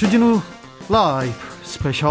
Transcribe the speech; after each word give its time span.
주진우 0.00 0.40
라이브 0.88 1.34
스페셜 1.62 2.10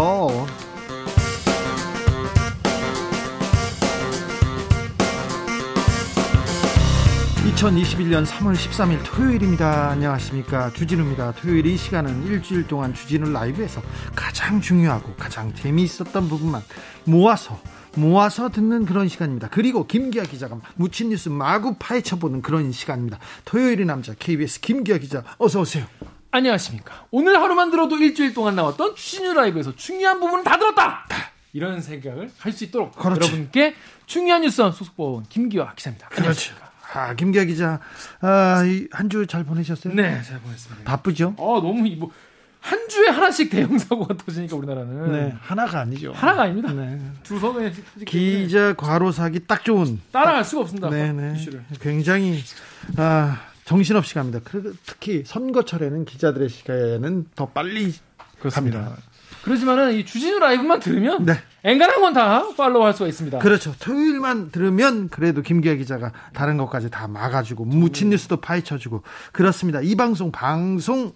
2021년 7.42 8.24
3월 8.24 8.54
13일 8.54 9.00
토요일입니다. 9.04 9.90
안녕하십니까. 9.90 10.70
주진우입니다. 10.70 11.32
토요일 11.32 11.66
이 11.66 11.76
시간은 11.76 12.26
일주일 12.26 12.68
동안 12.68 12.94
주진우 12.94 13.28
라이브에서 13.32 13.82
가장 14.14 14.60
중요하고 14.60 15.14
가장 15.14 15.52
재미있었던 15.52 16.28
부분만 16.28 16.62
모아서 17.06 17.60
모아서 17.96 18.50
듣는 18.50 18.86
그런 18.86 19.08
시간입니다. 19.08 19.48
그리고 19.50 19.88
김기화 19.88 20.22
기자가 20.22 20.60
묻힌 20.76 21.08
뉴스 21.08 21.28
마구 21.28 21.74
파헤쳐보는 21.76 22.42
그런 22.42 22.70
시간입니다. 22.70 23.18
토요일의 23.46 23.84
남자 23.84 24.14
KBS 24.16 24.60
김기아 24.60 24.98
기자 24.98 25.24
어서 25.38 25.62
오세요. 25.62 25.86
안녕하십니까. 26.32 27.06
오늘 27.10 27.40
하루만 27.40 27.70
들어도 27.70 27.96
일주일 27.96 28.34
동안 28.34 28.54
나왔던 28.54 28.94
추진유 28.94 29.34
라이브에서 29.34 29.74
중요한 29.74 30.20
부분을 30.20 30.44
다 30.44 30.58
들었다. 30.58 31.04
이런 31.52 31.80
생각을 31.80 32.30
할 32.38 32.52
수 32.52 32.64
있도록 32.64 32.92
그렇지. 32.96 33.20
여러분께 33.20 33.74
중요한 34.06 34.42
뉴스 34.42 34.56
소속보원 34.58 35.24
김기화 35.28 35.74
기자입니다. 35.74 36.08
안녕하십니까. 36.16 36.70
아, 36.92 37.14
김기아 37.14 37.44
기자, 37.44 37.80
아, 38.20 38.62
한 38.92 39.08
주 39.08 39.26
잘 39.26 39.44
보내셨어요? 39.44 39.94
네, 39.94 40.22
잘 40.22 40.40
보냈습니다. 40.40 40.84
바쁘죠? 40.84 41.34
어, 41.36 41.60
너무 41.60 41.88
뭐. 41.96 42.10
한 42.62 42.88
주에 42.90 43.08
하나씩 43.08 43.48
대형 43.48 43.78
사고가 43.78 44.14
터지니까 44.18 44.54
우리나라는 44.54 45.12
네 45.12 45.34
하나가 45.40 45.80
아니죠 45.80 46.12
하나가 46.12 46.42
아닙니다. 46.42 46.70
네. 46.74 47.00
두 47.22 47.38
손에 47.40 47.72
기자 48.06 48.74
과로 48.74 49.12
사기 49.12 49.46
딱 49.46 49.64
좋은 49.64 49.98
따라갈 50.12 50.44
수가 50.44 50.60
없습니다. 50.62 50.90
네네 50.90 51.38
이슈를. 51.38 51.64
굉장히 51.80 52.38
아 52.98 53.40
정신없이 53.70 54.14
갑니다. 54.14 54.40
특히 54.84 55.22
선거철에는 55.24 56.04
기자들의 56.04 56.48
시간은 56.48 57.26
더 57.36 57.46
빨리 57.46 57.94
그렇습니다. 58.40 58.80
갑니다. 58.80 59.02
그렇지만은 59.44 59.92
이 59.94 60.04
주진우 60.04 60.40
라이브만 60.40 60.80
들으면 60.80 61.24
네. 61.24 61.34
엔간한 61.62 62.00
건 62.00 62.12
다 62.12 62.52
follow 62.56 62.82
할 62.84 62.94
수가 62.94 63.06
있습니다. 63.06 63.38
그렇죠. 63.38 63.72
토요일만 63.78 64.50
들으면 64.50 65.08
그래도 65.08 65.40
김기화 65.40 65.74
기자가 65.74 66.10
다른 66.34 66.56
것까지 66.56 66.90
다 66.90 67.06
막아주고 67.06 67.64
묻힌 67.64 68.10
뉴스도 68.10 68.38
파헤쳐주고 68.38 69.04
그렇습니다. 69.30 69.80
이 69.80 69.94
방송 69.94 70.32
방송 70.32 71.12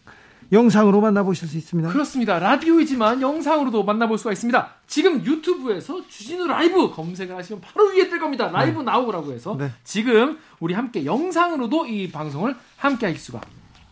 영상으로 0.52 1.00
만나보실 1.00 1.48
수 1.48 1.56
있습니다. 1.56 1.90
그렇습니다. 1.90 2.38
라디오이지만 2.38 3.20
영상으로도 3.20 3.84
만나볼 3.84 4.18
수가 4.18 4.32
있습니다. 4.32 4.70
지금 4.86 5.24
유튜브에서 5.24 6.06
주진우 6.08 6.46
라이브 6.46 6.90
검색을 6.90 7.36
하시면 7.36 7.60
바로 7.60 7.88
위에 7.88 8.08
뜰 8.08 8.18
겁니다. 8.18 8.48
라이브 8.48 8.78
네. 8.78 8.84
나오라고 8.84 9.32
해서 9.32 9.56
네. 9.58 9.70
지금 9.84 10.38
우리 10.60 10.74
함께 10.74 11.04
영상으로도 11.04 11.86
이 11.86 12.10
방송을 12.10 12.54
함께 12.76 13.06
할 13.06 13.16
수가 13.16 13.40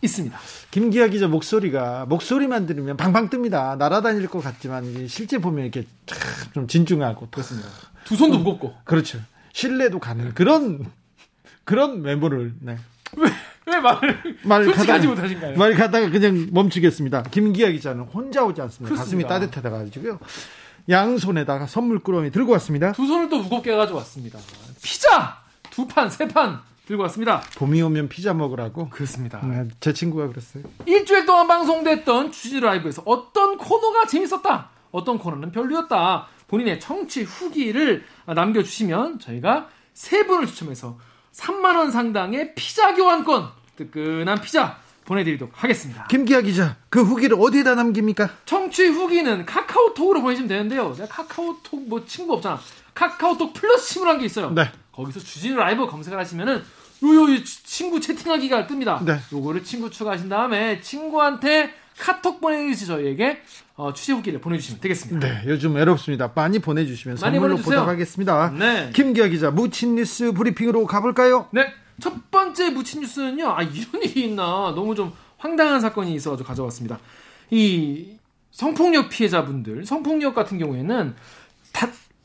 있습니다. 0.01 0.37
김기아 0.71 1.07
기자 1.07 1.27
목소리가 1.27 2.05
목소리만 2.07 2.65
들으면 2.65 2.97
방방 2.97 3.29
뜹니다. 3.29 3.77
날아다닐 3.77 4.27
것 4.27 4.43
같지만 4.43 5.07
실제 5.07 5.37
보면 5.37 5.63
이렇게 5.63 5.87
좀 6.53 6.67
진중하고 6.67 7.29
그렇습니다. 7.31 7.69
두 8.03 8.15
손도 8.15 8.39
무겁고 8.39 8.73
그렇죠. 8.83 9.19
신뢰도 9.53 9.99
가는 9.99 10.33
그런 10.33 10.85
그런 11.63 12.01
메모를 12.01 12.53
네. 12.59 12.77
왜 13.65 13.79
말을 13.79 14.37
말 14.43 14.65
가다가, 14.71 15.05
못하신가요? 15.07 15.57
말 15.57 15.73
가다가 15.73 16.09
그냥 16.09 16.47
멈추겠습니다. 16.51 17.23
김기아 17.23 17.69
기자는 17.69 18.03
혼자 18.05 18.43
오지 18.43 18.61
않습니다. 18.61 18.93
그렇습니다. 18.93 19.29
가슴이 19.29 19.47
따뜻하다 19.47 19.69
가지고요. 19.69 20.19
양손에다가 20.89 21.65
선물 21.67 21.99
꾸러미 21.99 22.31
들고 22.31 22.51
왔습니다. 22.53 22.91
두 22.91 23.07
손을 23.07 23.29
또 23.29 23.39
무겁게 23.39 23.73
가지고 23.75 23.99
왔습니다. 23.99 24.39
피자 24.81 25.37
두 25.69 25.87
판, 25.87 26.09
세 26.09 26.27
판 26.27 26.59
들고 26.85 27.03
왔습니다. 27.03 27.41
봄이 27.57 27.81
오면 27.81 28.09
피자 28.09 28.33
먹으라고? 28.33 28.89
그렇습니다. 28.89 29.39
네, 29.45 29.65
제 29.79 29.93
친구가 29.93 30.27
그랬어요. 30.27 30.63
일주일 30.85 31.25
동안 31.25 31.47
방송됐던 31.47 32.33
주지 32.33 32.59
라이브에서 32.59 33.03
어떤 33.05 33.57
코너가 33.57 34.05
재밌었다, 34.07 34.69
어떤 34.91 35.17
코너는 35.17 35.53
별로였다, 35.53 36.27
본인의 36.49 36.81
청취 36.81 37.23
후기를 37.23 38.03
남겨주시면 38.25 39.19
저희가 39.19 39.69
세 39.93 40.25
분을 40.27 40.45
추첨해서 40.47 40.97
3만 41.33 41.75
원 41.75 41.91
상당의 41.91 42.53
피자 42.55 42.93
교환권 42.93 43.49
뜨끈한 43.75 44.39
피자 44.41 44.77
보내드리도록 45.05 45.51
하겠습니다. 45.55 46.07
김기아 46.07 46.41
기자, 46.41 46.77
그 46.89 47.03
후기를 47.03 47.37
어디에다 47.39 47.75
남깁니까? 47.75 48.29
청취 48.45 48.87
후기는 48.87 49.45
카카오톡으로 49.45 50.21
보내시면 50.21 50.47
되는데요. 50.47 50.93
내가 50.93 51.07
카카오톡 51.07 51.89
뭐 51.89 52.05
친구 52.05 52.33
없잖아. 52.33 52.59
카카오톡 52.93 53.53
플러스 53.53 53.93
친구란 53.93 54.19
게 54.19 54.25
있어요. 54.25 54.51
네. 54.51 54.71
거기서 54.93 55.19
주진우 55.19 55.57
라이브 55.57 55.85
검색을 55.87 56.17
하시면은 56.17 56.63
요요 57.03 57.43
친구 57.43 57.99
채팅하기가 57.99 58.67
뜹니다. 58.67 59.03
네. 59.03 59.19
요거를 59.33 59.63
친구 59.63 59.89
추가하신 59.89 60.29
다음에 60.29 60.79
친구한테 60.79 61.73
카톡 61.97 62.41
보내주시 62.41 62.85
저희에게 62.87 63.41
어, 63.75 63.93
취재 63.93 64.13
후기를 64.13 64.39
보내주시면 64.41 64.81
되겠습니다. 64.81 65.27
네, 65.27 65.43
요즘 65.47 65.75
외롭습니다. 65.75 66.31
많이 66.33 66.59
보내주시면 66.59 67.17
많이 67.21 67.37
선물로 67.37 67.57
보답하겠습니다. 67.57 68.53
네. 68.57 68.89
김기아 68.93 69.27
기자 69.27 69.51
무친 69.51 69.95
뉴스 69.95 70.31
브리핑으로 70.31 70.85
가볼까요? 70.85 71.47
네, 71.51 71.73
첫 71.99 72.31
번째 72.31 72.69
무친 72.71 73.01
뉴스는요. 73.01 73.49
아 73.49 73.61
이런 73.61 74.03
일이 74.03 74.25
있나 74.27 74.43
너무 74.75 74.95
좀 74.95 75.13
황당한 75.37 75.81
사건이 75.81 76.13
있어가지고 76.15 76.47
가져왔습니다. 76.47 76.99
이 77.51 78.17
성폭력 78.51 79.09
피해자분들, 79.09 79.85
성폭력 79.85 80.35
같은 80.35 80.57
경우에는 80.59 81.15
다 81.15 81.15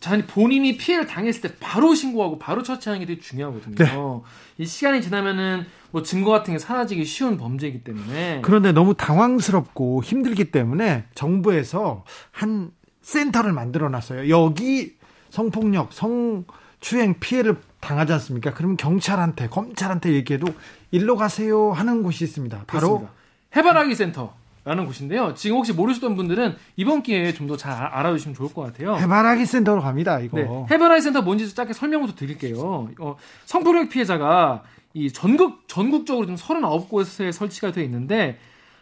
자기 0.00 0.22
본인이 0.26 0.76
피해를 0.76 1.06
당했을 1.06 1.40
때 1.40 1.54
바로 1.58 1.94
신고하고 1.94 2.38
바로 2.38 2.62
처치하는 2.62 3.00
게 3.00 3.06
되게 3.06 3.20
중요하거든요. 3.20 3.74
네. 3.76 4.62
이 4.62 4.66
시간이 4.66 5.02
지나면은 5.02 5.66
뭐 5.90 6.02
증거 6.02 6.30
같은 6.30 6.54
게 6.54 6.58
사라지기 6.58 7.04
쉬운 7.04 7.36
범죄이기 7.36 7.82
때문에 7.82 8.40
그런데 8.42 8.72
너무 8.72 8.94
당황스럽고 8.94 10.02
힘들기 10.04 10.50
때문에 10.50 11.04
정부에서 11.14 12.04
한 12.30 12.70
센터를 13.02 13.52
만들어 13.52 13.88
놨어요. 13.88 14.28
여기 14.28 14.96
성폭력, 15.30 15.92
성추행 15.92 17.18
피해를 17.20 17.56
당하지 17.80 18.12
않습니까? 18.14 18.52
그러면 18.54 18.76
경찰한테, 18.76 19.48
검찰한테 19.48 20.12
얘기해도 20.12 20.46
일로 20.90 21.16
가세요 21.16 21.72
하는 21.72 22.02
곳이 22.02 22.24
있습니다. 22.24 22.64
바로 22.66 22.88
그렇습니다. 22.88 23.12
해바라기 23.56 23.94
센터. 23.94 24.34
라는 24.68 24.84
곳인데요. 24.84 25.32
지금 25.34 25.56
혹시 25.56 25.72
모르시던 25.72 26.14
분들은 26.14 26.56
이번 26.76 27.02
기회에 27.02 27.32
좀 27.32 27.46
더 27.48 27.56
잘 27.56 27.72
알아두시면 27.72 28.34
좋을 28.34 28.52
것 28.52 28.60
같아요. 28.62 28.96
해바라기 28.96 29.46
센터로 29.46 29.80
갑니다. 29.80 30.20
이거. 30.20 30.36
네, 30.36 30.46
해바라기 30.70 31.00
센터 31.00 31.22
뭔지 31.22 31.54
짧게 31.54 31.72
설명부터 31.72 32.14
드릴게요. 32.14 32.90
어, 33.00 33.16
성폭력 33.46 33.88
피해자가 33.88 34.62
이 34.92 35.10
전국 35.10 35.66
전국적으로 35.68 36.26
좀 36.26 36.34
39곳에 36.36 37.32
설치가 37.32 37.72
되어 37.72 37.82
있는데 37.84 38.38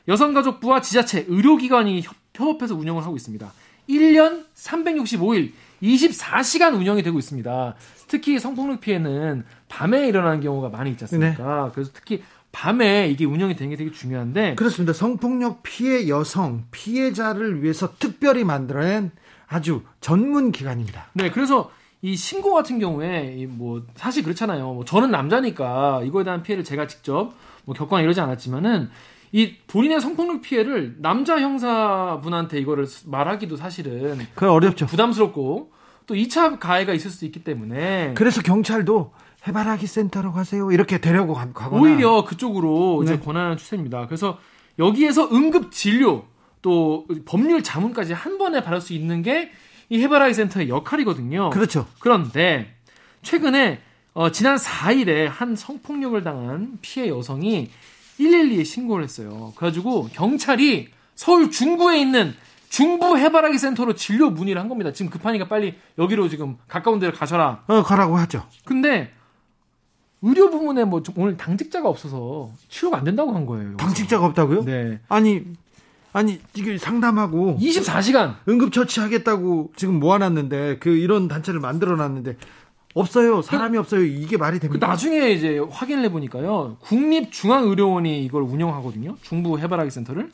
여성가족부와 0.08 0.80
지자체, 0.80 1.26
의료기관이 1.28 2.02
협업해서 2.34 2.74
운영을 2.74 3.04
하고 3.04 3.14
있습니다. 3.14 3.50
1년 3.88 4.44
365일 4.56 5.52
24시간 5.82 6.74
운영이 6.74 7.02
되고 7.04 7.18
있습니다. 7.18 7.74
특히 8.08 8.38
성폭력 8.40 8.80
피해는 8.80 9.44
밤에 9.68 10.08
일어나는 10.08 10.40
경우가 10.40 10.68
많이 10.70 10.90
있지 10.90 11.04
않습니까? 11.04 11.64
네. 11.66 11.70
그래서 11.72 11.90
특히 11.94 12.22
밤에 12.56 13.08
이게 13.10 13.26
운영이 13.26 13.54
되는 13.54 13.68
게 13.68 13.76
되게 13.76 13.92
중요한데 13.92 14.54
그렇습니다. 14.54 14.94
성폭력 14.94 15.62
피해 15.62 16.08
여성 16.08 16.64
피해자를 16.70 17.62
위해서 17.62 17.92
특별히 17.98 18.44
만들어낸 18.44 19.10
아주 19.46 19.82
전문 20.00 20.52
기관입니다. 20.52 21.08
네, 21.12 21.30
그래서 21.30 21.70
이 22.00 22.16
신고 22.16 22.54
같은 22.54 22.78
경우에 22.78 23.46
뭐 23.46 23.82
사실 23.94 24.22
그렇잖아요. 24.22 24.72
뭐 24.72 24.86
저는 24.86 25.10
남자니까 25.10 26.00
이거에 26.04 26.24
대한 26.24 26.42
피해를 26.42 26.64
제가 26.64 26.86
직접 26.86 27.34
뭐 27.66 27.74
겪거나 27.74 28.00
이러지 28.00 28.22
않았지만은 28.22 28.88
이 29.32 29.56
본인의 29.66 30.00
성폭력 30.00 30.40
피해를 30.40 30.96
남자 31.00 31.38
형사분한테 31.38 32.58
이거를 32.58 32.86
말하기도 33.04 33.56
사실은 33.56 34.18
그 34.34 34.50
어렵죠. 34.50 34.86
부담스럽고 34.86 35.72
또 36.06 36.14
2차 36.14 36.58
가해가 36.58 36.94
있을 36.94 37.10
수도 37.10 37.26
있기 37.26 37.44
때문에 37.44 38.14
그래서 38.14 38.40
경찰도 38.40 39.12
해바라기 39.46 39.86
센터로 39.86 40.32
가세요. 40.32 40.70
이렇게 40.72 40.98
데려고 40.98 41.34
가거나 41.34 41.80
오히려 41.82 42.24
그쪽으로 42.24 43.02
네. 43.04 43.14
이제 43.14 43.22
권하는 43.22 43.56
추세입니다. 43.56 44.06
그래서 44.06 44.38
여기에서 44.78 45.28
응급 45.32 45.72
진료 45.72 46.24
또 46.62 47.06
법률 47.24 47.62
자문까지 47.62 48.12
한 48.12 48.38
번에 48.38 48.62
받을 48.62 48.80
수 48.80 48.92
있는 48.92 49.22
게 49.22 49.50
이 49.88 50.02
해바라기 50.02 50.34
센터의 50.34 50.68
역할이거든요. 50.68 51.50
그렇죠. 51.50 51.86
그런데 52.00 52.74
최근에 53.22 53.80
어, 54.14 54.30
지난 54.32 54.56
4일에 54.56 55.26
한 55.26 55.54
성폭력을 55.54 56.22
당한 56.24 56.78
피해 56.80 57.08
여성이 57.08 57.70
112에 58.18 58.64
신고를 58.64 59.04
했어요. 59.04 59.52
그래가지고 59.56 60.08
경찰이 60.12 60.88
서울 61.14 61.50
중구에 61.50 62.00
있는 62.00 62.34
중부 62.68 63.18
해바라기 63.18 63.58
센터로 63.58 63.94
진료 63.94 64.30
문의를 64.30 64.60
한 64.60 64.68
겁니다. 64.68 64.92
지금 64.92 65.10
급하니까 65.10 65.46
빨리 65.48 65.74
여기로 65.98 66.28
지금 66.28 66.56
가까운 66.66 66.98
데를 66.98 67.14
가셔라. 67.14 67.62
어, 67.68 67.82
가라고 67.82 68.16
하죠. 68.18 68.44
근데 68.64 69.12
의료 70.22 70.50
부문에 70.50 70.84
뭐 70.84 71.02
오늘 71.16 71.36
당직자가 71.36 71.88
없어서 71.88 72.50
치료가 72.68 72.98
안 72.98 73.04
된다고 73.04 73.32
한 73.32 73.46
거예요. 73.46 73.72
여기서. 73.72 73.76
당직자가 73.76 74.26
없다고요? 74.26 74.64
네. 74.64 75.00
아니 75.08 75.44
아니 76.12 76.40
이게 76.54 76.78
상담하고 76.78 77.58
24시간 77.60 78.36
응급처치 78.48 79.00
하겠다고 79.00 79.72
지금 79.76 80.00
모아놨는데 80.00 80.78
그 80.78 80.90
이런 80.90 81.28
단체를 81.28 81.60
만들어놨는데 81.60 82.36
없어요. 82.94 83.42
사람이 83.42 83.74
그, 83.74 83.80
없어요. 83.80 84.02
이게 84.02 84.38
말이 84.38 84.58
됩니까? 84.58 84.86
그 84.86 84.90
나중에 84.90 85.30
이제 85.30 85.58
확인을 85.58 86.04
해보니까요. 86.04 86.78
국립중앙의료원이 86.80 88.24
이걸 88.24 88.42
운영하거든요. 88.42 89.16
중부 89.20 89.58
해바라기 89.58 89.90
센터를. 89.90 90.30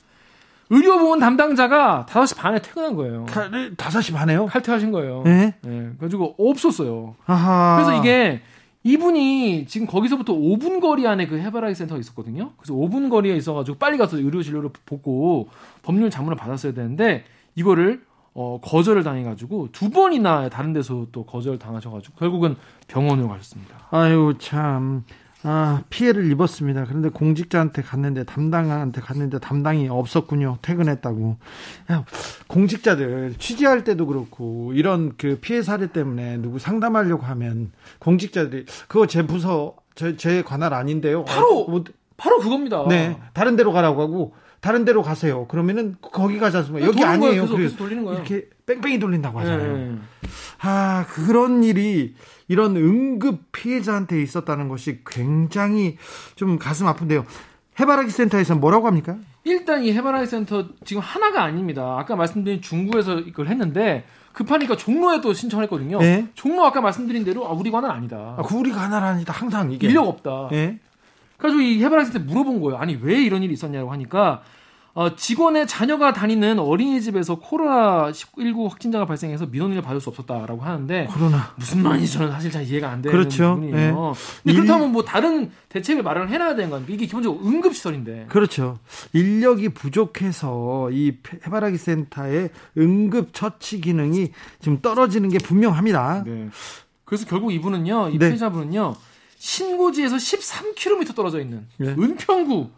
의료보험 0.71 1.19
담당자가 1.19 2.07
5시 2.09 2.37
반에 2.37 2.63
퇴근한 2.63 2.95
거예요. 2.95 3.27
5시 3.27 4.15
반에요? 4.15 4.47
칼퇴하신 4.47 4.93
거예요. 4.93 5.23
네. 5.25 5.55
네. 5.61 5.91
그래가지고 5.99 6.37
없었어요. 6.39 7.17
아하. 7.27 7.83
그래서 7.83 8.01
이게 8.01 8.41
이분이 8.85 9.67
지금 9.67 9.87
거기서부터 9.87 10.33
5분 10.35 10.81
거리 10.81 11.07
안에 11.07 11.27
그 11.27 11.39
해바라기 11.39 11.75
센터가 11.75 12.01
있었거든요. 12.01 12.53
그래서 12.57 12.75
5분 12.75 13.11
거리에 13.11 13.37
있어가지고 13.37 13.79
빨리 13.79 13.97
가서 13.97 14.17
의료 14.19 14.43
진료를 14.43 14.71
보고 14.85 15.49
법률 15.83 16.11
자문을 16.11 16.37
받았어야 16.37 16.73
되는데 16.73 17.25
이거를 17.55 18.03
어, 18.35 18.61
거절을 18.63 19.03
당해가지고 19.03 19.69
두 19.73 19.91
번이나 19.91 20.49
다른 20.49 20.73
데서 20.73 21.07
또 21.13 21.25
거절 21.27 21.59
당하셔가지고 21.59 22.17
결국은 22.17 22.57
병원으로 22.89 23.29
가셨습니다. 23.29 23.89
아유 23.91 24.35
참. 24.39 25.05
아, 25.45 25.83
피해를 25.91 26.31
입었습니다. 26.31 26.85
그런데 26.87 27.09
공직자한테 27.09 27.83
갔는데 27.83 28.25
담당한테 28.25 29.01
갔는데 29.01 29.39
담당이 29.39 29.89
없었군요. 29.89 30.59
퇴근했다고. 30.63 31.37
야, 31.91 32.05
공직자들 32.47 33.35
취재할 33.39 33.83
때도 33.85 34.07
그렇고 34.07 34.73
이런 34.75 35.15
그 35.17 35.39
피해 35.41 35.63
사례 35.63 35.89
때문에 35.89 36.37
누구 36.39 36.59
상담하려고 36.59 37.25
하면 37.25 37.73
공직자들이 37.99 38.67
그거 38.87 39.07
제 39.07 39.27
부서 39.27 39.77
제, 39.95 40.17
제 40.17 40.43
관할 40.43 40.73
아닌데요. 40.75 41.25
바로 41.25 41.61
어, 41.61 41.71
뭐, 41.71 41.85
바로 42.17 42.39
그겁니다. 42.39 42.87
네, 42.89 43.19
다른 43.33 43.57
데로 43.57 43.73
가라고 43.73 44.01
하고 44.01 44.35
다른 44.63 44.85
데로 44.85 45.03
가세요. 45.03 45.47
그러면은 45.49 45.97
거기 46.01 46.39
가지 46.39 46.57
않습니까? 46.59 46.87
여기 46.87 47.01
도는 47.01 47.19
거예요. 47.19 47.31
아니에요. 47.31 47.43
계속, 47.43 47.57
그래서 47.57 47.71
계속 47.71 47.79
돌리는 47.79 48.05
거예요. 48.05 48.19
이렇게 48.21 48.49
뺑뺑이 48.65 49.01
돌린다고 49.01 49.41
하잖아요. 49.41 49.77
네. 49.77 49.99
아, 50.61 51.05
그런 51.09 51.65
일이 51.65 52.15
이런 52.47 52.77
응급 52.77 53.51
피해자한테 53.51 54.23
있었다는 54.23 54.69
것이 54.69 55.01
굉장히 55.05 55.97
좀 56.37 56.61
가슴 56.61 56.87
아픈데요. 56.87 57.27
해바라기 57.81 58.11
센터에서 58.11 58.55
뭐라고 58.55 58.87
합니까? 58.87 59.17
일단 59.43 59.83
이 59.83 59.93
해바라기 59.93 60.27
센터 60.27 60.69
지금 60.85 61.03
하나가 61.03 61.43
아닙니다. 61.43 61.97
아까 61.99 62.15
말씀드린 62.15 62.63
중구에서 62.63 63.19
이걸 63.19 63.49
했는데 63.49 64.05
급하니까 64.33 64.77
종로에도 64.77 65.33
신청을 65.33 65.65
했거든요. 65.65 65.99
네. 65.99 66.29
종로 66.35 66.65
아까 66.65 66.81
말씀드린 66.81 67.25
대로 67.25 67.49
아, 67.49 67.51
우리 67.51 67.73
관은 67.73 67.91
아니다. 67.91 68.37
아, 68.39 68.43
우리 68.55 68.81
관할 68.81 69.09
아니다. 69.09 69.33
항상 69.33 69.73
이게 69.73 69.89
인력 69.89 70.07
없다. 70.07 70.51
예. 70.53 70.79
그래가지고 71.43 71.61
이 71.61 71.83
해바라기 71.83 72.11
센터 72.13 72.25
물어본 72.25 72.61
거예요. 72.61 72.79
아니 72.79 72.97
왜 73.03 73.21
이런 73.21 73.43
일이 73.43 73.53
있었냐고 73.53 73.91
하니까 73.93 74.43
어, 74.95 75.17
직원의 75.17 75.67
자녀가 75.67 76.13
다니는 76.13 76.59
어린이집에서 76.59 77.37
코로나 77.37 78.13
19 78.13 78.67
확진자가 78.69 79.07
발생해서 79.07 79.47
민원을 79.47 79.81
받을 79.81 80.01
수 80.03 80.11
없었다라고 80.11 80.61
하는데 80.61 81.07
코로나. 81.11 81.53
무슨 81.57 81.83
말인지 81.83 82.13
저는 82.13 82.31
사실 82.31 82.51
잘 82.51 82.63
이해가 82.65 82.91
안 82.91 83.01
되는 83.03 83.17
그렇죠. 83.17 83.55
부분이에요. 83.55 83.75
네. 83.75 83.93
근데 84.45 84.53
일- 84.53 84.55
그렇다면 84.61 84.93
뭐 84.93 85.03
다른 85.03 85.51
대책을 85.71 86.03
마련을 86.03 86.29
해놔야 86.29 86.55
되는 86.57 86.69
거 86.71 86.77
아닙니까? 86.77 86.95
이게 86.95 87.07
기본적으로 87.07 87.43
응급시설인데. 87.45 88.27
그렇죠. 88.29 88.79
인력이 89.15 89.71
부족해서 89.71 90.91
이 90.93 91.15
해바라기 91.47 91.79
센터의 91.79 92.51
응급 92.77 93.33
처치 93.33 93.81
기능이 93.81 94.31
지금 94.61 94.81
떨어지는 94.83 95.31
게 95.31 95.39
분명합니다. 95.39 96.23
네. 96.27 96.49
그래서 97.07 97.27
결국 97.27 97.53
이분은요, 97.53 98.11
이 98.11 98.19
네. 98.19 98.29
피해자분은요, 98.29 98.95
신고지에서 99.43 100.17
13km 100.17 101.17
떨어져 101.17 101.41
있는 101.41 101.67
네. 101.77 101.89
은평구 101.89 102.71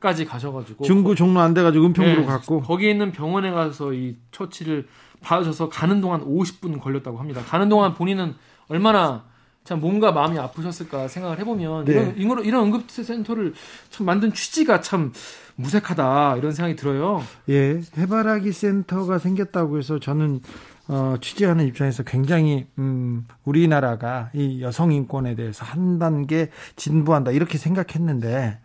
까지 0.00 0.24
가셔가지고 0.24 0.84
중구 0.84 1.14
종로 1.14 1.40
안 1.40 1.52
돼가지고 1.52 1.84
은평구로 1.86 2.20
네, 2.20 2.26
갔고 2.26 2.62
거기에 2.62 2.90
있는 2.90 3.12
병원에 3.12 3.50
가서 3.50 3.92
이 3.92 4.16
처치를 4.30 4.88
받으셔서 5.20 5.68
가는 5.68 6.00
동안 6.00 6.24
50분 6.24 6.80
걸렸다고 6.80 7.18
합니다. 7.18 7.42
가는 7.42 7.68
동안 7.68 7.92
본인은 7.92 8.34
얼마나 8.68 9.24
참 9.64 9.80
뭔가 9.80 10.10
마음이 10.12 10.38
아프셨을까 10.38 11.08
생각을 11.08 11.38
해보면 11.40 11.84
네. 11.84 11.92
이런, 11.92 12.16
이런 12.16 12.44
이런 12.46 12.64
응급센터를 12.66 13.52
참 13.90 14.06
만든 14.06 14.32
취지가 14.32 14.80
참 14.80 15.12
무색하다 15.56 16.36
이런 16.38 16.52
생각이 16.52 16.76
들어요. 16.76 17.22
예, 17.50 17.82
해바라기 17.98 18.52
센터가 18.52 19.18
생겼다고 19.18 19.76
해서 19.76 19.98
저는 19.98 20.40
어, 20.88 21.16
취재하는 21.20 21.66
입장에서 21.66 22.04
굉장히 22.04 22.66
음, 22.78 23.26
우리나라가 23.44 24.30
이 24.32 24.62
여성 24.62 24.92
인권에 24.92 25.34
대해서 25.34 25.64
한 25.64 25.98
단계 25.98 26.50
진보한다 26.76 27.32
이렇게 27.32 27.58
생각했는데 27.58 28.58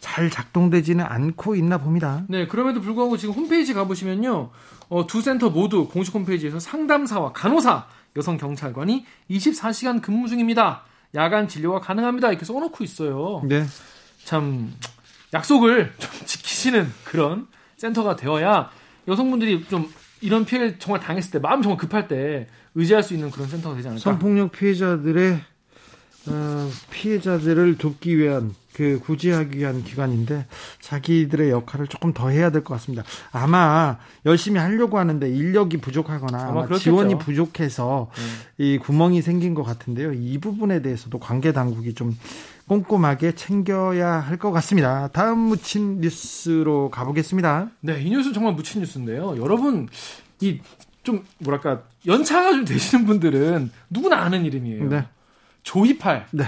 잘 0.00 0.28
작동되지는 0.28 1.04
않고 1.04 1.54
있나 1.54 1.78
봅니다. 1.78 2.24
네, 2.28 2.48
그럼에도 2.48 2.80
불구하고 2.80 3.16
지금 3.16 3.34
홈페이지 3.34 3.74
가보시면요. 3.74 4.50
어, 4.88 5.06
두 5.06 5.22
센터 5.22 5.50
모두 5.50 5.86
공식 5.88 6.14
홈페이지에서 6.14 6.58
상담사와 6.58 7.32
간호사, 7.32 7.86
여성 8.16 8.38
경찰관이 8.38 9.04
24시간 9.30 10.02
근무 10.02 10.28
중입니다. 10.28 10.82
야간 11.14 11.46
진료가 11.46 11.80
가능합니다. 11.80 12.30
이렇게 12.30 12.44
써놓고 12.44 12.82
있어요. 12.82 13.42
네, 13.44 13.64
참 14.24 14.72
약속을 15.32 15.92
좀 15.98 16.10
지키시는 16.26 16.92
그런 17.04 17.46
센터가 17.76 18.16
되어야 18.16 18.70
여성분들이 19.06 19.66
좀 19.68 19.88
이런 20.20 20.44
피해를 20.44 20.78
정말 20.78 21.00
당했을 21.00 21.30
때 21.30 21.38
마음 21.38 21.62
정말 21.62 21.78
급할 21.78 22.08
때 22.08 22.46
의지할 22.74 23.02
수 23.02 23.14
있는 23.14 23.30
그런 23.30 23.48
센터가 23.48 23.76
되지 23.76 23.88
않을까. 23.88 24.00
성폭력 24.02 24.52
피해자들의 24.52 25.40
어, 26.26 26.70
피해자들을 26.90 27.78
돕기 27.78 28.18
위한 28.18 28.54
그 28.74 29.00
구제하기 29.00 29.58
위한 29.58 29.82
기관인데 29.82 30.46
자기들의 30.80 31.50
역할을 31.50 31.86
조금 31.88 32.12
더 32.12 32.28
해야 32.28 32.50
될 32.50 32.62
것 32.62 32.74
같습니다. 32.74 33.02
아마 33.32 33.98
열심히 34.26 34.60
하려고 34.60 34.98
하는데 34.98 35.28
인력이 35.28 35.78
부족하거나 35.78 36.38
아마 36.48 36.62
아마. 36.64 36.76
지원이 36.76 37.18
부족해서 37.18 38.10
네. 38.58 38.64
이 38.64 38.78
구멍이 38.78 39.22
생긴 39.22 39.54
것 39.54 39.62
같은데요. 39.64 40.12
이 40.12 40.38
부분에 40.38 40.82
대해서도 40.82 41.18
관계 41.18 41.52
당국이 41.52 41.94
좀 41.94 42.16
꼼꼼하게 42.68 43.34
챙겨야 43.34 44.20
할 44.20 44.38
것 44.38 44.52
같습니다. 44.52 45.08
다음 45.08 45.38
묻힌 45.38 46.00
뉴스로 46.00 46.90
가보겠습니다. 46.90 47.70
네, 47.80 48.00
이 48.02 48.10
뉴스는 48.10 48.34
정말 48.34 48.52
묻힌 48.54 48.80
뉴스인데요. 48.82 49.36
여러분, 49.42 49.88
이 50.40 50.60
좀 51.08 51.24
뭐랄까 51.38 51.84
연차가 52.06 52.52
좀 52.52 52.66
되시는 52.66 53.06
분들은 53.06 53.70
누구나 53.88 54.18
아는 54.18 54.44
이름이에요. 54.44 54.88
네, 54.90 55.06
조이팔. 55.62 56.26
네. 56.32 56.44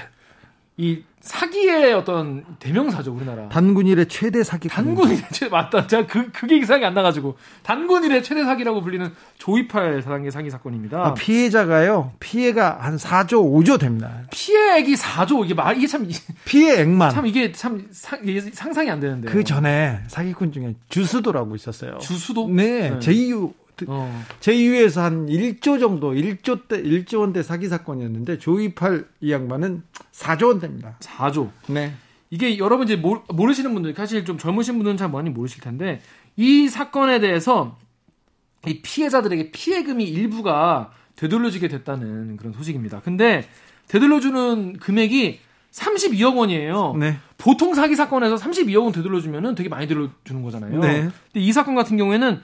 이 0.82 1.02
사기의 1.20 1.92
어떤 1.92 2.42
대명사죠 2.58 3.12
우리나라. 3.12 3.46
단군 3.50 3.86
일의 3.86 4.08
최대 4.08 4.42
사기. 4.42 4.68
단군 4.70 5.10
일의 5.10 5.22
최 5.30 5.48
맞다. 5.50 5.86
제가 5.86 6.06
그 6.06 6.32
그게 6.32 6.54
생각이 6.64 6.82
안 6.86 6.94
나가지고 6.94 7.36
단군 7.62 8.04
일의 8.04 8.22
최대 8.24 8.42
사기라고 8.42 8.80
불리는 8.80 9.12
조이팔 9.36 10.00
사단계 10.00 10.30
사기 10.30 10.48
사건입니다. 10.48 10.98
아, 10.98 11.12
피해자가요. 11.12 12.12
피해가 12.20 12.78
한 12.80 12.96
4조 12.96 13.32
5조 13.62 13.78
됩니다. 13.78 14.22
피해액이 14.30 14.94
4조 14.94 15.44
이게 15.44 15.52
말 15.52 15.76
이게 15.76 15.86
참 15.86 16.08
피해액만. 16.46 17.10
참 17.10 17.26
이게 17.26 17.52
참 17.52 17.86
사- 17.90 18.16
이게 18.24 18.40
상상이 18.40 18.88
안 18.90 19.00
되는데. 19.00 19.28
그 19.28 19.44
전에 19.44 20.00
사기꾼 20.08 20.52
중에 20.52 20.74
주수도라고 20.88 21.54
있었어요. 21.54 21.98
주수도? 21.98 22.48
네, 22.48 22.90
네. 22.90 22.98
제2유 22.98 23.52
어. 23.88 24.24
제2유에서 24.40 25.00
한 25.00 25.26
1조 25.26 25.80
정도, 25.80 26.12
1조 26.12 26.68
대 26.68 26.82
1조 26.82 27.20
원대 27.20 27.42
사기 27.42 27.68
사건이었는데 27.68 28.38
조이팔 28.38 29.06
이 29.20 29.32
양반은 29.32 29.82
4조 30.12 30.48
원 30.48 30.60
됩니다. 30.60 30.96
4조. 31.00 31.50
네. 31.68 31.92
이게 32.30 32.58
여러분 32.58 32.86
이제 32.86 32.96
모르, 32.96 33.20
모르시는 33.28 33.74
분들 33.74 33.94
사실 33.94 34.24
좀 34.24 34.38
젊으신 34.38 34.74
분들은 34.74 34.96
잘 34.96 35.10
많이 35.10 35.30
모르실 35.30 35.60
텐데 35.60 36.00
이 36.36 36.68
사건에 36.68 37.18
대해서 37.18 37.76
이 38.66 38.80
피해자들에게 38.82 39.50
피해금이 39.50 40.04
일부가 40.04 40.92
되돌려지게 41.16 41.68
됐다는 41.68 42.36
그런 42.36 42.52
소식입니다. 42.52 43.00
근데 43.00 43.48
되돌려주는 43.88 44.78
금액이 44.78 45.40
32억 45.72 46.36
원이에요. 46.36 46.96
네. 46.98 47.16
보통 47.38 47.74
사기 47.74 47.96
사건에서 47.96 48.36
32억 48.36 48.84
원 48.84 48.92
되돌려주면은 48.92 49.54
되게 49.54 49.68
많이 49.68 49.86
되돌려주는 49.86 50.42
거잖아요. 50.42 50.80
네. 50.80 51.00
근데 51.00 51.10
이 51.34 51.52
사건 51.52 51.74
같은 51.74 51.96
경우에는 51.96 52.40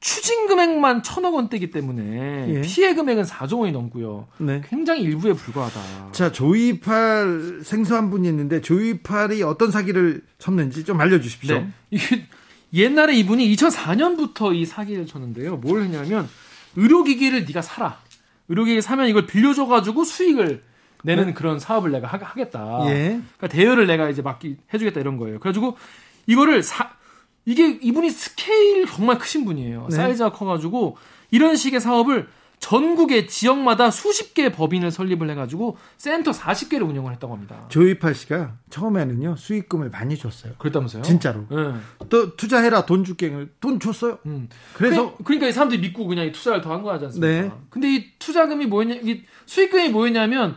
추징 0.00 0.46
금액만 0.46 1.02
천억 1.02 1.34
원대이기 1.34 1.70
때문에 1.70 2.46
예. 2.48 2.60
피해 2.62 2.94
금액은 2.94 3.24
4조 3.24 3.60
원이 3.60 3.72
넘고요. 3.72 4.28
네. 4.38 4.62
굉장히 4.66 5.02
일부에 5.02 5.34
불과하다. 5.34 6.12
자, 6.12 6.32
조이팔 6.32 7.60
생소한 7.62 8.08
분이 8.10 8.26
있는데 8.28 8.62
조이팔이 8.62 9.42
어떤 9.42 9.70
사기를 9.70 10.22
쳤는지 10.38 10.84
좀 10.84 10.98
알려 11.00 11.20
주십시오. 11.20 11.56
네. 11.56 11.68
이게 11.90 12.26
옛날에 12.72 13.14
이분이 13.16 13.54
2004년부터 13.54 14.54
이 14.54 14.64
사기를 14.64 15.04
쳤는데요. 15.04 15.56
뭘 15.58 15.82
했냐면 15.82 16.28
의료기기를 16.76 17.44
네가 17.44 17.60
사라. 17.60 17.98
의료기기 18.48 18.80
사면 18.80 19.08
이걸 19.08 19.26
빌려줘가지고 19.26 20.04
수익을 20.04 20.62
내는 21.02 21.34
그런 21.34 21.58
사업을 21.58 21.90
내가 21.92 22.06
하, 22.06 22.34
겠다 22.34 22.84
예. 22.88 23.20
그러니까 23.36 23.48
대여를 23.48 23.86
내가 23.86 24.08
이제 24.08 24.22
맡기 24.22 24.56
해주겠다 24.72 25.00
이런 25.00 25.16
거예요. 25.18 25.38
그래가지고 25.40 25.76
이거를 26.26 26.62
사 26.62 26.90
이게 27.50 27.78
이분이 27.82 28.10
스케일 28.10 28.86
정말 28.86 29.18
크신 29.18 29.44
분이에요. 29.44 29.88
네. 29.90 29.96
사이즈가 29.96 30.30
커가지고 30.30 30.96
이런 31.32 31.56
식의 31.56 31.80
사업을 31.80 32.28
전국의 32.60 33.26
지역마다 33.26 33.90
수십 33.90 34.34
개의 34.34 34.52
법인을 34.52 34.90
설립을 34.90 35.28
해가지고 35.30 35.78
센터 35.96 36.30
40개를 36.30 36.86
운영을 36.88 37.10
했다고 37.14 37.32
합니다. 37.34 37.64
조희팔 37.70 38.14
씨가 38.14 38.52
처음에는요. 38.68 39.34
수익금을 39.36 39.88
많이 39.90 40.16
줬어요. 40.16 40.52
그랬다면서요? 40.58 41.02
진짜로. 41.02 41.46
네. 41.50 41.56
또 42.10 42.36
투자해라 42.36 42.84
돈 42.86 43.02
줄게. 43.02 43.46
돈 43.60 43.80
줬어요. 43.80 44.18
음. 44.26 44.48
그래서 44.74 45.16
그, 45.24 45.32
러니까이 45.32 45.52
사람들이 45.52 45.80
믿고 45.80 46.06
그냥 46.06 46.26
이 46.26 46.32
투자를 46.32 46.60
더 46.60 46.70
한 46.70 46.82
거 46.82 46.92
하지 46.92 47.06
않습니까? 47.06 47.42
네. 47.42 47.50
근데 47.70 47.94
이 47.94 48.04
투자금이 48.18 48.66
뭐였냐, 48.66 48.96
이 49.02 49.22
수익금이 49.46 49.88
뭐였냐면 49.88 50.56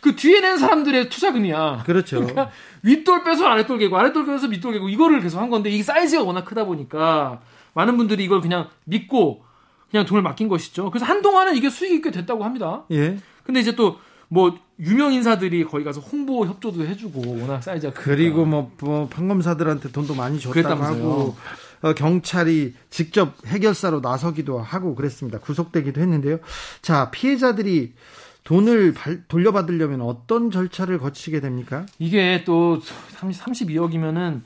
그 0.00 0.16
뒤에 0.16 0.40
낸 0.40 0.58
사람들의 0.58 1.08
투자금이야. 1.08 1.82
그렇죠. 1.84 2.16
그러니까 2.16 2.50
윗돌 2.82 3.24
빼서 3.24 3.46
아랫돌 3.46 3.78
개고 3.78 3.98
아랫돌 3.98 4.26
빼서 4.26 4.48
밑돌 4.48 4.72
개고 4.74 4.88
이거를 4.88 5.20
계속 5.20 5.38
한 5.38 5.50
건데 5.50 5.70
이 5.70 5.82
사이즈가 5.82 6.22
워낙 6.22 6.44
크다 6.44 6.64
보니까 6.64 7.40
많은 7.74 7.96
분들이 7.96 8.24
이걸 8.24 8.40
그냥 8.40 8.68
믿고 8.84 9.44
그냥 9.90 10.06
돈을 10.06 10.22
맡긴 10.22 10.48
것이죠. 10.48 10.90
그래서 10.90 11.04
한동안은 11.06 11.56
이게 11.56 11.68
수익이 11.68 12.00
꽤 12.00 12.10
됐다고 12.10 12.44
합니다. 12.44 12.84
예. 12.90 13.18
근데 13.44 13.60
이제 13.60 13.74
또 13.74 13.98
뭐 14.32 14.56
유명 14.78 15.12
인사들이 15.12 15.64
거기 15.64 15.82
가서 15.82 16.00
홍보 16.00 16.46
협조도 16.46 16.86
해주고 16.86 17.40
워낙 17.40 17.62
사이즈가 17.62 17.92
크니까. 17.92 18.04
그리고 18.10 18.44
뭐, 18.46 18.70
뭐 18.80 19.08
판검사들한테 19.08 19.90
돈도 19.90 20.14
많이 20.14 20.38
줬다고. 20.38 20.82
하고 20.82 21.36
어, 21.82 21.92
경찰이 21.94 22.74
직접 22.90 23.34
해결사로 23.46 24.00
나서기도 24.00 24.60
하고 24.60 24.94
그랬습니다. 24.94 25.40
구속되기도 25.40 26.00
했는데요. 26.00 26.38
자 26.80 27.10
피해자들이 27.10 27.92
돈을 28.44 28.92
발- 28.94 29.22
돌려받으려면 29.28 30.00
어떤 30.02 30.50
절차를 30.50 30.98
거치게 30.98 31.40
됩니까? 31.40 31.86
이게 31.98 32.42
또 32.44 32.80
32억이면은 33.16 34.40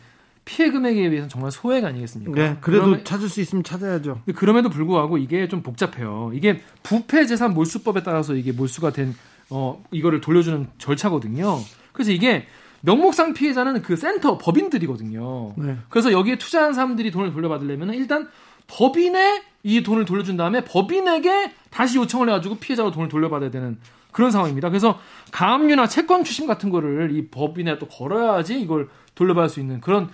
피해 0.44 0.70
금액에 0.70 1.08
비해서는 1.08 1.28
정말 1.30 1.50
소액 1.50 1.84
아니겠습니까? 1.84 2.32
네, 2.32 2.56
그래도 2.60 2.84
그러면- 2.84 3.04
찾을 3.04 3.28
수 3.28 3.40
있으면 3.40 3.64
찾아야죠. 3.64 4.20
그럼에도 4.34 4.68
불구하고 4.68 5.16
이게 5.16 5.48
좀 5.48 5.62
복잡해요. 5.62 6.32
이게 6.34 6.60
부패 6.82 7.24
재산 7.24 7.54
몰수법에 7.54 8.02
따라서 8.02 8.34
이게 8.34 8.52
몰수가 8.52 8.90
된 8.92 9.14
어, 9.50 9.82
이거를 9.90 10.20
돌려주는 10.20 10.68
절차거든요. 10.78 11.58
그래서 11.92 12.10
이게 12.12 12.46
명목상 12.82 13.32
피해자는 13.34 13.80
그 13.82 13.96
센터 13.96 14.36
법인들이거든요. 14.36 15.54
네. 15.56 15.76
그래서 15.88 16.12
여기에 16.12 16.36
투자한 16.38 16.74
사람들이 16.74 17.10
돈을 17.10 17.32
돌려받으려면 17.32 17.94
일단 17.94 18.28
법인에 18.66 19.42
이 19.62 19.82
돈을 19.82 20.04
돌려준 20.04 20.36
다음에 20.36 20.64
법인에게 20.64 21.52
다시 21.70 21.98
요청을 21.98 22.28
해가지고 22.28 22.56
피해자가 22.56 22.90
돈을 22.90 23.08
돌려받아야 23.08 23.50
되는 23.50 23.78
그런 24.12 24.30
상황입니다. 24.30 24.68
그래서 24.68 25.00
가압류나 25.32 25.88
채권 25.88 26.22
추심 26.24 26.46
같은 26.46 26.70
거를 26.70 27.10
이 27.16 27.28
법인에 27.28 27.78
또 27.78 27.86
걸어야지 27.88 28.60
이걸 28.60 28.88
돌려받을 29.14 29.48
수 29.48 29.60
있는 29.60 29.80
그런 29.80 30.08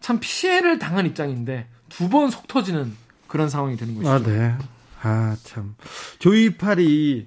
참 0.00 0.18
피해를 0.20 0.78
당한 0.78 1.06
입장인데 1.06 1.66
두 1.88 2.08
번 2.08 2.30
속 2.30 2.46
터지는 2.48 2.92
그런 3.26 3.48
상황이 3.48 3.76
되는 3.76 3.94
것이죠. 3.94 4.10
아, 4.10 4.18
네. 4.22 4.54
아, 5.02 5.36
참. 5.42 5.74
조이팔이 6.18 7.26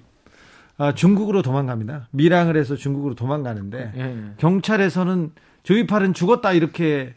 아, 0.78 0.94
중국으로 0.94 1.42
도망갑니다. 1.42 2.08
밀항을 2.12 2.56
해서 2.56 2.76
중국으로 2.76 3.14
도망가는데 3.14 3.92
예. 3.96 4.34
경찰에서는 4.38 5.32
조이팔은 5.64 6.14
죽었다 6.14 6.52
이렇게 6.52 7.14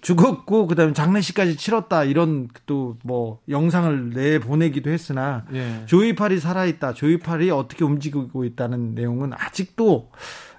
죽었고 0.00 0.66
그다음에 0.66 0.92
장례식까지 0.92 1.56
치렀다 1.56 2.04
이런 2.04 2.48
또 2.66 2.96
뭐 3.04 3.40
영상을 3.48 4.10
내 4.10 4.38
보내기도 4.38 4.90
했으나 4.90 5.44
예. 5.52 5.82
조이팔이 5.86 6.40
살아있다. 6.40 6.92
조이팔이 6.94 7.50
어떻게 7.50 7.84
움직이고 7.84 8.44
있다는 8.44 8.94
내용은 8.94 9.32
아직도 9.32 10.10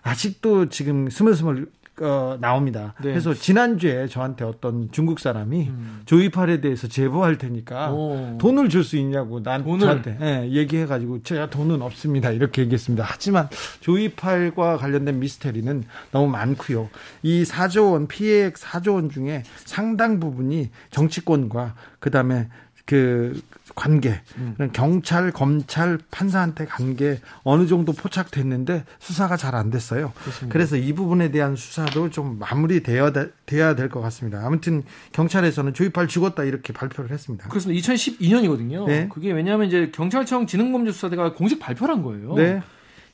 아직도 0.02 0.70
지금 0.70 1.10
스물스물 1.10 1.70
어, 2.02 2.38
나옵니다. 2.40 2.94
네. 3.02 3.10
그래서 3.10 3.34
지난주에 3.34 4.08
저한테 4.08 4.46
어떤 4.46 4.92
중국 4.92 5.20
사람이 5.20 5.68
음. 5.70 6.02
조이팔에 6.06 6.62
대해서 6.62 6.88
제보할 6.88 7.38
테니까 7.38 7.92
오. 7.92 8.38
돈을 8.40 8.70
줄 8.70 8.84
수 8.84 8.98
있냐고 8.98 9.44
난 9.44 9.64
돈을? 9.64 9.80
저한테 9.80 10.18
예, 10.22 10.50
얘기해가지고 10.52 11.22
제가 11.24 11.50
돈은 11.50 11.82
없습니다 11.82 12.32
이렇게 12.32 12.62
얘기했습니다. 12.64 13.04
하지만 13.08 13.50
조이팔과 13.82 14.78
관련된 14.78 15.20
미스테리는 15.20 15.84
너무 16.12 16.28
많고요. 16.32 16.90
이 17.24 17.44
4조 17.44 17.92
원 17.92 18.08
피해액 18.08 18.56
4조 18.56 18.96
원 18.96 19.10
중에 19.10 19.44
상당 19.66 20.20
부분이 20.20 20.70
정치권과 20.92 21.76
그다음에 22.00 22.48
그 22.86 23.40
관계, 23.80 24.20
음. 24.38 24.56
경찰, 24.74 25.32
검찰, 25.32 25.98
판사한테 26.12 26.66
간게 26.66 27.22
어느 27.44 27.66
정도 27.66 27.94
포착됐는데 27.94 28.84
수사가 29.00 29.38
잘 29.38 29.56
안 29.56 29.70
됐어요. 29.70 30.12
그렇습니다. 30.20 30.52
그래서 30.54 30.76
이 30.76 30.92
부분에 30.94 31.32
대한 31.32 31.56
수사도 31.56 32.10
좀 32.10 32.38
마무리되어야 32.40 33.14
돼- 33.14 33.30
돼야 33.46 33.76
될 33.76 33.88
것 33.90 34.02
같습니다. 34.02 34.46
아무튼 34.46 34.84
경찰에서는 35.14 35.74
조이팔 35.74 36.08
죽었다 36.10 36.44
이렇게 36.44 36.74
발표를 36.74 37.10
했습니다. 37.12 37.48
그렇습니다. 37.48 37.82
2012년이거든요. 37.82 38.86
네. 38.86 39.08
그게 39.10 39.32
왜냐하면 39.32 39.68
이제 39.68 39.92
경찰청 39.94 40.46
지능범죄수사대가 40.46 41.34
공식 41.34 41.60
발표를 41.60 41.96
한 41.96 42.04
거예요. 42.04 42.34
네. 42.36 42.62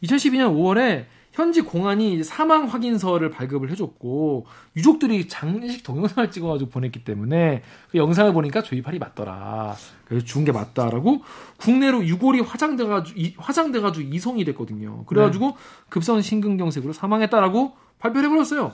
2012년 0.03 0.55
5월에 0.55 1.05
현지 1.35 1.59
공안이 1.61 2.23
사망 2.23 2.63
확인서를 2.67 3.29
발급을 3.29 3.69
해줬고 3.69 4.45
유족들이 4.77 5.27
장례식 5.27 5.83
동영상을 5.83 6.31
찍어가지고 6.31 6.69
보냈기 6.69 7.03
때문에 7.03 7.61
그 7.91 7.97
영상을 7.97 8.31
보니까 8.31 8.63
조이팔이 8.63 8.99
맞더라. 8.99 9.75
그래서 10.05 10.25
죽은 10.25 10.45
게 10.45 10.53
맞다라고 10.53 11.23
국내로 11.57 12.05
유골이 12.05 12.39
화장돼가지고 12.39 13.19
이- 13.19 13.33
화장돼가지고 13.37 14.07
이송이 14.13 14.45
됐거든요. 14.45 15.03
그래가지고 15.07 15.57
급성 15.89 16.21
심근경색으로 16.21 16.93
사망했다라고 16.93 17.73
발표를 17.99 18.29
해버렸어요. 18.29 18.71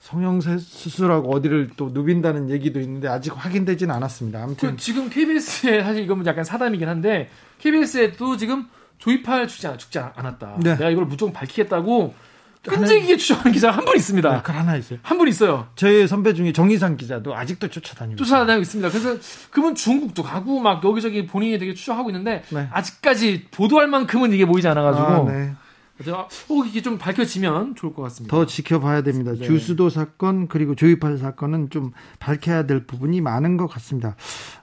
성형세 0.00 0.58
수술하고 0.58 1.30
어디를 1.32 1.70
또 1.76 1.90
누빈다는 1.90 2.50
얘기도 2.50 2.80
있는데 2.80 3.06
아직 3.06 3.32
확인되진 3.36 3.92
않았습니다. 3.92 4.42
아무튼 4.42 4.70
그 4.72 4.76
지금 4.76 5.08
KBS에 5.08 5.82
사실 5.84 6.02
이건 6.02 6.26
약간 6.26 6.42
사담이긴 6.42 6.88
한데 6.88 7.28
KBS에도 7.58 8.36
지금 8.36 8.66
조이팔 8.98 9.48
죽지, 9.48 9.66
않, 9.66 9.78
죽지 9.78 9.98
않았다. 9.98 10.56
네. 10.60 10.76
내가 10.76 10.90
이걸 10.90 11.04
무조건 11.06 11.32
밝히겠다고 11.32 12.14
끈질기게 12.62 13.16
추정하는 13.16 13.52
기자가 13.52 13.76
한 13.76 13.84
분 13.84 13.94
있습니다. 13.96 14.42
그 14.42 14.50
하나 14.52 14.74
있어요. 14.76 14.98
한 15.02 15.18
분 15.18 15.28
있어요. 15.28 15.68
저희 15.76 16.08
선배 16.08 16.34
중에 16.34 16.52
정의상 16.52 16.96
기자도 16.96 17.32
아직도 17.36 17.68
쫓아다니고. 17.68 18.16
쫓아다니고 18.16 18.62
있습니다. 18.62 18.90
그래서 18.90 19.16
그분 19.50 19.76
중국도 19.76 20.24
가고 20.24 20.58
막 20.58 20.82
여기저기 20.84 21.26
본인이 21.26 21.58
되게 21.60 21.74
추적하고 21.74 22.10
있는데 22.10 22.42
네. 22.50 22.68
아직까지 22.72 23.46
보도할 23.52 23.86
만큼은 23.86 24.32
이게 24.32 24.44
보이지 24.46 24.66
않아가지고 24.66 25.06
아, 25.06 25.32
네. 25.32 25.54
그래서 25.96 26.28
어, 26.50 26.64
이게 26.66 26.82
좀 26.82 26.98
밝혀지면 26.98 27.76
좋을 27.76 27.94
것 27.94 28.02
같습니다. 28.02 28.36
더 28.36 28.44
지켜봐야 28.44 29.02
됩니다. 29.02 29.32
네. 29.32 29.46
주수도 29.46 29.88
사건 29.88 30.48
그리고 30.48 30.74
조이팔 30.74 31.18
사건은 31.18 31.70
좀 31.70 31.92
밝혀야 32.18 32.66
될 32.66 32.84
부분이 32.84 33.20
많은 33.20 33.56
것 33.56 33.68
같습니다. 33.68 34.16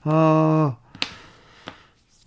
어, 0.04 0.78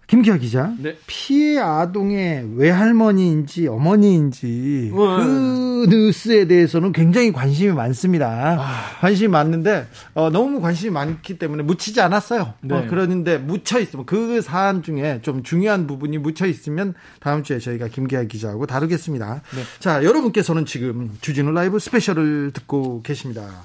김기아 0.06 0.36
기자, 0.36 0.72
네. 0.78 0.96
피해 1.08 1.58
아동의 1.58 2.50
외할머니인지 2.56 3.66
어머니인지 3.66 4.92
네. 4.92 4.96
그 4.96 5.86
뉴스에 5.90 6.46
대해서는 6.46 6.92
굉장히 6.92 7.32
관심이 7.32 7.72
많습니다. 7.72 8.56
아. 8.60 8.98
관심이 9.00 9.26
많는데 9.28 9.88
어, 10.14 10.30
너무 10.30 10.60
관심이 10.60 10.92
많기 10.92 11.38
때문에 11.38 11.64
묻히지 11.64 12.00
않았어요. 12.00 12.54
네. 12.60 12.74
어, 12.76 12.86
그러는데 12.88 13.38
묻혀 13.38 13.80
있으면 13.80 14.06
그 14.06 14.40
사안 14.42 14.84
중에 14.84 15.20
좀 15.22 15.42
중요한 15.42 15.88
부분이 15.88 16.18
묻혀 16.18 16.46
있으면 16.46 16.94
다음 17.18 17.42
주에 17.42 17.58
저희가 17.58 17.88
김기아 17.88 18.24
기자하고 18.24 18.66
다루겠습니다. 18.66 19.42
네. 19.56 19.62
자, 19.80 20.04
여러분께서는 20.04 20.66
지금 20.66 21.16
주진우 21.20 21.50
라이브 21.50 21.80
스페셜을 21.80 22.52
듣고 22.52 23.02
계십니다. 23.02 23.64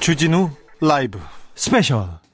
주진우 0.00 0.50
라이브 0.82 1.18
스페셜. 1.54 2.27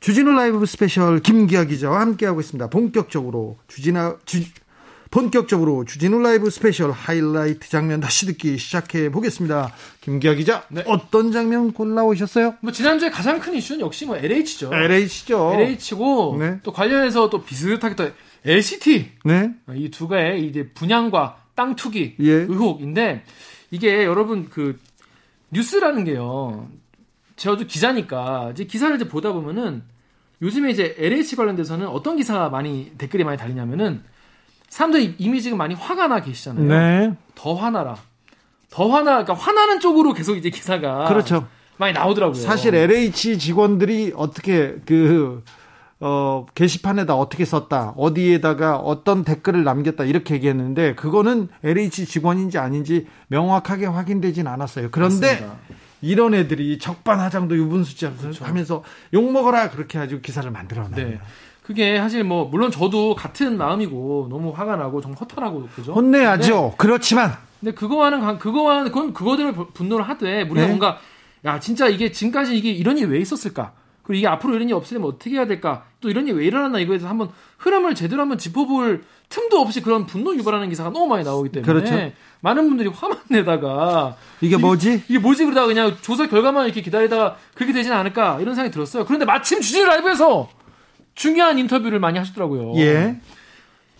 주진우 0.00 0.30
라이브 0.32 0.64
스페셜 0.64 1.20
김기화 1.20 1.64
기자와 1.64 2.00
함께하고 2.00 2.40
있습니다. 2.40 2.70
본격적으로 2.70 3.58
주진아 3.66 4.16
주, 4.24 4.42
본격적으로 5.10 5.84
주진우 5.84 6.20
라이브 6.20 6.50
스페셜 6.50 6.92
하이라이트 6.92 7.68
장면 7.68 7.98
다시 8.00 8.26
듣기 8.26 8.58
시작해 8.58 9.10
보겠습니다. 9.10 9.72
김기화 10.00 10.34
기자, 10.34 10.64
네. 10.68 10.84
어떤 10.86 11.32
장면 11.32 11.72
골라오셨어요? 11.72 12.56
뭐 12.60 12.70
지난주에 12.72 13.10
가장 13.10 13.40
큰 13.40 13.54
이슈는 13.54 13.80
역시 13.80 14.06
뭐 14.06 14.16
LH죠. 14.16 14.70
LH죠. 14.72 15.52
LH고 15.54 16.36
네. 16.38 16.60
또 16.62 16.72
관련해서 16.72 17.28
또 17.30 17.42
비슷하게 17.42 17.94
또 17.96 18.10
LCT 18.44 19.10
네. 19.24 19.50
이 19.74 19.90
두 19.90 20.06
가지 20.06 20.46
이제 20.46 20.68
분양과 20.74 21.42
땅 21.56 21.74
투기 21.74 22.14
예. 22.20 22.30
의혹인데 22.30 23.24
이게 23.72 24.04
여러분 24.04 24.48
그 24.48 24.78
뉴스라는 25.50 26.04
게요. 26.04 26.68
저도 27.38 27.66
기자니까 27.66 28.50
이제 28.52 28.64
기사를 28.64 28.94
이제 28.96 29.08
보다 29.08 29.32
보면은 29.32 29.82
요즘에 30.42 30.70
이제 30.70 30.94
LH 30.98 31.36
관련돼서는 31.36 31.86
어떤 31.86 32.16
기사가 32.16 32.48
많이 32.50 32.92
댓글이 32.98 33.24
많이 33.24 33.38
달리냐면은 33.38 34.02
사람들이 34.68 35.14
이미 35.18 35.40
지금 35.40 35.56
많이 35.56 35.74
화가 35.74 36.08
나 36.08 36.20
계시잖아요. 36.20 36.66
네. 36.66 37.16
더 37.34 37.54
화나라. 37.54 37.96
더 38.70 38.88
화나, 38.88 39.24
그러니까 39.24 39.34
화나는 39.34 39.80
쪽으로 39.80 40.12
계속 40.12 40.36
이제 40.36 40.50
기사가 40.50 41.06
그렇죠. 41.06 41.46
많이 41.78 41.94
나오더라고요. 41.94 42.34
사실 42.42 42.74
LH 42.74 43.38
직원들이 43.38 44.12
어떻게 44.14 44.76
그 44.84 45.42
어, 46.00 46.46
게시판에다 46.54 47.16
어떻게 47.16 47.44
썼다, 47.44 47.94
어디에다가 47.96 48.76
어떤 48.76 49.24
댓글을 49.24 49.64
남겼다, 49.64 50.04
이렇게 50.04 50.34
얘기했는데, 50.34 50.94
그거는 50.94 51.48
LH 51.64 52.06
직원인지 52.06 52.56
아닌지 52.56 53.08
명확하게 53.26 53.86
확인되진 53.86 54.46
않았어요. 54.46 54.90
그런데, 54.92 55.32
맞습니다. 55.32 55.56
이런 56.00 56.34
애들이 56.34 56.78
적반하장도 56.78 57.56
유분수지 57.56 58.06
하면서 58.40 58.82
욕 59.14 59.30
먹어라, 59.32 59.70
그렇게 59.70 59.98
해가지고 59.98 60.20
기사를 60.20 60.48
만들어놔요. 60.50 60.94
네. 60.94 61.20
그게 61.62 61.98
사실 61.98 62.24
뭐 62.24 62.46
물론 62.46 62.70
저도 62.70 63.14
같은 63.14 63.58
마음이고 63.58 64.28
너무 64.30 64.50
화가 64.50 64.76
나고 64.76 65.00
정말 65.00 65.20
허탈하고 65.20 65.68
그죠. 65.74 65.92
혼내야죠. 65.92 66.74
그렇지만, 66.78 67.32
근데 67.60 67.74
그거와는 67.74 68.20
관- 68.20 68.38
그거와는 68.38 68.90
그건 68.90 69.12
그거대로 69.12 69.52
분노를 69.52 70.08
하되 70.08 70.42
우리가 70.42 70.60
네. 70.62 70.66
뭔가 70.66 70.98
야 71.44 71.60
진짜 71.60 71.88
이게 71.88 72.10
지금까지 72.10 72.56
이게 72.56 72.70
이런 72.70 72.96
일이 72.96 73.06
왜 73.10 73.18
있었을까? 73.18 73.72
그리고 74.08 74.20
이게 74.20 74.26
앞으로 74.26 74.54
이런 74.54 74.68
일이 74.68 74.72
없으려면 74.72 75.10
어떻게 75.10 75.32
해야 75.32 75.46
될까? 75.46 75.84
또 76.00 76.08
이런 76.08 76.26
일이 76.26 76.38
왜 76.38 76.46
일어났나 76.46 76.78
이거에 76.78 76.96
대해서 76.96 77.08
한번 77.08 77.28
흐름을 77.58 77.94
제대로 77.94 78.22
한번 78.22 78.38
짚어볼 78.38 79.04
틈도 79.28 79.60
없이 79.60 79.82
그런 79.82 80.06
분노 80.06 80.34
유발하는 80.34 80.70
기사가 80.70 80.88
너무 80.90 81.06
많이 81.06 81.24
나오기 81.24 81.50
때문에 81.50 81.70
그렇죠. 81.70 82.12
많은 82.40 82.68
분들이 82.70 82.88
화만 82.88 83.18
내다가 83.28 84.16
이게 84.40 84.56
뭐지? 84.56 85.02
이게 85.08 85.18
뭐지 85.18 85.44
그러다가 85.44 85.66
그냥 85.66 85.94
조사 86.00 86.26
결과만 86.26 86.64
이렇게 86.64 86.80
기다리다가 86.80 87.36
그렇게 87.54 87.74
되진 87.74 87.92
않을까 87.92 88.40
이런 88.40 88.54
생각이 88.54 88.72
들었어요. 88.72 89.04
그런데 89.04 89.26
마침 89.26 89.60
주진 89.60 89.86
라이브에서 89.86 90.48
중요한 91.14 91.58
인터뷰를 91.58 92.00
많이 92.00 92.16
하셨더라고요. 92.18 92.80
예. 92.80 93.20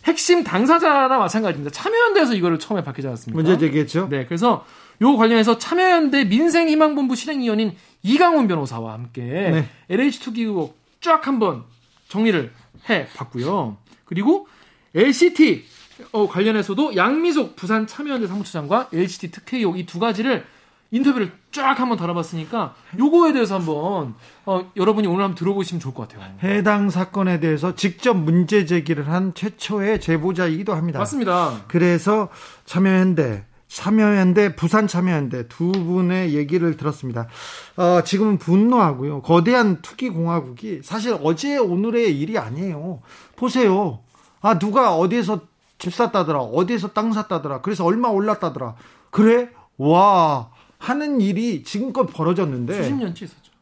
핵심 0.04 0.42
당사자나 0.42 1.18
마찬가지입니다. 1.18 1.70
참여연대에서 1.70 2.32
이거를 2.32 2.58
처음에 2.58 2.82
밝히지 2.82 3.08
않았습니까? 3.08 3.36
문제 3.36 3.58
제기했죠. 3.58 4.08
네, 4.08 4.24
그래서 4.24 4.64
요 5.00 5.16
관련해서 5.16 5.58
참여연대 5.58 6.24
민생희망본부 6.24 7.14
실행위원인 7.14 7.72
이강훈 8.02 8.48
변호사와 8.48 8.92
함께 8.92 9.22
네. 9.22 9.68
LH 9.90 10.20
투기 10.20 10.42
의혹 10.42 10.78
쫙 11.00 11.26
한번 11.26 11.64
정리를 12.08 12.52
해 12.90 13.06
봤고요. 13.16 13.76
그리고 14.04 14.48
LCT 14.94 15.64
어, 16.12 16.28
관련해서도 16.28 16.96
양미숙 16.96 17.56
부산 17.56 17.86
참여연대 17.86 18.26
사무처장과 18.26 18.88
LCT 18.92 19.30
특혜 19.30 19.58
의혹 19.58 19.78
이 19.78 19.84
두 19.86 19.98
가지를 19.98 20.44
인터뷰를 20.90 21.32
쫙 21.52 21.78
한번 21.78 21.98
다뤄봤으니까 21.98 22.74
요거에 22.98 23.34
대해서 23.34 23.56
한번 23.56 24.14
어, 24.46 24.72
여러분이 24.74 25.06
오늘 25.06 25.22
한번 25.24 25.34
들어보시면 25.34 25.80
좋을 25.80 25.92
것 25.92 26.08
같아요. 26.08 26.32
해당 26.42 26.88
사건에 26.88 27.40
대해서 27.40 27.74
직접 27.74 28.14
문제 28.14 28.64
제기를 28.64 29.08
한 29.10 29.34
최초의 29.34 30.00
제보자이기도 30.00 30.72
합니다. 30.74 30.98
맞습니다. 30.98 31.64
그래서 31.68 32.28
참여연대, 32.64 33.44
참여연대, 33.68 34.56
부산 34.56 34.86
참여연대 34.86 35.48
두 35.48 35.70
분의 35.70 36.34
얘기를 36.34 36.76
들었습니다. 36.76 37.28
어, 37.76 38.02
지금은 38.02 38.38
분노하고요. 38.38 39.22
거대한 39.22 39.82
투기 39.82 40.08
공화국이 40.08 40.80
사실 40.82 41.16
어제 41.22 41.58
오늘의 41.58 42.18
일이 42.18 42.38
아니에요. 42.38 43.02
보세요. 43.36 44.00
아 44.40 44.58
누가 44.58 44.94
어디에서 44.96 45.42
집 45.78 45.94
샀다더라, 45.94 46.40
어디에서 46.40 46.88
땅 46.88 47.12
샀다더라. 47.12 47.60
그래서 47.60 47.84
얼마 47.84 48.08
올랐다더라. 48.08 48.74
그래? 49.10 49.50
와 49.76 50.50
하는 50.78 51.20
일이 51.20 51.62
지금껏 51.62 52.06
벌어졌는데 52.06 52.82
수십 52.82 52.94
년째 52.94 53.24
있었죠. 53.26 53.52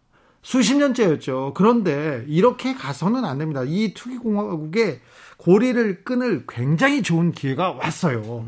수십 0.42 0.76
년째였죠. 0.76 1.52
그런데 1.56 2.24
이렇게 2.28 2.72
가서는 2.72 3.24
안 3.24 3.38
됩니다. 3.38 3.62
이 3.66 3.92
투기 3.94 4.16
공화국의 4.16 5.00
고리를 5.38 6.04
끊을 6.04 6.44
굉장히 6.48 7.02
좋은 7.02 7.32
기회가 7.32 7.72
왔어요. 7.72 8.46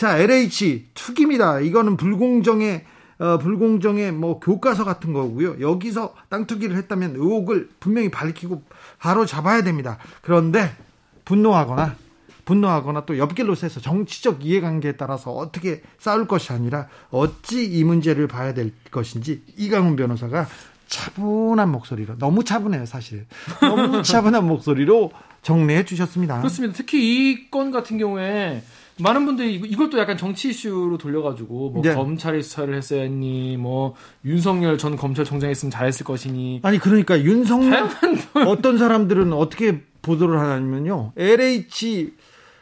자, 0.00 0.16
LH 0.16 0.86
투기입니다. 0.94 1.60
이거는 1.60 1.98
불공정의 1.98 2.86
어, 3.18 3.36
불공정의 3.36 4.12
뭐 4.12 4.40
교과서 4.40 4.82
같은 4.84 5.12
거고요. 5.12 5.60
여기서 5.60 6.14
땅 6.30 6.46
투기를 6.46 6.74
했다면 6.74 7.16
의혹을 7.16 7.68
분명히 7.80 8.10
밝히고 8.10 8.62
바로 8.98 9.26
잡아야 9.26 9.62
됩니다. 9.62 9.98
그런데 10.22 10.74
분노하거나 11.26 11.96
분노하거나 12.46 13.04
또 13.04 13.18
옆길로 13.18 13.54
새서 13.54 13.80
정치적 13.80 14.42
이해관계에 14.42 14.92
따라서 14.92 15.32
어떻게 15.32 15.82
싸울 15.98 16.26
것이 16.26 16.50
아니라 16.54 16.88
어찌 17.10 17.66
이 17.66 17.84
문제를 17.84 18.26
봐야 18.26 18.54
될 18.54 18.72
것인지 18.90 19.42
이강훈 19.58 19.96
변호사가 19.96 20.46
차분한 20.86 21.70
목소리로 21.70 22.16
너무 22.16 22.42
차분해요 22.42 22.86
사실 22.86 23.26
너무 23.60 24.02
차분한 24.02 24.46
목소리로 24.46 25.12
정리해 25.42 25.84
주셨습니다. 25.84 26.38
그렇습니다. 26.38 26.74
특히 26.74 27.32
이 27.32 27.50
건 27.50 27.70
같은 27.70 27.98
경우에 27.98 28.62
많은 29.02 29.26
분들이 29.26 29.54
이걸 29.54 29.90
또 29.90 29.98
약간 29.98 30.16
정치 30.16 30.50
이슈로 30.50 30.98
돌려가지고 30.98 31.70
뭐 31.70 31.82
네. 31.82 31.94
검찰이 31.94 32.42
수사를 32.42 32.74
했어야 32.74 33.02
했니, 33.02 33.56
뭐 33.56 33.94
윤석열 34.24 34.78
전 34.78 34.96
검찰총장 34.96 35.50
했으면 35.50 35.70
잘했을 35.70 36.04
것이니. 36.04 36.60
아니 36.62 36.78
그러니까 36.78 37.20
윤석열 37.20 37.88
어떤 38.46 38.78
사람들은 38.78 39.32
어떻게 39.32 39.82
보도를 40.02 40.38
하냐면요 40.38 41.12
LH 41.16 42.12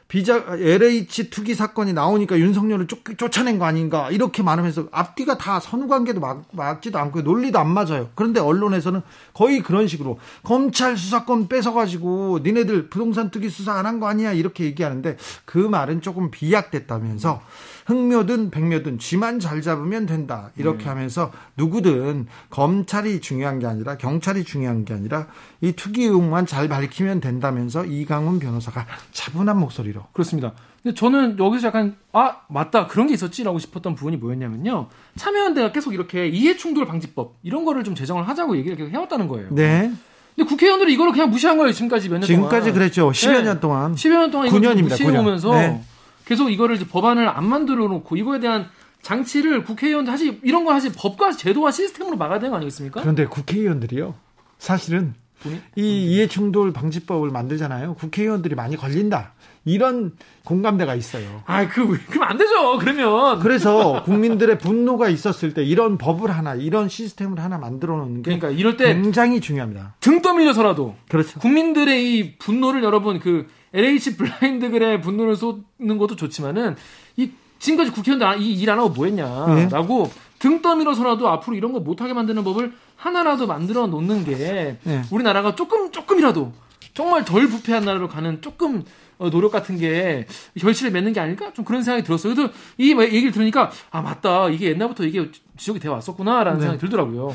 비자 0.08 0.42
LH 0.58 1.28
투기 1.28 1.54
사건이 1.54 1.92
나오니까 1.92 2.38
윤석열을 2.38 2.86
쫓, 2.86 3.00
쫓아낸 3.18 3.58
거 3.58 3.66
아닌가 3.66 4.10
이렇게 4.10 4.42
말하면서 4.42 4.86
앞뒤가 4.90 5.36
다 5.36 5.60
선후 5.60 5.86
관계도 5.86 6.18
막, 6.18 6.44
맞지도 6.50 6.98
않고 6.98 7.20
논리도 7.20 7.58
안 7.58 7.68
맞아요. 7.68 8.08
그런데 8.14 8.40
언론에서는 8.40 9.02
거의 9.34 9.60
그런 9.60 9.86
식으로 9.86 10.18
검찰 10.44 10.96
수사권 10.96 11.48
뺏어가지고 11.48 12.40
니네들 12.42 12.88
부동산 12.88 13.30
투기 13.30 13.50
수사 13.50 13.74
안 13.74 13.84
한 13.84 14.00
거 14.00 14.06
아니야 14.08 14.32
이렇게 14.32 14.64
얘기하는데 14.64 15.18
그 15.44 15.58
말은 15.58 16.00
조금 16.00 16.30
비약됐다면서 16.30 17.42
흑묘든 17.88 18.50
백묘든 18.50 18.98
쥐만 18.98 19.40
잘 19.40 19.62
잡으면 19.62 20.04
된다 20.04 20.50
이렇게 20.56 20.88
하면서 20.88 21.32
누구든 21.56 22.26
검찰이 22.50 23.20
중요한 23.20 23.58
게 23.58 23.66
아니라 23.66 23.96
경찰이 23.96 24.44
중요한 24.44 24.84
게 24.84 24.92
아니라 24.92 25.26
이 25.62 25.72
투기 25.72 26.04
의혹만 26.04 26.44
잘 26.44 26.68
밝히면 26.68 27.20
된다면서 27.20 27.86
이강훈 27.86 28.40
변호사가 28.40 28.86
차분한 29.12 29.58
목소리로 29.58 30.04
그렇습니다. 30.12 30.52
근데 30.82 30.94
저는 30.94 31.38
여기서 31.38 31.68
약간 31.68 31.96
아 32.12 32.36
맞다 32.48 32.86
그런 32.88 33.06
게 33.06 33.14
있었지라고 33.14 33.58
싶었던 33.58 33.94
부분이 33.94 34.18
뭐였냐면요. 34.18 34.88
참여연대가 35.16 35.72
계속 35.72 35.94
이렇게 35.94 36.28
이해충돌 36.28 36.84
방지법 36.84 37.36
이런 37.42 37.64
거를 37.64 37.84
좀 37.84 37.94
제정을 37.94 38.28
하자고 38.28 38.58
얘기를 38.58 38.76
계속 38.76 38.90
해왔다는 38.90 39.28
거예요. 39.28 39.48
네 39.50 39.90
근데 40.36 40.46
국회의원들이 40.46 40.92
이거를 40.92 41.12
그냥 41.12 41.30
무시한 41.30 41.56
거예요 41.56 41.72
지금까지 41.72 42.10
몇년 42.10 42.26
지금까지 42.26 42.70
동안. 42.70 42.74
그랬죠 42.74 43.10
10여 43.10 43.32
네. 43.32 43.42
년 43.42 43.60
동안 43.60 43.94
10여 43.94 44.10
년 44.10 44.30
동안 44.30 44.46
이걸 44.46 44.60
9년입니다, 44.60 44.90
무시해오면서 44.90 45.48
9년. 45.48 45.54
네. 45.54 45.82
계속 46.28 46.50
이거를 46.50 46.76
이제 46.76 46.86
법안을 46.86 47.26
안 47.26 47.46
만들어 47.46 47.88
놓고 47.88 48.16
이거에 48.16 48.38
대한 48.38 48.68
장치를 49.00 49.64
국회의원들 49.64 50.12
사실 50.12 50.38
이런 50.42 50.64
거 50.66 50.72
사실 50.74 50.92
법과 50.94 51.32
제도와 51.32 51.70
시스템으로 51.70 52.18
막아야 52.18 52.38
되는 52.38 52.50
거 52.50 52.56
아니겠습니까? 52.56 53.00
그런데 53.00 53.24
국회의원들이요. 53.24 54.14
사실은 54.58 55.14
본인- 55.42 55.62
이 55.76 56.04
이해충돌 56.12 56.74
방지법을 56.74 57.30
만들잖아요. 57.30 57.94
국회의원들이 57.94 58.56
많이 58.56 58.76
걸린다 58.76 59.32
이런 59.64 60.12
공감대가 60.44 60.94
있어요 60.94 61.42
아, 61.46 61.66
그 61.68 61.98
그러면 62.08 62.28
안 62.28 62.38
되죠. 62.38 62.78
그러면 62.78 63.38
그래서 63.40 64.02
국민들의 64.04 64.58
분노가 64.58 65.08
있었을 65.08 65.54
때 65.54 65.62
이런 65.62 65.98
법을 65.98 66.30
하나 66.30 66.54
이런 66.54 66.88
시스템을 66.88 67.38
하나 67.42 67.58
만들어 67.58 67.96
놓는 67.96 68.22
게 68.22 68.36
그러니까 68.36 68.50
이럴 68.50 68.76
때등 68.76 69.02
굉장히 69.02 69.40
중요합니다 69.40 69.94
떠밀려서라도 70.22 70.96
그렇죠 71.08 71.38
국민들의 71.40 72.18
이 72.18 72.36
분노를 72.38 72.82
여러분 72.82 73.18
그 73.20 73.46
LH 73.74 74.16
블라인드 74.16 74.70
글의 74.70 75.00
분노를 75.02 75.36
쏟는 75.36 75.98
것도 75.98 76.16
좋지만은 76.16 76.76
이 77.16 77.30
지금까지 77.58 77.90
국회의원들 77.90 78.40
이 78.40 78.62
일 78.62 78.70
안 78.70 78.78
하고 78.78 78.88
뭐 78.90 79.06
네. 79.06 79.62
했냐라고 79.62 80.10
등 80.38 80.62
떠밀어서라도 80.62 81.28
앞으로 81.28 81.56
이런 81.56 81.72
거 81.72 81.80
못하게 81.80 82.12
만드는 82.14 82.44
법을 82.44 82.72
하나라도 82.96 83.46
만들어 83.46 83.86
놓는 83.88 84.24
게 84.24 84.78
네. 84.82 85.02
우리나라가 85.10 85.54
조금 85.54 85.90
조금이라도 85.90 86.52
정말 86.94 87.24
덜 87.24 87.48
부패한 87.48 87.84
나라로 87.84 88.08
가는 88.08 88.40
조금 88.40 88.78
어, 88.78 88.82
노력 89.18 89.52
같은 89.52 89.76
게 89.78 90.26
결실을 90.58 90.92
맺는 90.92 91.12
게 91.12 91.20
아닐까 91.20 91.52
좀 91.52 91.64
그런 91.64 91.82
생각이 91.82 92.04
들었어요. 92.04 92.34
그래서 92.34 92.52
이 92.76 92.94
얘기를 92.98 93.32
들으니까 93.32 93.70
아 93.90 94.00
맞다 94.00 94.48
이게 94.48 94.70
옛날부터 94.70 95.04
이게 95.04 95.30
지적이 95.56 95.80
되어 95.80 95.92
왔었구나라는 95.92 96.58
네. 96.58 96.62
생각이 96.62 96.80
들더라고요. 96.80 97.34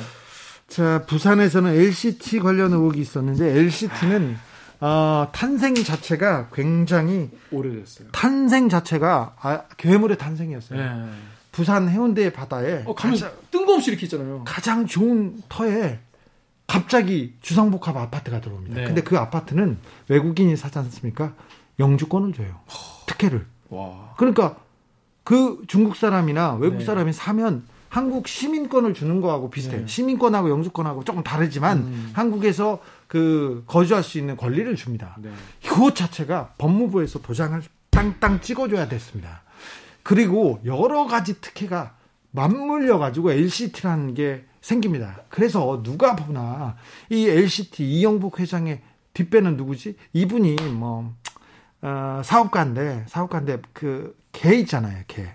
자, 0.68 1.04
부산에서는 1.08 1.72
LCT 1.76 2.40
관련 2.40 2.74
의혹이 2.74 3.00
있었는데 3.00 3.60
LCT는 3.60 4.38
어, 4.80 5.28
탄생 5.32 5.76
자체가 5.76 6.50
굉장히 6.52 7.30
오래됐어요. 7.52 8.10
탄생 8.12 8.70
자체가 8.70 9.36
아, 9.40 9.62
괴물의 9.78 10.18
탄생이었어요. 10.18 10.80
네. 10.80 11.10
부산 11.52 11.88
해운대 11.88 12.34
바다에 12.34 12.84
어, 12.86 12.96
가면 12.96 13.18
가장, 13.18 13.32
뜬금없이 13.52 13.92
이렇게 13.92 14.08
있잖아요. 14.08 14.44
가장 14.46 14.88
좋은 14.88 15.42
터에 15.48 16.00
갑자기 16.66 17.36
주상복합 17.42 17.96
아파트가 17.96 18.42
들어옵니다. 18.42 18.76
네. 18.76 18.86
근데 18.86 19.02
그 19.02 19.18
아파트는 19.18 19.78
외국인이 20.08 20.56
사지 20.58 20.80
않습니까? 20.80 21.34
영주권을 21.80 22.34
줘요. 22.34 22.60
특혜를. 23.06 23.46
와. 23.70 24.14
그러니까 24.18 24.58
그 25.24 25.64
중국 25.68 25.96
사람이나 25.96 26.54
외국 26.56 26.80
네. 26.80 26.86
사람이 26.86 27.14
사면 27.14 27.66
한국 27.90 28.28
시민권을 28.28 28.94
주는 28.94 29.22
거하고 29.22 29.50
비슷해요. 29.50 29.82
네. 29.82 29.88
시민권하고 29.88 30.50
영주권하고 30.50 31.04
조금 31.04 31.24
다르지만 31.24 31.78
음. 31.78 32.12
한국에서 32.14 32.80
그 33.08 33.64
거주할 33.68 34.04
수 34.04 34.18
있는 34.18 34.36
권리를 34.36 34.76
줍니다. 34.76 35.16
네. 35.20 35.30
그것 35.68 35.96
자체가 35.96 36.56
법무부에서 36.58 37.22
도장을 37.22 37.62
땅땅 37.92 38.42
찍어줘야 38.42 38.88
됐습니다. 38.88 39.44
그리고 40.02 40.60
여러 40.66 41.06
가지 41.06 41.40
특혜가 41.40 41.96
맞물려 42.32 42.98
가지고 42.98 43.32
LCT라는 43.32 44.16
게 44.16 44.44
생깁니다. 44.60 45.22
그래서 45.30 45.82
누가 45.84 46.16
보나 46.16 46.76
이 47.10 47.28
LCT 47.28 47.84
이영복 47.84 48.40
회장의 48.40 48.82
뒷배는 49.14 49.56
누구지? 49.56 49.96
이분이 50.14 50.56
뭐 50.74 51.14
어, 51.84 52.22
사업가인데 52.24 53.06
사업가인데 53.08 53.58
그 53.74 54.24
개 54.34 54.56
있잖아요. 54.56 55.04
개 55.08 55.28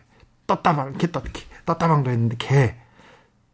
떴다방 0.47 0.99
개 0.99 1.11
떴, 1.11 1.23
개, 1.23 1.45
떴다방도 1.65 2.11
했는데 2.11 2.37
개. 2.39 2.75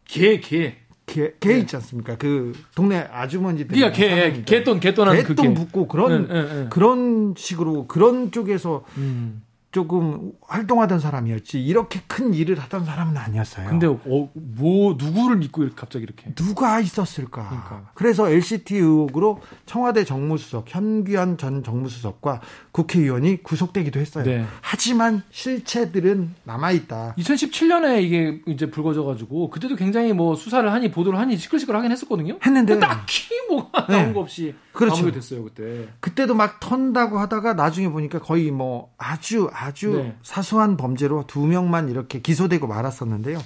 개, 0.05 0.41
개. 0.41 0.77
개, 1.07 1.35
개 1.39 1.59
있지 1.59 1.77
않습니까? 1.77 2.17
그 2.17 2.55
동네 2.75 3.07
아주머니들. 3.13 3.77
그러니까 3.77 3.93
개, 3.93 4.43
개돈, 4.43 4.81
개돈하는 4.81 5.23
그 5.23 5.35
개. 5.35 5.43
개똥 5.43 5.55
붙고 5.55 5.87
그런 5.87 6.27
네, 6.27 6.43
네, 6.43 6.55
네. 6.63 6.67
그런 6.71 7.35
식으로 7.37 7.87
그런 7.87 8.33
쪽에서 8.33 8.85
음. 8.97 9.43
조금 9.75 10.31
활동하던 10.47 11.01
사람이었지 11.01 11.61
이렇게 11.61 12.01
큰 12.07 12.33
일을 12.33 12.61
하던 12.61 12.85
사람은 12.85 13.17
아니었어요. 13.17 13.69
근데 13.69 13.89
어, 13.89 14.31
뭐 14.33 14.95
누구를 14.97 15.39
믿고 15.39 15.69
갑자기 15.75 16.05
이렇게 16.05 16.33
누가 16.37 16.79
있었을까? 16.79 17.49
그러니까. 17.49 17.91
그래서 17.95 18.31
LCT 18.31 18.77
의혹으로 18.77 19.41
청와대 19.67 20.05
정무수석 20.05 20.67
현규현 20.69 21.39
전 21.39 21.65
정무수석과 21.65 22.41
국회의원이 22.71 23.43
구속되기도 23.43 23.99
했어요. 23.99 24.25
네. 24.25 24.47
하지만 24.61 25.25
실체들은 25.33 26.37
남아 26.45 26.71
있다. 26.71 27.17
2017년에 27.19 28.01
이게 28.01 28.43
이제 28.47 28.71
불거져 28.71 29.03
가지고 29.03 29.51
그때도 29.51 29.75
굉장히 29.75 30.13
뭐 30.13 30.37
수사를 30.37 30.71
하니 30.71 30.93
보도를 30.93 31.19
하니 31.19 31.37
시끌시끌하긴 31.37 31.91
했었거든요. 31.91 32.39
했는데 32.47 32.79
딱히 32.79 33.25
뭐가 33.51 33.89
네. 33.89 34.03
나온 34.03 34.15
거 34.15 34.21
없이 34.21 34.55
그렇죠. 34.75 35.11
됐어요 35.11 35.45
그때. 35.45 35.89
그때도 36.01 36.35
막 36.35 36.59
턴다고 36.61 37.19
하다가 37.19 37.55
나중에 37.55 37.89
보니까 37.89 38.19
거의 38.19 38.51
뭐 38.51 38.93
아주 38.99 39.49
아주 39.53 39.93
네. 39.93 40.17
사소한 40.23 40.77
범죄로 40.77 41.25
두 41.27 41.47
명만 41.47 41.89
이렇게 41.89 42.21
기소되고 42.21 42.67
말았었는데요. 42.67 43.39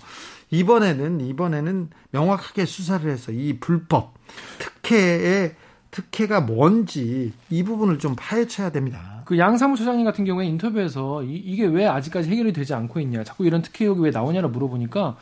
이번에는 0.50 1.20
이번에는 1.20 1.90
명확하게 2.10 2.64
수사를 2.64 3.08
해서 3.10 3.30
이 3.30 3.58
불법 3.60 4.14
특혜의 4.58 5.54
특혜가 5.90 6.40
뭔지 6.40 7.32
이 7.50 7.62
부분을 7.62 7.98
좀 7.98 8.14
파헤쳐야 8.16 8.70
됩니다. 8.70 9.22
그 9.26 9.38
양사무소장님 9.38 10.06
같은 10.06 10.24
경우에 10.24 10.46
인터뷰에서 10.46 11.22
이, 11.22 11.56
게왜 11.56 11.86
아직까지 11.86 12.30
해결이 12.30 12.54
되지 12.54 12.72
않고 12.72 13.00
있냐, 13.00 13.24
자꾸 13.24 13.44
이런 13.44 13.60
특혜 13.60 13.84
의혹이 13.84 14.02
왜 14.02 14.10
나오냐를 14.10 14.48
물어보니까 14.48 15.16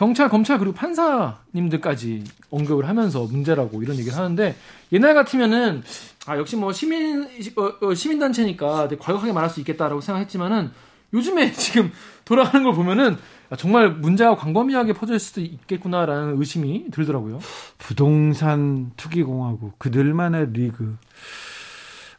경찰, 0.00 0.30
검찰 0.30 0.58
그리고 0.58 0.74
판사님들까지 0.74 2.24
언급을 2.48 2.88
하면서 2.88 3.24
문제라고 3.24 3.82
이런 3.82 3.98
얘기를 3.98 4.16
하는데 4.16 4.56
옛날 4.92 5.12
같으면은 5.12 5.82
아 6.24 6.38
역시 6.38 6.56
뭐 6.56 6.72
시민 6.72 7.28
어, 7.56 7.86
어, 7.86 7.92
시민 7.92 8.18
단체니까 8.18 8.88
과격하게 8.98 9.34
말할 9.34 9.50
수 9.50 9.60
있겠다라고 9.60 10.00
생각했지만은 10.00 10.70
요즘에 11.12 11.52
지금 11.52 11.92
돌아가는 12.24 12.64
걸 12.64 12.72
보면은 12.72 13.18
정말 13.58 13.90
문제가 13.90 14.36
광범위하게 14.36 14.94
퍼질 14.94 15.18
수도 15.18 15.42
있겠구나라는 15.42 16.38
의심이 16.38 16.90
들더라고요. 16.90 17.38
부동산 17.76 18.92
투기공화국 18.96 19.78
그들만의 19.78 20.52
리그 20.54 20.96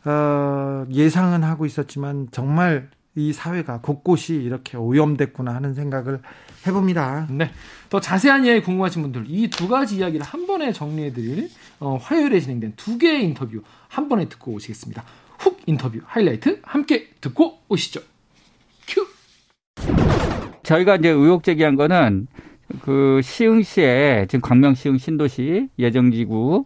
어, 0.05 0.85
예상은 0.91 1.43
하고 1.43 1.65
있었지만 1.65 2.27
정말 2.29 2.91
이 3.15 3.33
사회가 3.33 3.81
곳곳이 3.81 4.35
이렇게 4.35 4.77
오염됐구나 4.77 5.55
하는 5.55 5.73
생각을 5.73 6.21
해봅니다. 6.67 7.27
네. 7.29 7.51
더 7.89 7.99
자세한 7.99 8.45
이야기 8.45 8.61
궁금하신 8.61 9.01
분들 9.01 9.25
이 9.27 9.49
두 9.49 9.67
가지 9.67 9.97
이야기를 9.97 10.25
한 10.25 10.45
번에 10.47 10.71
정리해드릴 10.71 11.49
어, 11.79 11.97
화요일에 12.01 12.39
진행된 12.39 12.73
두 12.77 12.97
개의 12.97 13.23
인터뷰 13.25 13.61
한 13.87 14.07
번에 14.09 14.25
듣고 14.29 14.53
오시겠습니다. 14.53 15.03
훅 15.39 15.59
인터뷰 15.65 15.99
하이라이트 16.05 16.59
함께 16.63 17.09
듣고 17.19 17.59
오시죠. 17.67 18.01
큐. 18.87 19.05
저희가 20.63 20.97
이제 20.97 21.09
의혹 21.09 21.43
제기한 21.43 21.75
거는 21.75 22.27
그 22.81 23.19
시흥시에 23.23 24.27
지금 24.29 24.41
광명 24.41 24.75
시흥 24.75 24.97
신도시 24.97 25.67
예정지구 25.79 26.65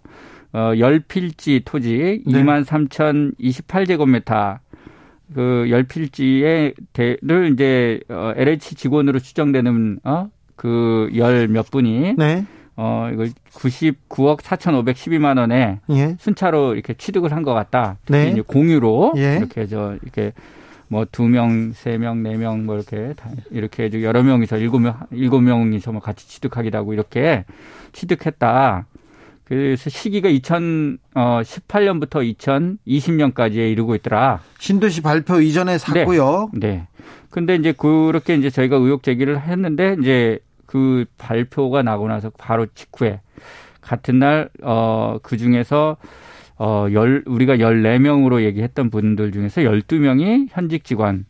어, 0.53 0.71
열필지 0.77 1.63
토지 1.65 2.21
네. 2.25 2.43
2만 2.43 2.63
3,028제곱미터 2.65 4.59
그 5.33 5.67
열필지에 5.69 6.73
대를 6.93 7.51
이제 7.53 7.99
어, 8.09 8.33
LH 8.35 8.75
직원으로 8.75 9.19
추정되는 9.19 9.99
어 10.03 10.27
그 10.55 11.09
열 11.15 11.47
몇 11.49 11.69
분이 11.69 12.13
네. 12.17 12.45
어 12.77 13.09
이걸 13.11 13.29
99억 13.51 14.39
4,512만 14.41 15.37
원에 15.37 15.79
예. 15.89 16.15
순차로 16.19 16.75
이렇게 16.75 16.93
취득을 16.93 17.31
한 17.33 17.43
것 17.43 17.53
같다. 17.53 17.97
네. 18.07 18.29
이제 18.29 18.41
공유로 18.41 19.13
예. 19.17 19.35
이렇게 19.37 19.67
저 19.67 19.97
이렇게 20.01 20.31
뭐 20.87 21.03
두 21.11 21.27
명, 21.27 21.73
세 21.73 21.97
명, 21.97 22.23
네 22.23 22.37
명 22.37 22.65
뭐 22.65 22.75
이렇게 22.75 23.13
다 23.17 23.29
이렇게 23.51 23.89
여러 24.03 24.23
명이서 24.23 24.57
일곱 24.57 24.79
명 24.79 24.95
일곱 25.11 25.41
명이서 25.41 25.91
뭐 25.91 25.99
같이 26.01 26.27
취득하기도 26.29 26.77
하고 26.77 26.93
이렇게 26.93 27.43
취득했다. 27.91 28.85
그래서 29.45 29.89
시기가 29.89 30.29
2018년부터 30.29 32.35
2020년까지에 32.37 33.71
이르고 33.71 33.95
있더라. 33.95 34.41
신도시 34.59 35.01
발표 35.01 35.39
이전에 35.39 35.77
샀고요. 35.77 36.49
네. 36.53 36.67
네. 36.67 36.87
근데 37.29 37.55
이제 37.55 37.71
그렇게 37.71 38.35
이제 38.35 38.49
저희가 38.49 38.75
의혹 38.77 39.03
제기를 39.03 39.39
했는데 39.39 39.95
이제 40.01 40.39
그 40.65 41.05
발표가 41.17 41.83
나고 41.83 42.07
나서 42.07 42.31
바로 42.37 42.65
직후에 42.73 43.21
같은 43.81 44.19
날, 44.19 44.49
어, 44.63 45.17
그 45.21 45.37
중에서 45.37 45.97
어, 46.57 46.87
열, 46.93 47.23
우리가 47.27 47.57
14명으로 47.57 48.43
얘기했던 48.43 48.89
분들 48.89 49.31
중에서 49.31 49.61
12명이 49.61 50.47
현직 50.49 50.85
직원. 50.85 51.25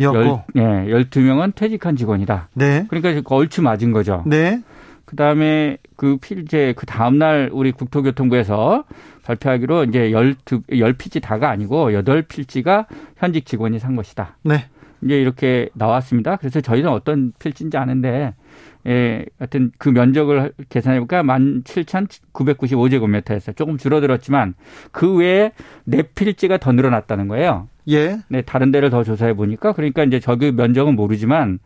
열, 0.00 0.42
예, 0.56 0.60
12명은 0.60 1.54
퇴직한 1.54 1.96
직원이다. 1.96 2.48
네. 2.54 2.86
그러니까 2.88 3.34
얼추 3.34 3.60
맞은 3.60 3.92
거죠. 3.92 4.22
네. 4.26 4.62
그 5.04 5.16
다음에 5.16 5.76
그 6.00 6.16
필제 6.16 6.72
그 6.78 6.86
다음날 6.86 7.50
우리 7.52 7.72
국토교통부에서 7.72 8.84
발표하기로 9.22 9.84
이제 9.84 10.12
열두 10.12 10.62
열 10.78 10.94
필지 10.94 11.20
다가 11.20 11.50
아니고 11.50 11.92
여덟 11.92 12.22
필지가 12.22 12.86
현직 13.18 13.44
직원이 13.44 13.78
산 13.78 13.96
것이다. 13.96 14.38
네. 14.42 14.64
이제 15.04 15.20
이렇게 15.20 15.68
나왔습니다. 15.74 16.36
그래서 16.36 16.62
저희는 16.62 16.88
어떤 16.88 17.34
필지인지 17.38 17.76
아는데 17.76 18.32
예, 18.86 19.26
하여튼 19.38 19.72
그 19.76 19.90
면적을 19.90 20.54
계산해 20.70 21.00
볼까? 21.00 21.22
17,995제곱미터였어요. 21.22 23.54
조금 23.54 23.76
줄어들었지만 23.76 24.54
그 24.92 25.16
외에 25.16 25.52
네 25.84 26.00
필지가 26.00 26.56
더 26.56 26.72
늘어났다는 26.72 27.28
거예요. 27.28 27.68
예. 27.90 28.20
네, 28.28 28.40
다른 28.40 28.70
데를 28.70 28.88
더 28.88 29.04
조사해 29.04 29.34
보니까 29.34 29.74
그러니까 29.74 30.02
이제 30.04 30.18
저기 30.18 30.50
면적은 30.50 30.96
모르지만 30.96 31.58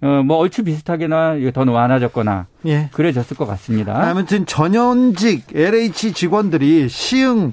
어, 0.00 0.22
뭐 0.22 0.36
얼추 0.36 0.64
비슷하게나 0.64 1.36
더 1.52 1.64
많아졌거나 1.64 2.46
예. 2.66 2.88
그래졌을 2.92 3.36
것 3.36 3.46
같습니다. 3.46 4.08
아무튼 4.08 4.46
전현직 4.46 5.46
LH 5.54 6.12
직원들이 6.12 6.88
시흥 6.88 7.52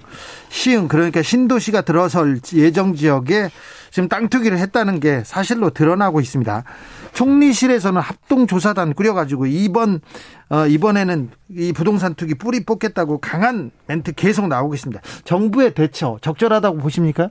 시흥 0.49 0.87
그러니까 0.87 1.21
신도시가 1.21 1.81
들어설 1.81 2.39
예정 2.53 2.95
지역에 2.95 3.49
지금 3.91 4.09
땅 4.09 4.27
투기를 4.27 4.57
했다는 4.57 4.99
게 4.99 5.21
사실로 5.23 5.69
드러나고 5.69 6.19
있습니다. 6.19 6.63
총리실에서는 7.13 8.01
합동 8.01 8.45
조사단 8.45 8.93
꾸려가지고 8.93 9.45
이번 9.45 10.01
어, 10.49 10.67
이번에는 10.67 11.29
이 11.55 11.71
부동산 11.73 12.13
투기 12.13 12.35
뿌리 12.35 12.65
뽑겠다고 12.65 13.19
강한 13.19 13.71
멘트 13.87 14.13
계속 14.13 14.47
나오고 14.47 14.73
있습니다. 14.73 15.01
정부의 15.23 15.73
대처 15.73 16.17
적절하다고 16.21 16.77
보십니까? 16.79 17.29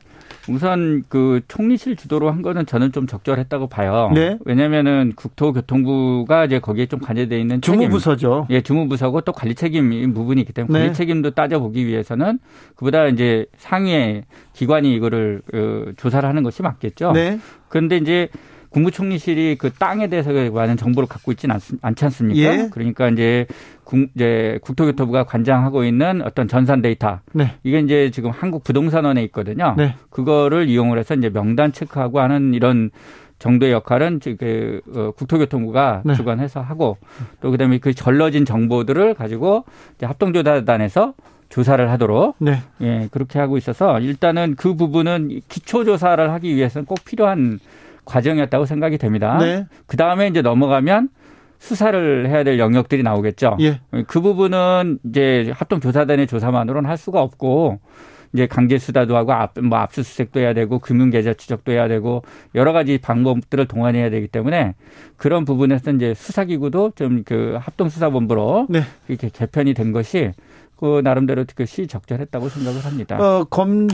우선 0.48 1.04
그 1.08 1.40
총리실 1.48 1.96
주도로 1.96 2.30
한 2.30 2.42
거는 2.42 2.66
저는 2.66 2.92
좀 2.92 3.06
적절했다고 3.06 3.68
봐요. 3.68 4.10
네. 4.14 4.38
왜냐면은 4.44 5.12
국토교통부가 5.16 6.44
이제 6.46 6.58
거기에 6.60 6.86
좀 6.86 7.00
관여돼 7.00 7.40
있는 7.40 7.60
주무부서죠. 7.64 8.46
예, 8.50 8.60
주무부서고 8.60 9.22
또 9.22 9.32
관리 9.32 9.54
책임인 9.54 10.14
부분이 10.14 10.40
있기 10.42 10.52
때문에 10.52 10.78
네. 10.78 10.84
관리 10.84 10.94
책임도 10.94 11.32
따져보기 11.32 11.86
위해서는 11.86 12.38
그보다 12.76 13.06
이제 13.06 13.46
상위의 13.56 14.24
기관이 14.52 14.94
이거를 14.94 15.42
그 15.46 15.94
조사를 15.96 16.28
하는 16.28 16.42
것이 16.42 16.62
맞겠죠. 16.62 17.12
네. 17.12 17.38
그런데 17.68 17.96
이제 17.96 18.28
국무총리실이 18.74 19.56
그 19.56 19.70
땅에 19.72 20.08
대해서 20.08 20.32
많은 20.32 20.76
정보를 20.76 21.08
갖고 21.08 21.30
있지는 21.30 21.58
않, 21.80 21.94
지 21.94 22.04
않습니까? 22.04 22.40
예. 22.40 22.68
그러니까 22.72 23.08
이제 23.08 23.46
국, 23.84 24.08
이제 24.16 24.58
국토교토부가 24.62 25.24
관장하고 25.24 25.84
있는 25.84 26.22
어떤 26.22 26.48
전산 26.48 26.82
데이터. 26.82 27.20
네. 27.32 27.54
이게 27.62 27.78
이제 27.78 28.10
지금 28.10 28.30
한국 28.30 28.64
부동산원에 28.64 29.22
있거든요. 29.24 29.74
네. 29.76 29.94
그거를 30.10 30.68
이용을 30.68 30.98
해서 30.98 31.14
이제 31.14 31.30
명단 31.30 31.72
체크하고 31.72 32.18
하는 32.18 32.52
이런 32.52 32.90
정도의 33.44 33.72
역할은 33.72 34.20
그 34.38 34.80
어, 34.94 35.10
국토교통부가 35.10 36.00
네. 36.06 36.14
주관해서 36.14 36.62
하고 36.62 36.96
또 37.42 37.50
그다음에 37.50 37.76
그 37.76 37.92
절러진 37.92 38.46
정보들을 38.46 39.12
가지고 39.12 39.64
이제 39.96 40.06
합동조사단에서 40.06 41.12
조사를 41.50 41.90
하도록 41.90 42.36
네. 42.38 42.62
예 42.80 43.08
그렇게 43.10 43.38
하고 43.38 43.58
있어서 43.58 44.00
일단은 44.00 44.54
그 44.56 44.74
부분은 44.74 45.42
기초 45.50 45.84
조사를 45.84 46.32
하기 46.32 46.56
위해서는 46.56 46.86
꼭 46.86 47.04
필요한 47.04 47.60
과정이었다고 48.06 48.64
생각이 48.64 48.96
됩니다. 48.96 49.36
네. 49.38 49.66
그 49.86 49.98
다음에 49.98 50.26
이제 50.28 50.40
넘어가면 50.40 51.10
수사를 51.58 52.26
해야 52.28 52.44
될 52.44 52.58
영역들이 52.58 53.02
나오겠죠. 53.02 53.58
예. 53.60 53.80
그 54.06 54.22
부분은 54.22 55.00
이제 55.04 55.52
합동조사단의 55.54 56.26
조사만으로는 56.26 56.88
할 56.88 56.96
수가 56.96 57.20
없고 57.20 57.78
이제 58.34 58.46
강제 58.46 58.78
수사도 58.78 59.16
하고 59.16 59.32
압, 59.32 59.58
뭐 59.60 59.78
압수수색도 59.78 60.40
해야 60.40 60.52
되고 60.52 60.78
금융 60.78 61.08
계좌 61.10 61.32
추적도 61.32 61.72
해야 61.72 61.88
되고 61.88 62.22
여러 62.54 62.72
가지 62.72 62.98
방법들을 62.98 63.66
동원해야 63.66 64.10
되기 64.10 64.26
때문에 64.28 64.74
그런 65.16 65.44
부분에서 65.44 65.92
이제 65.92 66.12
수사기구도 66.14 66.92
좀 66.94 67.14
그 67.24 67.56
합동수사본부로 67.60 68.66
네. 68.68 68.82
이렇게 69.08 69.28
개편이 69.28 69.74
된 69.74 69.92
것이 69.92 70.32
그 70.76 71.00
나름대로 71.02 71.44
그 71.54 71.64
시적절했다고 71.64 72.48
생각을 72.48 72.84
합니다. 72.84 73.16
어, 73.18 73.44
검 73.44 73.88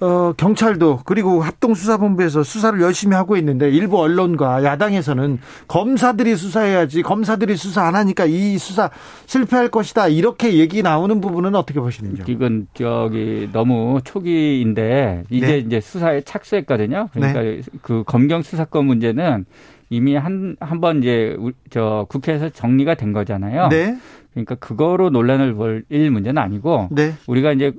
어, 0.00 0.32
경찰도 0.34 1.00
그리고 1.04 1.42
합동수사본부에서 1.42 2.42
수사를 2.42 2.80
열심히 2.80 3.14
하고 3.16 3.36
있는데 3.36 3.70
일부 3.70 3.98
언론과 4.00 4.64
야당에서는 4.64 5.38
검사들이 5.68 6.36
수사해야지 6.36 7.02
검사들이 7.02 7.56
수사 7.56 7.82
안 7.82 7.94
하니까 7.94 8.24
이 8.24 8.56
수사 8.56 8.90
실패할 9.26 9.68
것이다 9.68 10.08
이렇게 10.08 10.54
얘기 10.54 10.82
나오는 10.82 11.20
부분은 11.20 11.54
어떻게 11.54 11.80
보시는지요? 11.80 12.24
이건 12.28 12.66
저기 12.72 13.50
너무 13.52 14.00
초기인데 14.02 15.24
이제 15.30 15.46
네. 15.46 15.58
이제 15.58 15.80
수사에 15.80 16.22
착수했거든요. 16.22 17.08
그러니까 17.12 17.42
네. 17.42 17.60
그 17.82 18.02
검경 18.06 18.42
수사권 18.42 18.86
문제는 18.86 19.44
이미 19.90 20.14
한 20.16 20.56
한 20.60 20.80
번 20.80 20.98
이제 21.00 21.36
저 21.68 22.06
국회에서 22.08 22.48
정리가 22.48 22.94
된 22.94 23.12
거잖아요. 23.12 23.68
네. 23.68 23.98
그러니까 24.32 24.54
그거로 24.54 25.10
논란을 25.10 25.54
벌일 25.56 26.10
문제는 26.10 26.40
아니고 26.40 26.88
네. 26.92 27.12
우리가 27.26 27.52
이제 27.52 27.72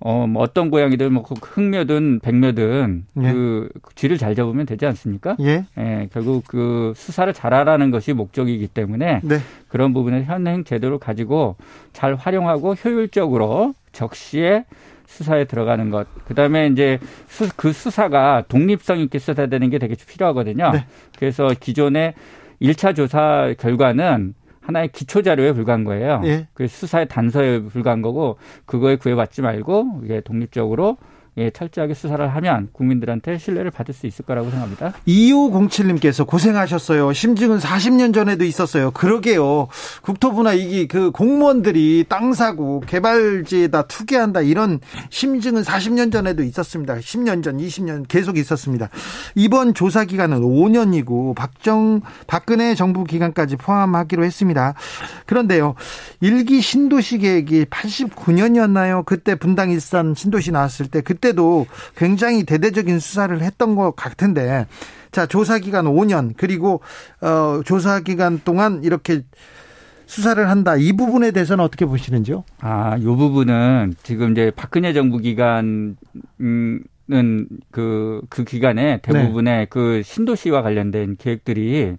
어, 0.00 0.26
뭐 0.26 0.42
어떤 0.42 0.70
고양이들 0.70 1.10
뭐 1.10 1.22
흑묘든 1.22 2.20
백묘든 2.20 3.06
예. 3.22 3.32
그 3.32 3.68
쥐를 3.94 4.18
잘 4.18 4.34
잡으면 4.34 4.66
되지 4.66 4.84
않습니까? 4.86 5.36
예. 5.40 5.64
예. 5.78 6.08
결국 6.12 6.44
그 6.46 6.92
수사를 6.96 7.32
잘하라는 7.32 7.90
것이 7.90 8.12
목적이기 8.12 8.68
때문에 8.68 9.20
네. 9.24 9.38
그런 9.68 9.94
부분을 9.94 10.24
현행 10.24 10.64
제도를 10.64 10.98
가지고 10.98 11.56
잘 11.92 12.14
활용하고 12.14 12.74
효율적으로 12.74 13.74
적시에 13.92 14.64
수사에 15.06 15.44
들어가는 15.44 15.90
것. 15.90 16.06
그다음에 16.26 16.66
이제 16.66 16.98
수, 17.28 17.48
그 17.56 17.72
수사가 17.72 18.44
독립성 18.48 18.98
있게 19.00 19.18
수사되는 19.18 19.70
게 19.70 19.78
되게 19.78 19.94
필요하거든요. 19.94 20.72
네. 20.72 20.84
그래서 21.18 21.48
기존의 21.58 22.14
1차 22.60 22.94
조사 22.94 23.54
결과는 23.58 24.34
하나의 24.66 24.88
기초 24.88 25.22
자료에 25.22 25.52
불과한 25.52 25.84
거예요. 25.84 26.20
예. 26.24 26.48
그 26.52 26.66
수사의 26.66 27.08
단서에 27.08 27.60
불과한 27.62 28.02
거고 28.02 28.38
그거에 28.64 28.96
구애받지 28.96 29.42
말고 29.42 30.00
이게 30.04 30.20
독립적으로 30.20 30.98
예, 31.38 31.50
철저하게 31.50 31.92
수사를 31.92 32.26
하면 32.34 32.68
국민들한테 32.72 33.36
신뢰를 33.36 33.70
받을 33.70 33.92
수 33.92 34.06
있을 34.06 34.24
거라고 34.24 34.48
생각합니다. 34.48 34.94
2507님께서 35.06 36.26
고생하셨어요. 36.26 37.12
심증은 37.12 37.58
40년 37.58 38.14
전에도 38.14 38.44
있었어요. 38.44 38.90
그러게요. 38.92 39.68
국토부나 40.00 40.54
이게 40.54 40.86
그 40.86 41.10
공무원들이 41.10 42.06
땅 42.08 42.32
사고 42.32 42.80
개발지에다 42.80 43.82
투기한다 43.82 44.40
이런 44.40 44.80
심증은 45.10 45.62
40년 45.62 46.10
전에도 46.10 46.42
있었습니다. 46.42 46.96
10년 46.96 47.44
전, 47.44 47.58
20년 47.58 48.08
계속 48.08 48.38
있었습니다. 48.38 48.88
이번 49.34 49.74
조사 49.74 50.06
기간은 50.06 50.40
5년이고 50.40 51.34
박정 51.34 52.00
박근혜 52.26 52.74
정부 52.74 53.04
기간까지 53.04 53.56
포함하기로 53.56 54.24
했습니다. 54.24 54.72
그런데요. 55.26 55.74
일기 56.22 56.62
신도시 56.62 57.18
계획이 57.18 57.66
89년이었나요? 57.66 59.04
그때 59.04 59.34
분당 59.34 59.70
일산 59.70 60.14
신도시 60.14 60.50
나왔을 60.50 60.86
때 60.86 61.02
그때 61.02 61.25
그 61.25 61.25
때도 61.26 61.66
굉장히 61.96 62.44
대대적인 62.44 62.98
수사를 63.00 63.40
했던 63.40 63.74
것 63.74 63.96
같은데 63.96 64.66
자 65.10 65.26
조사 65.26 65.58
기간 65.58 65.86
5년 65.86 66.34
그리고 66.36 66.80
어 67.20 67.60
조사 67.64 68.00
기간 68.00 68.40
동안 68.44 68.82
이렇게 68.84 69.22
수사를 70.06 70.48
한다. 70.48 70.76
이 70.76 70.92
부분에 70.92 71.32
대해서는 71.32 71.64
어떻게 71.64 71.84
보시는지요? 71.84 72.44
아, 72.60 72.96
이 72.96 73.04
부분은 73.04 73.94
지금 74.04 74.32
이제 74.32 74.52
박근혜 74.54 74.92
정부 74.92 75.18
기간 75.18 75.96
은 76.40 77.48
그, 77.70 78.20
그 78.28 78.44
기간에 78.44 78.98
대부분의 79.00 79.58
네. 79.58 79.66
그 79.70 80.02
신도시와 80.04 80.62
관련된 80.62 81.16
계획들이 81.16 81.96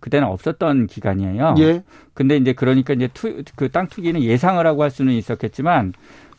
그때는 0.00 0.26
없었던 0.28 0.86
기간이에요. 0.88 1.54
예. 1.58 1.82
근데 2.14 2.36
이제 2.36 2.52
그러니까 2.52 2.92
이제 2.92 3.08
투, 3.12 3.42
그 3.54 3.68
땅 3.68 3.86
투기는 3.88 4.20
예상을 4.20 4.64
하고 4.66 4.82
할 4.82 4.90
수는 4.90 5.12
있었겠지만 5.12 5.92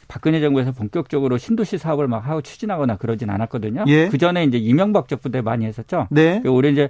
박근혜 0.09 0.41
정부에서 0.41 0.73
본격적으로 0.73 1.37
신도시 1.37 1.77
사업을 1.77 2.07
막 2.09 2.27
하고 2.27 2.41
추진하거나 2.41 2.97
그러진 2.97 3.29
않았거든요. 3.29 3.85
예. 3.87 4.09
그 4.09 4.17
전에 4.17 4.43
이제 4.43 4.57
이명박 4.57 5.07
정부 5.07 5.29
때 5.31 5.41
많이 5.41 5.65
했었죠. 5.65 6.07
네. 6.09 6.41
올해 6.47 6.69
이제 6.71 6.89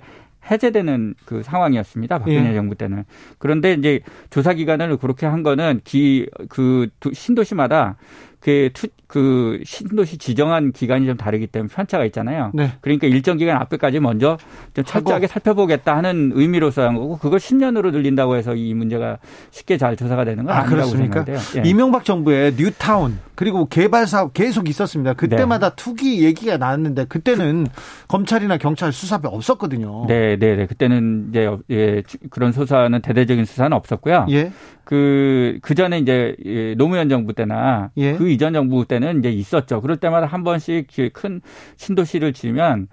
해제되는 0.50 1.16
그 1.26 1.44
상황이었습니다. 1.44 2.18
박근혜 2.20 2.52
예. 2.52 2.54
정부 2.56 2.76
때는. 2.76 3.04
그런데 3.38 3.74
이제 3.74 4.00
조사 4.30 4.54
기간을 4.54 4.96
그렇게 4.98 5.26
한 5.28 5.44
거는 5.44 5.82
기 5.84 6.26
그 6.48 6.88
신도시마다 7.14 7.98
그, 8.39 8.69
투, 8.73 8.88
그 9.08 9.60
신도시 9.65 10.17
지정한 10.17 10.71
기간이 10.71 11.06
좀 11.06 11.17
다르기 11.17 11.47
때문에 11.47 11.69
편차가 11.73 12.06
있잖아요. 12.06 12.52
네. 12.54 12.73
그러니까 12.82 13.08
일정 13.08 13.38
기간 13.38 13.58
앞에까지 13.58 13.99
먼저 13.99 14.38
좀 14.73 14.86
철저하게 14.86 15.28
살펴보겠다 15.28 15.97
하는 15.97 16.32
의미로서 16.34 16.84
한 16.84 16.95
거고 16.95 17.17
그걸 17.17 17.39
10년으로 17.39 17.91
늘린다고 17.91 18.36
해서 18.36 18.56
이 18.56 18.73
문제가 18.73 19.17
쉽게 19.52 19.78
잘 19.78 19.97
조사가 19.97 20.25
되는 20.25 20.45
건 20.45 20.56
아, 20.56 20.60
아니라고? 20.60 20.91
생각돼요. 20.91 21.38
예. 21.58 21.67
이명박 21.67 22.06
정부의 22.06 22.54
뉴타운 22.56 23.19
그리고 23.36 23.65
개발 23.67 24.06
사업 24.06 24.34
계속 24.34 24.69
있었습니다. 24.69 25.13
그때마다 25.13 25.69
네. 25.69 25.75
투기 25.75 26.23
얘기가 26.23 26.58
나왔는데 26.58 27.06
그때는 27.06 27.67
검찰이나 28.08 28.58
경찰 28.58 28.91
수사가 28.92 29.28
없었거든요. 29.28 30.06
네, 30.08 30.38
네, 30.38 30.56
네. 30.56 30.65
그때는 30.65 31.28
이제 31.30 31.49
예, 31.69 32.04
그런 32.30 32.52
수사는 32.52 33.02
대대적인 33.02 33.45
수사는 33.45 33.71
없었고요. 33.75 34.28
예. 34.30 34.52
그, 34.84 35.60
그 35.62 35.75
전에 35.75 35.99
이제 35.99 36.36
노무현 36.78 37.10
정부 37.10 37.34
때나 37.34 37.91
예. 37.95 38.13
그 38.13 38.29
이전 38.30 38.54
정부 38.54 38.86
때는 38.86 39.20
이제 39.20 39.30
있었죠. 39.30 39.82
그럴 39.82 39.98
때마다 39.98 40.26
한 40.26 40.44
번씩 40.44 40.88
큰 41.13 41.42
신도시를 41.78 42.34
지으면 42.34 42.88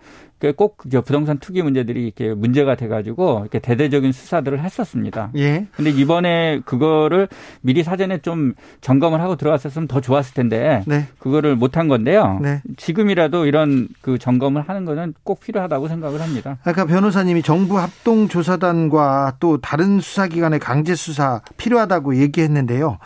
꼭 0.56 0.82
부동산 1.04 1.38
투기 1.38 1.62
문제들이 1.62 2.04
이렇게 2.04 2.34
문제가 2.34 2.74
돼가지고 2.74 3.38
이렇게 3.40 3.58
대대적인 3.58 4.12
수사들을 4.12 4.62
했었습니다. 4.62 5.30
예. 5.36 5.66
근데 5.72 5.90
이번에 5.90 6.60
그거를 6.66 7.28
미리 7.62 7.82
사전에 7.82 8.18
좀 8.18 8.52
점검을 8.82 9.22
하고 9.22 9.36
들어갔었으면 9.36 9.88
더 9.88 10.02
좋았을 10.02 10.34
텐데 10.34 10.84
네. 10.86 11.06
그거를 11.18 11.56
못한 11.56 11.88
건데요. 11.88 12.38
네. 12.42 12.60
지금이라도 12.76 13.46
이런 13.46 13.88
그 14.02 14.18
점검을 14.18 14.60
하는 14.60 14.84
거는 14.84 15.14
꼭 15.24 15.40
필요하다고 15.40 15.88
생각을 15.88 16.20
합니다. 16.20 16.58
아까 16.64 16.84
변호사님이 16.84 17.42
정부 17.42 17.78
합동 17.78 18.28
조사단과 18.28 19.38
또 19.40 19.58
다른 19.62 20.00
수사기관의 20.00 20.60
강제 20.60 20.94
수사 20.94 21.40
필요하다고 21.56 22.18
얘기했는데요. 22.18 22.98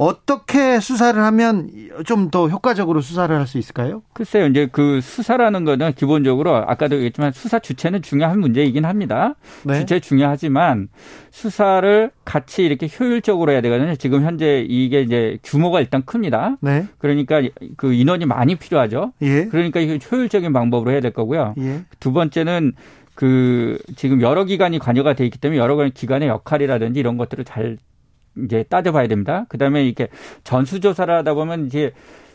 어떻게 0.00 0.80
수사를 0.80 1.22
하면 1.22 1.68
좀 2.06 2.30
더 2.30 2.48
효과적으로 2.48 3.00
수사를 3.00 3.36
할 3.36 3.46
수 3.46 3.58
있을까요? 3.58 4.02
글쎄요, 4.14 4.46
이제 4.46 4.66
그 4.70 5.00
수사라는 5.00 5.64
거는 5.64 5.92
기본적으로 5.94 6.54
아까도 6.56 6.94
얘기했지만 6.96 7.32
수사 7.32 7.58
주체는 7.58 8.00
중요한 8.02 8.38
문제이긴 8.40 8.84
합니다. 8.84 9.34
네. 9.64 9.80
주체 9.80 10.00
중요하지만 10.00 10.88
수사를 11.30 12.10
같이 12.24 12.64
이렇게 12.64 12.88
효율적으로 12.88 13.52
해야 13.52 13.60
되거든요. 13.60 13.94
지금 13.96 14.22
현재 14.24 14.64
이게 14.66 15.02
이제 15.02 15.38
규모가 15.42 15.80
일단 15.80 16.04
큽니다. 16.04 16.56
네. 16.60 16.86
그러니까 16.98 17.42
그 17.76 17.92
인원이 17.92 18.24
많이 18.26 18.54
필요하죠. 18.54 19.12
예. 19.22 19.46
그러니까 19.46 19.80
이거 19.80 19.96
효율적인 19.96 20.52
방법으로 20.52 20.92
해야 20.92 21.00
될 21.00 21.12
거고요. 21.12 21.54
예. 21.58 21.82
두 21.98 22.12
번째는 22.12 22.72
그 23.14 23.78
지금 23.96 24.22
여러 24.22 24.44
기관이 24.44 24.78
관여가 24.78 25.14
돼 25.14 25.24
있기 25.26 25.38
때문에 25.38 25.58
여러 25.58 25.76
기관의 25.88 26.28
역할이라든지 26.28 26.98
이런 27.00 27.16
것들을 27.18 27.44
잘 27.44 27.76
이제 28.44 28.62
따져봐야 28.64 29.06
됩니다. 29.08 29.46
그 29.48 29.58
다음에 29.58 29.84
이렇게 29.84 30.08
전수조사를 30.44 31.12
하다 31.12 31.34
보면 31.34 31.66
이제 31.66 31.92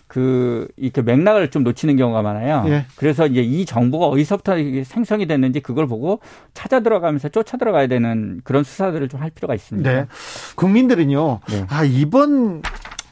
그 0.08 0.68
이렇게 0.78 1.02
맥락을 1.02 1.50
좀 1.50 1.64
놓치는 1.64 1.98
경우가 1.98 2.22
많아요. 2.22 2.64
예. 2.68 2.86
그래서 2.96 3.26
이제 3.26 3.42
이 3.42 3.66
정보가 3.66 4.06
어디서부터 4.08 4.54
생성이 4.84 5.26
됐는지 5.26 5.62
그걸 5.62 5.88
보고 5.88 6.20
찾아 6.54 6.82
들어가면서 6.82 7.30
쫓아 7.30 7.58
들어가야 7.58 7.88
되는 7.88 8.40
그런 8.44 8.64
수사들을 8.64 9.08
좀 9.10 9.22
할 9.22 9.32
필요가 9.32 9.56
있습니다. 9.56 9.92
네. 9.92 10.06
국민들은요. 10.56 11.40
네. 11.50 11.66
아 11.70 11.84
이번 11.84 12.62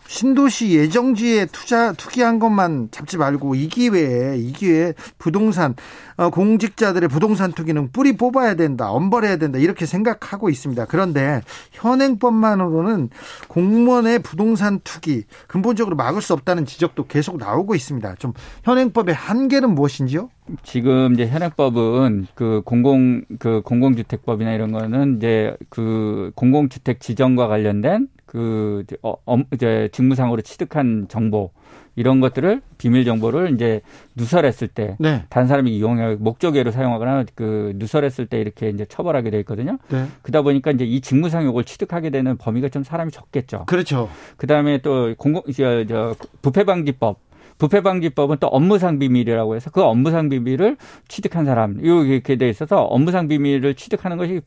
신도시 0.08 0.72
예정지에 0.76 1.48
투자 1.48 1.94
투기한 1.94 2.40
것만 2.40 2.90
잡지 2.92 3.18
말고 3.18 3.56
이 3.56 3.68
기회에 3.68 4.38
이 4.38 4.52
기회에 4.52 4.94
부동산 5.18 5.76
어, 6.18 6.30
공직자들의 6.30 7.10
부동산 7.10 7.52
투기는 7.52 7.92
뿌리 7.92 8.16
뽑아야 8.16 8.56
된다, 8.56 8.92
엄벌해야 8.92 9.38
된다 9.38 9.58
이렇게 9.58 9.86
생각하고 9.86 10.50
있습니다. 10.50 10.86
그런데 10.86 11.42
현행법만으로는 11.72 13.10
공무원의 13.48 14.20
부동산 14.20 14.80
투기 14.84 15.24
근본적으로 15.48 15.96
막을 15.96 16.22
수 16.22 16.34
없다는 16.34 16.66
지적도 16.66 17.08
계속 17.08 17.38
나오고 17.38 17.76
있습니다. 17.76 18.16
좀 18.16 18.34
현행법의 18.64 19.16
한계는 19.16 19.74
무엇인지요? 19.74 20.30
지금 20.62 21.14
이제 21.14 21.26
현행법은 21.28 22.28
그 22.36 22.62
공공 22.66 23.24
그 23.40 23.62
공공주택법이나 23.64 24.54
이런 24.54 24.72
거는 24.72 25.18
이제 25.18 25.56
그 25.70 26.32
공공주택 26.36 27.00
지정과 27.00 27.48
관련된 27.48 28.10
그 28.34 28.84
어, 29.04 29.16
이제 29.54 29.90
직무상으로 29.92 30.42
취득한 30.42 31.06
정보 31.08 31.52
이런 31.96 32.20
것들을 32.20 32.64
비밀 32.80 33.06
정보를 33.06 33.54
이제 33.54 33.82
누설했을 34.16 34.68
때, 34.68 34.98
네. 35.00 35.24
사람이 35.30 35.70
이용해 35.78 36.16
목적외로 36.16 36.72
사용하거나 36.72 37.26
그 37.36 37.74
누설했을 37.76 38.26
때 38.26 38.42
이렇게 38.42 38.70
이제 38.70 38.86
처벌하게 38.86 39.30
돼 39.30 39.40
있거든요. 39.42 39.78
네. 39.90 40.08
그러다 40.24 40.42
보니까 40.42 40.72
이제 40.72 40.84
이 40.84 41.00
직무상 41.00 41.46
요걸 41.46 41.66
취득하게 41.66 42.10
되는 42.10 42.36
범위가 42.36 42.70
좀 42.70 42.84
사람이 42.84 43.12
적겠죠. 43.12 43.66
그렇죠. 43.68 44.10
그 44.38 44.48
다음에 44.48 44.80
또 44.80 45.14
공공 45.16 45.44
저, 45.56 45.86
저 45.86 46.16
부패 46.42 46.64
방지법. 46.64 47.20
부패방지법은 47.60 48.38
또 48.40 48.48
업무상 48.48 48.98
비밀이라고 48.98 49.56
해서 49.56 49.70
그 49.70 49.80
업무상 49.84 50.28
비밀을 50.28 50.76
취득한 51.08 51.46
사람 51.46 51.80
이렇게 51.82 52.36
돼 52.36 52.50
있어서 52.50 52.82
업무상 52.82 53.28
비밀을 53.28 53.76
취득하는 53.76 54.18
것이 54.18 54.42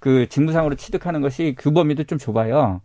그 0.00 0.28
직무상으로 0.28 0.74
취득하는 0.74 1.20
것이 1.20 1.54
그 1.56 1.70
범위도 1.70 2.04
좀 2.04 2.18
좁아요. 2.18 2.80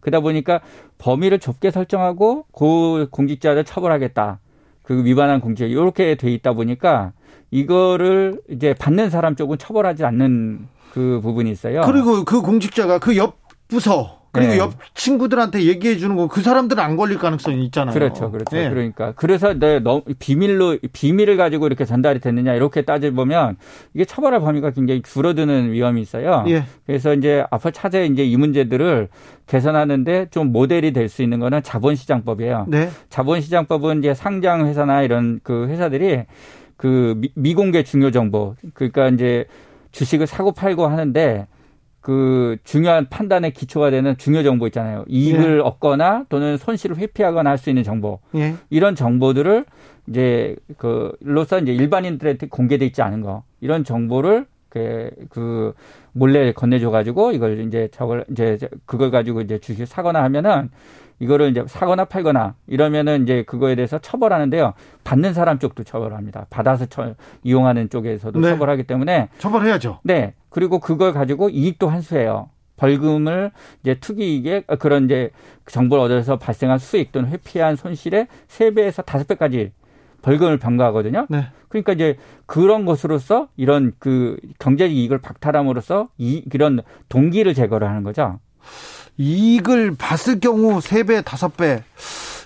그러다 0.00 0.20
보니까 0.20 0.60
범위를 0.98 1.38
좁게 1.38 1.70
설정하고 1.70 2.44
고 2.50 3.06
공직자를 3.10 3.64
처벌하겠다. 3.64 4.40
그 4.82 5.04
위반한 5.04 5.40
공직 5.40 5.70
이렇게 5.70 6.14
돼 6.14 6.30
있다 6.32 6.52
보니까 6.54 7.12
이거를 7.50 8.40
이제 8.50 8.74
받는 8.74 9.10
사람 9.10 9.36
쪽은 9.36 9.58
처벌하지 9.58 10.04
않는 10.04 10.66
그 10.92 11.20
부분이 11.22 11.50
있어요. 11.50 11.82
그리고 11.82 12.24
그 12.24 12.40
공직자가 12.40 12.98
그 12.98 13.16
옆 13.16 13.36
부서 13.68 14.17
그리고 14.38 14.52
네. 14.52 14.58
옆 14.58 14.74
친구들한테 14.94 15.64
얘기해 15.64 15.96
주는 15.96 16.16
거 16.16 16.28
그 16.28 16.42
사람들은 16.42 16.82
안 16.82 16.96
걸릴 16.96 17.18
가능성이 17.18 17.64
있잖아요. 17.66 17.94
그렇죠, 17.94 18.30
그렇죠. 18.30 18.54
네. 18.54 18.68
그러니까 18.68 19.12
그래서 19.16 19.54
네, 19.54 19.80
너무 19.80 20.02
비밀로 20.18 20.78
비밀을 20.92 21.36
가지고 21.36 21.66
이렇게 21.66 21.84
전달이 21.84 22.20
됐느냐 22.20 22.54
이렇게 22.54 22.82
따져 22.82 23.10
보면 23.10 23.56
이게 23.94 24.04
처벌할 24.04 24.40
범위가 24.40 24.70
굉장히 24.70 25.02
줄어드는 25.02 25.72
위험이 25.72 26.02
있어요. 26.02 26.44
예. 26.48 26.64
그래서 26.86 27.14
이제 27.14 27.44
앞으로 27.50 27.70
차제 27.72 28.06
이제 28.06 28.24
이 28.24 28.36
문제들을 28.36 29.08
개선하는데 29.46 30.26
좀 30.30 30.52
모델이 30.52 30.92
될 30.92 31.08
수 31.08 31.22
있는 31.22 31.40
거는 31.40 31.62
자본시장법이에요. 31.62 32.66
네. 32.68 32.90
자본시장법은 33.08 34.00
이제 34.00 34.14
상장 34.14 34.66
회사나 34.66 35.02
이런 35.02 35.40
그 35.42 35.66
회사들이 35.68 36.24
그 36.76 37.20
미공개 37.34 37.82
중요 37.82 38.10
정보 38.10 38.54
그러니까 38.74 39.08
이제 39.08 39.46
주식을 39.92 40.26
사고 40.26 40.52
팔고 40.52 40.86
하는데 40.86 41.46
그 42.08 42.56
중요한 42.64 43.06
판단의 43.10 43.50
기초가 43.50 43.90
되는 43.90 44.16
중요 44.16 44.42
정보 44.42 44.66
있잖아요. 44.68 45.04
이익을 45.08 45.58
예. 45.58 45.60
얻거나 45.60 46.24
또는 46.30 46.56
손실을 46.56 46.96
회피하거나 46.96 47.50
할 47.50 47.58
수 47.58 47.68
있는 47.68 47.82
정보. 47.82 48.20
예. 48.34 48.54
이런 48.70 48.94
정보들을 48.94 49.66
이제 50.06 50.56
그로서 50.78 51.58
이제 51.58 51.74
일반인들한테 51.74 52.46
공개돼 52.48 52.86
있지 52.86 53.02
않은 53.02 53.20
거. 53.20 53.42
이런 53.60 53.84
정보를 53.84 54.46
그, 54.70 55.10
그 55.28 55.74
몰래 56.12 56.50
건네줘 56.54 56.90
가지고 56.90 57.32
이걸 57.32 57.60
이제 57.66 57.88
저걸 57.92 58.24
이제 58.30 58.58
그걸 58.86 59.10
가지고 59.10 59.42
이제 59.42 59.58
주식 59.58 59.84
사거나 59.84 60.22
하면은 60.22 60.70
이거를 61.18 61.50
이제 61.50 61.62
사거나 61.66 62.06
팔거나 62.06 62.54
이러면은 62.68 63.24
이제 63.24 63.42
그거에 63.42 63.74
대해서 63.74 63.98
처벌하는데요. 63.98 64.72
받는 65.04 65.34
사람 65.34 65.58
쪽도 65.58 65.84
처벌합니다. 65.84 66.46
받아서 66.48 66.86
처, 66.86 67.14
이용하는 67.42 67.90
쪽에서도 67.90 68.40
네. 68.40 68.48
처벌하기 68.48 68.84
때문에 68.84 69.28
처벌해야죠. 69.38 69.98
네. 70.04 70.32
그리고 70.50 70.78
그걸 70.78 71.12
가지고 71.12 71.48
이익도 71.48 71.88
환수해요. 71.88 72.50
벌금을 72.76 73.50
이제 73.82 73.94
투기이익에 73.94 74.62
그런 74.78 75.06
이제 75.06 75.30
정보를 75.66 76.04
얻어서 76.04 76.38
발생한 76.38 76.78
수익 76.78 77.12
또는 77.12 77.28
회피한 77.30 77.76
손실의 77.76 78.28
세배에서 78.46 79.02
다섯 79.02 79.26
배까지 79.26 79.72
벌금을 80.22 80.58
병가하거든요. 80.58 81.26
네. 81.28 81.48
그러니까 81.68 81.92
이제 81.92 82.16
그런 82.46 82.84
것으로서 82.84 83.48
이런 83.56 83.92
그 83.98 84.36
경제적 84.58 84.92
이익을 84.92 85.18
박탈함으로써 85.18 86.08
이 86.18 86.44
이런 86.52 86.80
동기를 87.08 87.54
제거를 87.54 87.88
하는 87.88 88.02
거죠. 88.02 88.38
이익을 89.18 89.96
봤을 89.96 90.40
경우 90.40 90.78
3배, 90.78 91.22
5배. 91.22 91.82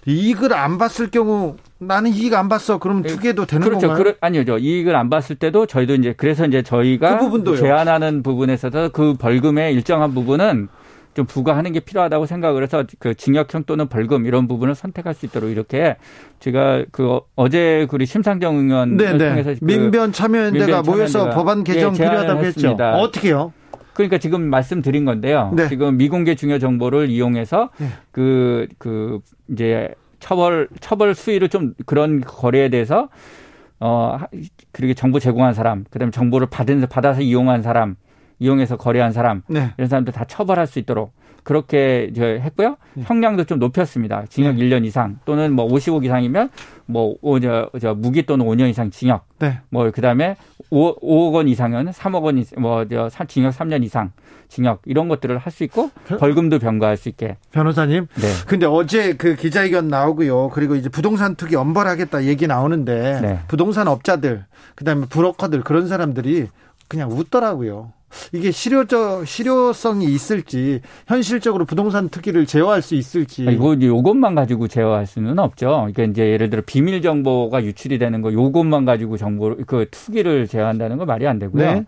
이익을 0.07 0.53
안 0.53 0.79
봤을 0.79 1.11
경우 1.11 1.57
나는 1.79 2.13
이익 2.13 2.35
안 2.35 2.49
봤어. 2.49 2.79
그럼 2.79 3.03
투기해도 3.03 3.47
되는 3.47 3.67
그렇죠. 3.67 3.89
건가요? 3.89 4.05
그렇, 4.05 4.15
아니죠. 4.21 4.59
이익을 4.59 4.97
안 4.97 5.11
봤을 5.11 5.37
때도 5.37 5.67
저희도 5.67 5.95
이제 5.95 6.15
그래서 6.17 6.47
이제 6.47 6.63
저희가 6.63 7.19
그 7.19 7.57
제한하는 7.57 8.23
부분에서도 8.23 8.91
그 8.91 9.15
벌금의 9.15 9.75
일정한 9.75 10.15
부분은 10.15 10.69
좀 11.15 11.27
부과하는 11.27 11.73
게 11.73 11.81
필요하다고 11.81 12.27
생각을 12.27 12.63
해서 12.63 12.85
그 12.99 13.15
징역형 13.15 13.65
또는 13.65 13.89
벌금 13.89 14.25
이런 14.27 14.49
부분을 14.49 14.75
선택할 14.75 15.15
수 15.15 15.27
있도록 15.27 15.51
이렇게 15.51 15.97
제가 16.41 16.85
그 16.91 17.21
어제 17.37 17.87
우리 17.93 18.07
심상정 18.07 18.57
의원 18.57 18.97
네, 18.97 19.13
네. 19.13 19.29
통해서 19.29 19.55
그 19.59 19.65
민변 19.65 20.13
참여연대가 20.13 20.83
모여서 20.83 21.31
법안 21.31 21.65
개정 21.65 21.93
예, 21.95 21.99
필요하다고 21.99 22.45
했죠. 22.45 22.71
어떻게요? 22.71 23.53
그러니까 23.95 24.19
지금 24.19 24.43
말씀드린 24.43 25.05
건데요. 25.05 25.53
네. 25.55 25.69
지금 25.69 25.97
미공개 25.97 26.35
중요 26.35 26.59
정보를 26.59 27.11
이용해서 27.11 27.71
그그 28.11 28.67
네. 28.69 28.75
그 28.79 29.21
이제 29.51 29.95
처벌 30.19 30.69
처벌 30.81 31.15
수위를 31.15 31.49
좀 31.49 31.75
그런 31.87 32.21
거래에 32.21 32.69
대해서 32.69 33.09
어 33.81 34.19
그리고 34.71 34.95
정보 34.95 35.19
제공한 35.19 35.55
사람, 35.55 35.85
그다음에 35.91 36.11
정보를 36.11 36.47
받은 36.49 36.87
받아서 36.89 37.21
이용한 37.21 37.63
사람, 37.63 37.97
이용해서 38.39 38.77
거래한 38.77 39.13
사람 39.13 39.43
네. 39.49 39.73
이런 39.77 39.89
사람들 39.89 40.13
다 40.13 40.25
처벌할 40.25 40.67
수 40.67 40.79
있도록 40.79 41.13
그렇게 41.43 42.13
저 42.15 42.25
했고요. 42.25 42.77
네. 42.95 43.05
형량도 43.07 43.45
좀 43.45 43.59
높였습니다. 43.59 44.25
징역 44.29 44.57
네. 44.57 44.65
1년 44.65 44.85
이상 44.85 45.19
또는 45.25 45.53
뭐 45.53 45.67
50억 45.69 46.05
이상이면 46.05 46.51
뭐 46.87 47.17
오, 47.21 47.41
저, 47.41 47.71
저 47.81 47.95
무기 47.95 48.25
또는 48.25 48.47
5년 48.47 48.69
이상 48.71 48.91
징역. 48.91 49.27
네. 49.39 49.61
뭐 49.71 49.91
그다음에 49.91 50.37
5, 50.71 50.97
5억 51.01 51.35
원 51.35 51.49
이상은 51.49 51.87
3억 51.91 52.23
원 52.23 52.45
뭐저 52.59 53.11
징역 53.29 53.55
3년 53.55 53.85
이상 53.85 54.13
징역 54.49 54.83
이런 54.85 55.09
것들을 55.09 55.39
할 55.39 55.53
수 55.53 55.65
있고 55.65 55.91
벌금도 56.19 56.59
병가할 56.59 56.97
수 56.97 57.09
있게. 57.09 57.37
변호사님. 57.53 58.07
네. 58.15 58.29
근데 58.47 58.67
어제 58.67 59.15
그 59.15 59.37
기자회견 59.37 59.89
나오고요. 59.89 60.51
그리고 60.51 60.77
이제 60.77 60.89
부동산 60.89 61.35
투기 61.35 61.57
엄벌하겠다 61.57 62.25
얘기 62.25 62.47
나오는데 62.47 63.21
네. 63.21 63.41
부동산 63.49 63.89
업자들 63.89 64.47
그다음에 64.75 65.07
브로커들 65.07 65.63
그런 65.63 65.89
사람들이 65.89 66.49
그냥 66.89 67.11
웃더라고요. 67.11 67.93
이게 68.33 68.51
실효적 68.51 69.27
실효성이 69.27 70.07
있을지 70.07 70.81
현실적으로 71.07 71.65
부동산 71.65 72.09
특기를 72.09 72.47
제어할 72.47 72.83
수 72.83 72.95
있을지 72.95 73.45
이거 73.45 73.77
요것만 73.81 74.35
가지고 74.35 74.69
제어할 74.69 75.07
수는 75.07 75.39
없죠. 75.39 75.89
그러니까 75.93 76.05
이제 76.05 76.29
예를 76.31 76.51
들어 76.51 76.63
비밀 76.65 77.03
정보가 77.03 77.65
유출이 77.65 77.99
되는 77.99 78.23
거 78.23 78.33
요것만 78.33 78.85
가지고 78.85 79.17
정보 79.17 79.57
그 79.67 79.87
투기를 79.91 80.47
제어한다는 80.47 80.99
건 80.99 81.07
말이 81.07 81.27
안 81.27 81.39
되고요. 81.39 81.73
네. 81.75 81.85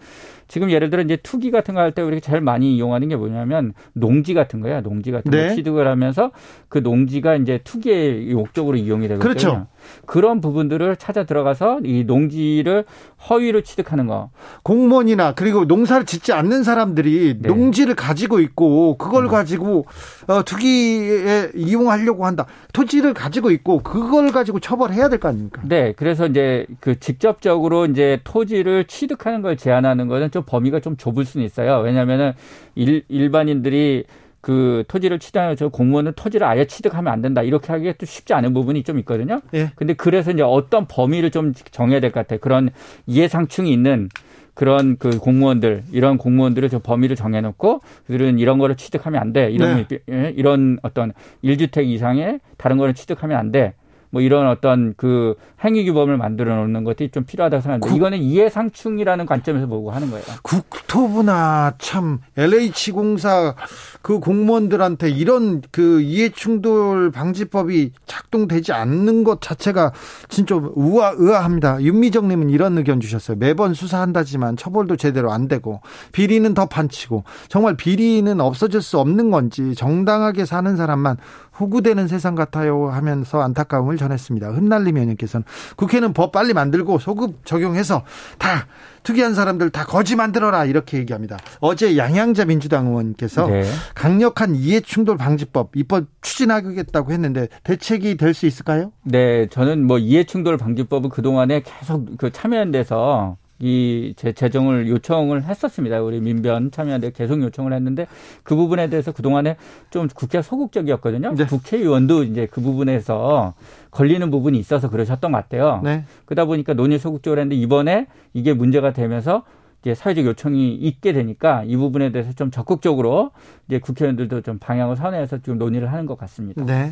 지금 0.47 0.71
예를 0.71 0.91
들어 0.91 1.03
이제 1.03 1.17
투기 1.17 1.51
같은 1.51 1.75
거 1.75 1.81
할 1.81 1.93
때 1.93 2.03
우리가 2.03 2.21
제일 2.21 2.41
많이 2.41 2.75
이용하는 2.77 3.09
게 3.09 3.17
뭐냐면 3.17 3.73
농지 3.93 4.35
같은 4.35 4.61
거야. 4.61 4.81
농지 4.83 5.11
같은 5.11 5.31
네. 5.31 5.49
거 5.49 5.55
취득을 5.55 5.87
하면서 5.87 6.33
그 6.69 6.79
농지가 6.79 7.37
이제 7.37 7.61
투기의 7.65 8.35
목적으로 8.35 8.77
이용이 8.77 9.09
되거든요. 9.09 9.23
그렇죠. 9.29 9.67
그런 10.07 10.41
부분들을 10.41 10.97
찾아 10.97 11.25
들어가서 11.25 11.81
이 11.85 12.05
농지를 12.05 12.85
허위로 13.29 13.63
취득하는 13.63 14.07
거. 14.07 14.31
공무원이나 14.63 15.33
그리고 15.35 15.65
농사를 15.65 16.05
짓지 16.07 16.33
않는 16.33 16.63
사람들이 16.63 17.39
네. 17.41 17.49
농지를 17.49 17.95
가지고 17.95 18.41
있고 18.41 18.97
그걸 18.99 19.25
네. 19.25 19.31
가지고 19.31 19.87
어, 20.27 20.43
투기에 20.45 21.51
이용하려고 21.55 22.27
한다. 22.27 22.47
토지를 22.73 23.15
가지고 23.15 23.51
있고 23.51 23.83
그걸 23.83 24.31
가지고 24.33 24.61
처벌해야 24.61 25.09
될 25.09 25.19
거 25.19 25.29
아닙니까? 25.29 25.63
네. 25.65 25.93
그래서 25.97 26.27
이제 26.27 26.67
그 26.81 26.99
직접적으로 26.99 27.87
이제 27.87 28.21
토지를 28.25 28.85
취득하는 28.87 29.43
걸 29.43 29.57
제한하는 29.57 30.09
거는 30.09 30.31
좀 30.31 30.43
범위가 30.45 30.81
좀 30.81 30.97
좁을 30.97 31.25
수는 31.25 31.47
있어요. 31.47 31.79
왜냐하면은 31.79 32.33
일, 32.75 33.05
일반인들이 33.09 34.05
그 34.45 34.85
토지를 34.89 35.19
취득하면서 35.19 35.71
공무원은 35.71 36.13
토지를 36.17 36.47
아예 36.47 36.67
취득하면 36.67 37.11
안 37.11 37.23
된다 37.23 37.43
이렇게 37.43 37.73
하기가 37.73 37.95
또 37.97 38.05
쉽지 38.05 38.35
않은 38.35 38.53
부분이 38.53 38.83
좀 38.83 38.99
있거든요. 38.99 39.41
예. 39.55 39.71
근데 39.75 39.95
그래서 39.95 40.33
이제 40.33 40.43
어떤 40.43 40.87
범위를 40.87 41.31
좀 41.31 41.55
정해야 41.71 41.99
될 41.99 42.13
것 42.13 42.21
같아요. 42.21 42.41
그런 42.41 42.69
이해상충이 43.07 43.73
있는 43.73 44.11
그런 44.53 44.99
그 44.99 45.19
공무원들 45.19 45.85
이런 45.93 46.19
공무원들을 46.19 46.69
저 46.69 46.79
범위를 46.79 47.17
정해놓고 47.17 47.81
그들은 48.07 48.39
이런 48.39 48.59
거를 48.59 48.77
취득하면 48.77 49.19
안 49.19 49.33
돼. 49.33 49.51
이런 49.51 49.87
네. 49.89 49.99
예, 50.11 50.35
이런 50.37 50.79
어떤 50.83 51.15
일주택 51.41 51.89
이상의 51.89 52.41
다른 52.59 52.77
거를 52.77 52.93
취득하면 52.93 53.39
안 53.39 53.51
돼. 53.51 53.73
뭐 54.15 54.23
이런 54.23 54.47
어떤 54.47 54.95
그 54.97 55.35
행위 55.65 55.85
규범을 55.87 56.17
만들어 56.17 56.55
놓는 56.55 56.85
것이 56.85 57.11
좀 57.13 57.25
필요하다고 57.25 57.61
생각합니다. 57.63 57.91
국, 57.91 57.97
이거는 57.97 58.19
이해상충이라는 58.19 59.27
관점에서 59.27 59.67
보고 59.67 59.91
하는 59.91 60.09
거예요. 60.13 60.25
국토부나 60.43 61.75
참 61.79 62.21
LH공사 62.37 63.57
그 64.03 64.21
공무원들한테 64.21 65.11
이런 65.11 65.63
그 65.73 66.01
이해충돌 66.01 67.11
방지법이 67.11 67.91
작동되지 68.07 68.73
않는 68.73 69.25
것 69.25 69.41
자체가 69.41 69.91
진짜 70.29 70.55
우아, 70.55 71.15
의아합니다. 71.17 71.83
윤미정 71.83 72.29
님은 72.29 72.51
이런 72.51 72.79
의견 72.79 73.01
주셨어요. 73.01 73.37
매번 73.37 73.75
수사한다지만 73.75 74.57
처벌도 74.57 74.95
제대로 74.95 75.33
안 75.33 75.49
되고 75.49 75.81
비리는 76.13 76.55
더 76.55 76.67
판치고 76.67 77.25
정말 77.49 77.77
비리는 77.77 78.41
없어질 78.41 78.81
수 78.81 79.01
없는 79.01 79.33
건지 79.33 79.75
정당하게 79.75 80.45
사는 80.45 80.77
사람만 80.77 81.17
호구되는 81.59 82.09
세상 82.09 82.35
같아요 82.35 82.89
하면서 82.89 83.41
안타까움을 83.41 83.97
전했습니다. 83.97 84.49
흩날림 84.49 84.97
의원님께서는 84.97 85.45
국회는 85.77 86.13
법 86.13 86.33
빨리 86.33 86.53
만들고 86.53 86.99
소급 86.99 87.45
적용해서 87.47 88.05
다 88.39 88.67
특이한 89.05 89.35
사람들 89.35 89.71
다 89.71 89.85
거지 89.85 90.17
만들어라 90.17 90.65
이렇게 90.65 90.99
얘기합니다. 90.99 91.37
어제 91.61 91.97
양양자 91.97 92.47
민주당 92.47 92.87
의원께서 92.89 93.47
네. 93.47 93.65
강력한 93.95 94.55
이해충돌 94.55 95.17
방지법 95.17 95.77
입법 95.77 96.07
추진하겠다고 96.23 97.13
했는데 97.13 97.49
대책이 97.63 98.17
될 98.17 98.35
수 98.35 98.47
있을까요? 98.47 98.91
네, 99.05 99.47
저는 99.49 99.87
뭐 99.87 99.99
이해충돌 99.99 100.57
방지법은 100.57 101.09
그 101.11 101.23
동안에 101.23 101.63
계속 101.63 102.17
그 102.19 102.33
참여연대에서 102.33 103.37
이 103.61 104.15
재정을 104.17 104.89
요청을 104.89 105.45
했었습니다. 105.45 106.03
우리 106.03 106.21
민변 106.21 106.71
참여한데 106.71 107.13
계속 107.13 107.41
요청을 107.41 107.73
했는데 107.73 108.07
그 108.43 108.57
부분에 108.57 108.89
대해서 108.89 109.13
그동안에 109.13 109.57
좀 109.91 110.09
국회 110.15 110.43
소극적이었거든요. 110.43 111.35
네. 111.35 111.47
국회의원도 111.47 112.25
이제 112.25 112.47
그 112.51 112.61
부분에서 112.61 113.55
걸리는 113.91 114.31
부분이 114.31 114.59
있어서 114.59 114.91
그러셨던 114.91 115.33
것 115.33 115.39
같아요. 115.39 115.81
네. 115.85 116.05
그러다 116.25 116.47
보니까 116.47 116.75
논의 116.75 116.99
소극적으로 116.99 117.41
했는데 117.41 117.57
이번에 117.61 118.07
이게 118.33 118.53
문제가 118.53 118.93
되면서 118.93 119.45
이제 119.83 119.95
사회적 119.95 120.25
요청이 120.25 120.75
있게 120.75 121.13
되니까 121.13 121.63
이 121.67 121.77
부분에 121.77 122.11
대해서 122.11 122.33
좀 122.33 122.51
적극적으로 122.51 123.31
이제 123.69 123.79
국회의원들도 123.79 124.41
좀 124.41 124.59
방향을 124.59 124.97
선회해서 124.97 125.43
좀 125.43 125.59
논의를 125.59 125.93
하는 125.93 126.07
것 126.07 126.17
같습니다. 126.19 126.65
네. 126.65 126.91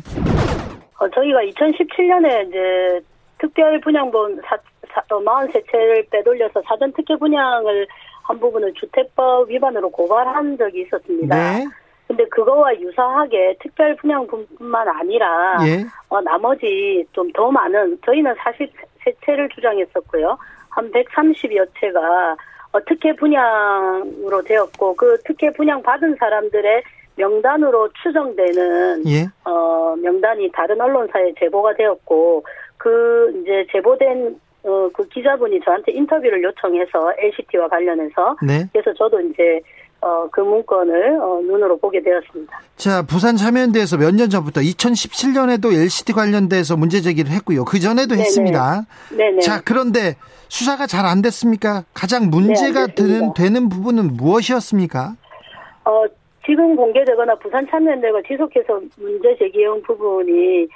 어, 0.99 1.09
저희가 1.09 1.39
2017년에 1.39 2.47
이제 2.47 3.01
특별 3.39 3.81
분양본 3.81 4.41
사, 4.45 4.55
사, 4.55 4.61
43채를 4.93 6.09
빼돌려서 6.09 6.61
사전 6.67 6.91
특혜 6.93 7.15
분양을 7.17 7.87
한 8.23 8.39
부분을 8.39 8.73
주택법 8.73 9.49
위반으로 9.49 9.89
고발한 9.89 10.57
적이 10.57 10.81
있었습니다. 10.83 11.35
네. 11.35 11.65
근데 12.07 12.25
그거와 12.25 12.77
유사하게 12.79 13.55
특별 13.59 13.95
분양뿐만 13.95 14.87
아니라 14.87 15.57
예. 15.65 15.85
어, 16.09 16.21
나머지 16.21 17.05
좀 17.11 17.31
더 17.33 17.49
많은 17.49 17.97
저희는 18.05 18.33
43채를 18.35 19.49
주장했었고요. 19.55 20.37
한 20.69 20.91
130여 20.91 21.67
채가 21.79 22.35
어, 22.73 22.79
특혜 22.85 23.15
분양으로 23.15 24.41
되었고 24.43 24.95
그 24.95 25.17
특혜 25.25 25.51
분양 25.53 25.81
받은 25.81 26.15
사람들의 26.19 26.83
명단으로 27.15 27.89
추정되는 28.03 29.03
예. 29.07 29.25
어, 29.45 29.95
명단이 30.01 30.51
다른 30.51 30.79
언론사에 30.81 31.33
제보가 31.39 31.73
되었고 31.75 32.43
그 32.77 33.41
이제 33.41 33.65
제보된 33.71 34.39
어, 34.63 34.89
그 34.93 35.07
기자분이 35.09 35.59
저한테 35.63 35.91
인터뷰를 35.91 36.41
요청해서 36.43 37.13
LCT와 37.17 37.67
관련해서 37.67 38.37
네. 38.41 38.67
그래서 38.71 38.93
저도 38.93 39.19
이제 39.21 39.59
어, 40.01 40.27
그 40.31 40.41
문건을 40.41 41.17
어, 41.21 41.39
눈으로 41.43 41.77
보게 41.77 42.01
되었습니다. 42.01 42.59
자, 42.75 43.03
부산 43.03 43.35
참여연대에서 43.37 43.97
몇 43.97 44.11
년 44.15 44.29
전부터 44.29 44.61
2017년에도 44.61 45.73
LCT 45.73 46.13
관련돼서 46.13 46.75
문제 46.77 46.99
제기를 47.01 47.31
했고요. 47.31 47.63
그 47.65 47.79
전에도 47.79 48.15
했습니다. 48.15 48.83
네네. 49.15 49.39
자, 49.39 49.61
그런데 49.63 50.15
수사가 50.49 50.87
잘 50.87 51.05
안 51.05 51.21
됐습니까? 51.21 51.83
가장 51.93 52.29
문제가 52.29 52.87
네, 52.87 52.95
되는, 52.95 53.33
되는 53.33 53.69
부분은 53.69 54.17
무엇이었습니까? 54.17 55.13
어, 55.85 56.03
지금 56.45 56.75
공개되거나 56.75 57.35
부산 57.35 57.65
참여연대가 57.69 58.21
지속해서 58.27 58.81
문제 58.97 59.35
제기해온 59.39 59.81
부분이 59.83 60.63
어, 60.63 60.67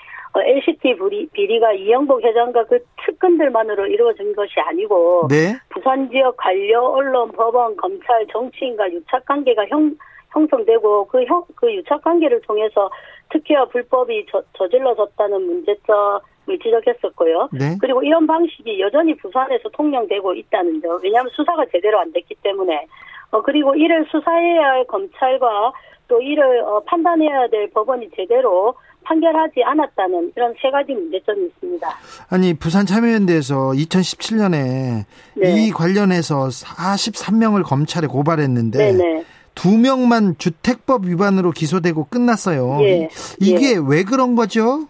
LCT 0.44 0.96
비리, 1.34 1.60
가 1.60 1.72
이영복 1.74 2.24
회장과 2.24 2.66
그 2.66 2.80
측근들만으로 3.06 3.88
이루어진 3.88 4.36
것이 4.36 4.60
아니고 4.60 5.28
네? 5.30 5.56
부산 5.70 6.10
지역 6.10 6.38
관료 6.38 6.86
언론 6.94 7.32
법원 7.32 7.76
검찰 7.78 8.26
정치인과 8.28 8.92
유착 8.92 9.26
관계가 9.26 9.68
형 9.68 9.96
형성되고 10.32 11.08
그 11.08 11.24
형 11.26 11.44
그 11.56 11.74
유착 11.74 12.02
관계를 12.04 12.42
통해서 12.42 12.90
특혜와 13.30 13.66
불법이 13.66 14.26
저, 14.32 14.42
저질러졌다는 14.54 15.42
문제점 15.42 16.20
을 16.50 16.58
지적했었고요. 16.60 17.50
네? 17.52 17.76
그리고 17.82 18.02
이런 18.02 18.26
방식이 18.26 18.80
여전히 18.80 19.14
부산에서 19.18 19.68
통용되고 19.68 20.34
있다는 20.34 20.82
점. 20.82 20.98
왜냐하면 21.04 21.30
수사가 21.36 21.66
제대로 21.74 22.00
안 22.00 22.14
됐기 22.14 22.36
때문에. 22.42 22.88
어, 23.32 23.42
그리고 23.42 23.76
이를 23.76 24.06
수사해야 24.10 24.70
할 24.70 24.86
검찰과 24.86 25.74
또 26.08 26.22
이를 26.22 26.62
어, 26.62 26.80
판단해야 26.86 27.48
될 27.48 27.70
법원이 27.72 28.12
제대로 28.16 28.76
판결하지 29.08 29.64
않았다는 29.64 30.34
이런 30.36 30.54
세 30.62 30.70
가지 30.70 30.94
문제점이 30.94 31.46
있습니다. 31.46 31.88
아니 32.30 32.54
부산 32.54 32.86
참여연대에서 32.86 33.72
2017년에 33.72 35.06
네. 35.36 35.66
이 35.66 35.72
관련해서 35.72 36.48
43명을 36.50 37.64
검찰에 37.64 38.08
고발했는데 38.08 38.78
네네. 38.78 39.24
두 39.56 39.78
명만 39.78 40.36
주택법 40.38 41.06
위반으로 41.06 41.52
기소되고 41.52 42.08
끝났어요. 42.10 42.80
예. 42.82 43.10
이게 43.40 43.76
예. 43.76 43.82
왜 43.88 44.04
그런 44.04 44.36
거죠? 44.36 44.88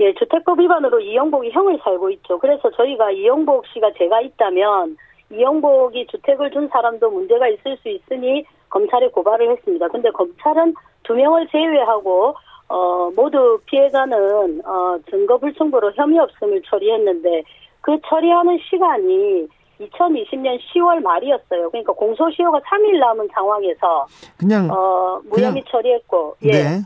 예, 0.00 0.14
주택법 0.14 0.58
위반으로 0.58 0.98
이영복이 1.00 1.50
형을 1.50 1.78
살고 1.84 2.10
있죠. 2.10 2.38
그래서 2.38 2.70
저희가 2.70 3.10
이영복 3.10 3.66
씨가 3.66 3.92
제가 3.98 4.22
있다면 4.22 4.96
이영복이 5.30 6.06
주택을 6.10 6.50
준 6.50 6.68
사람도 6.68 7.10
문제가 7.10 7.48
있을 7.48 7.76
수 7.82 7.88
있으니 7.90 8.44
검찰에 8.70 9.08
고발을 9.08 9.52
했습니다. 9.52 9.88
근데 9.88 10.10
검찰은 10.10 10.74
두 11.02 11.14
명을 11.14 11.48
제외하고 11.48 12.34
어, 12.70 13.10
모두 13.16 13.58
피해자는 13.66 14.62
어, 14.64 14.96
증거 15.10 15.36
불충분으로 15.38 15.92
혐의 15.96 16.18
없음을 16.20 16.62
처리했는데 16.62 17.42
그 17.80 17.98
처리하는 18.08 18.58
시간이 18.70 19.48
2020년 19.80 20.58
10월 20.60 21.02
말이었어요. 21.02 21.70
그러니까 21.70 21.92
공소시효가 21.94 22.60
3일 22.60 22.98
남은 23.00 23.28
상황에서 23.32 24.06
그냥 24.38 24.70
어, 24.70 25.20
무혐의 25.30 25.62
그냥, 25.62 25.64
처리했고 25.70 26.36
예. 26.44 26.50
네. 26.52 26.80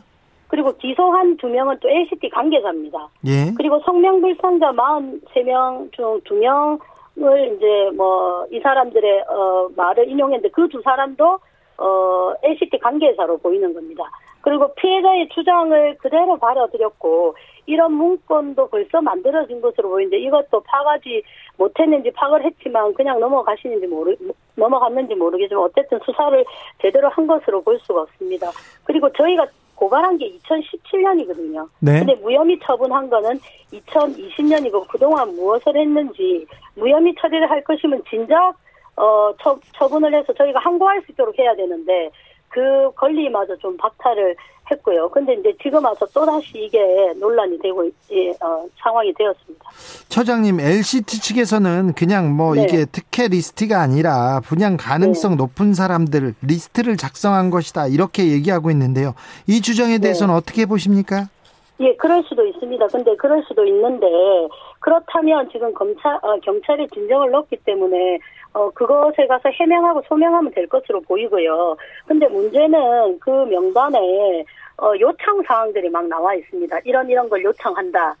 그리고 0.47 0.75
기소한 0.77 1.37
두 1.37 1.47
명은 1.47 1.77
또 1.81 1.89
LCT 1.89 2.29
관계자입니다. 2.29 3.09
예. 3.27 3.53
그리고 3.57 3.79
성명불상자 3.85 4.71
43명 4.71 5.91
중 5.91 6.21
두 6.23 6.35
명을 6.35 7.55
이제 7.55 7.91
뭐 7.95 8.45
이 8.51 8.59
사람들의 8.59 9.21
어 9.27 9.67
말을 9.75 10.09
인용했는데 10.09 10.49
그 10.49 10.67
두 10.69 10.81
사람도 10.81 11.39
어 11.77 12.33
LCT 12.43 12.79
관계자로 12.79 13.37
보이는 13.39 13.73
겁니다. 13.73 14.03
그리고 14.45 14.71
피해자의 14.75 15.27
주장을 15.29 15.97
그대로 15.97 16.37
받아들였고 16.37 17.35
이런 17.65 17.93
문건도 17.93 18.69
벌써 18.69 19.01
만들어진 19.01 19.59
것으로 19.59 19.89
보이는데 19.89 20.19
이것도 20.19 20.61
파가지 20.61 21.23
못했는지 21.57 22.11
파악을 22.11 22.45
했지만 22.45 22.93
그냥 22.93 23.19
넘어가시는지 23.19 23.87
모르 23.87 24.15
넘어갔는지 24.53 25.15
모르겠지만 25.15 25.63
어쨌든 25.63 25.99
수사를 26.05 26.45
제대로 26.79 27.09
한 27.09 27.25
것으로 27.25 27.63
볼 27.63 27.79
수가 27.79 28.03
없습니다. 28.03 28.51
그리고 28.83 29.11
저희가 29.13 29.47
고발한 29.73 30.19
게 30.19 30.31
2017년이거든요. 30.37 31.67
네. 31.79 32.05
근데 32.05 32.13
무혐의 32.21 32.59
처분한 32.63 33.09
거는 33.09 33.39
2020년이고 33.73 34.87
그동안 34.87 35.27
무엇을 35.29 35.75
했는지 35.75 36.45
무혐의 36.75 37.15
처리를 37.19 37.49
할 37.49 37.63
것이면 37.63 38.03
진작 38.07 38.53
어 38.95 39.33
처, 39.41 39.57
처분을 39.73 40.13
해서 40.13 40.31
저희가 40.33 40.59
항고할 40.59 41.01
수 41.01 41.11
있도록 41.13 41.37
해야 41.39 41.55
되는데 41.55 42.11
그 42.55 42.89
권리마저 42.95 43.57
좀 43.57 43.75
박탈을 43.75 44.33
했고요. 44.71 45.09
근데 45.09 45.33
이제 45.33 45.53
지금 45.61 45.83
와서 45.83 46.05
또다시 46.13 46.53
이게 46.55 46.79
논란이 47.19 47.59
되고 47.59 47.85
예, 47.85 48.29
어, 48.41 48.65
상황이 48.81 49.13
되었습니다. 49.13 49.65
처장님, 50.07 50.61
LCT 50.61 51.21
측에서는 51.21 51.93
그냥 51.93 52.33
뭐 52.33 52.55
네. 52.55 52.63
이게 52.63 52.85
특혜 52.85 53.27
리스트가 53.27 53.81
아니라 53.81 54.39
분양 54.39 54.77
가능성 54.77 55.31
네. 55.31 55.37
높은 55.37 55.73
사람들 55.73 56.33
리스트를 56.41 56.95
작성한 56.95 57.49
것이다 57.49 57.87
이렇게 57.87 58.31
얘기하고 58.31 58.71
있는데요. 58.71 59.13
이 59.47 59.61
주장에 59.61 59.99
대해서는 59.99 60.33
네. 60.33 60.37
어떻게 60.37 60.65
보십니까? 60.65 61.27
예, 61.81 61.93
그럴 61.97 62.23
수도 62.23 62.47
있습니다. 62.47 62.87
근데 62.87 63.15
그럴 63.17 63.43
수도 63.45 63.65
있는데 63.65 64.07
그렇다면 64.79 65.49
지금 65.51 65.73
검찰 65.73 66.15
어, 66.23 66.39
경찰이 66.41 66.87
진정을 66.93 67.31
넣기 67.31 67.57
때문에 67.65 68.19
어, 68.55 68.69
그것에 68.69 69.27
가서 69.27 69.49
해명하고 69.49 70.01
소명하면 70.07 70.53
될 70.53 70.65
것으로 70.67 71.01
보이고요. 71.01 71.75
근데 72.07 72.25
문제는 72.29 73.19
그 73.19 73.29
명단에 73.29 74.45
어, 74.77 74.93
요청 74.97 75.43
사항들이 75.45 75.89
막 75.89 76.07
나와 76.07 76.33
있습니다. 76.35 76.79
이런 76.85 77.09
이런 77.09 77.27
걸 77.27 77.43
요청한다. 77.43 78.15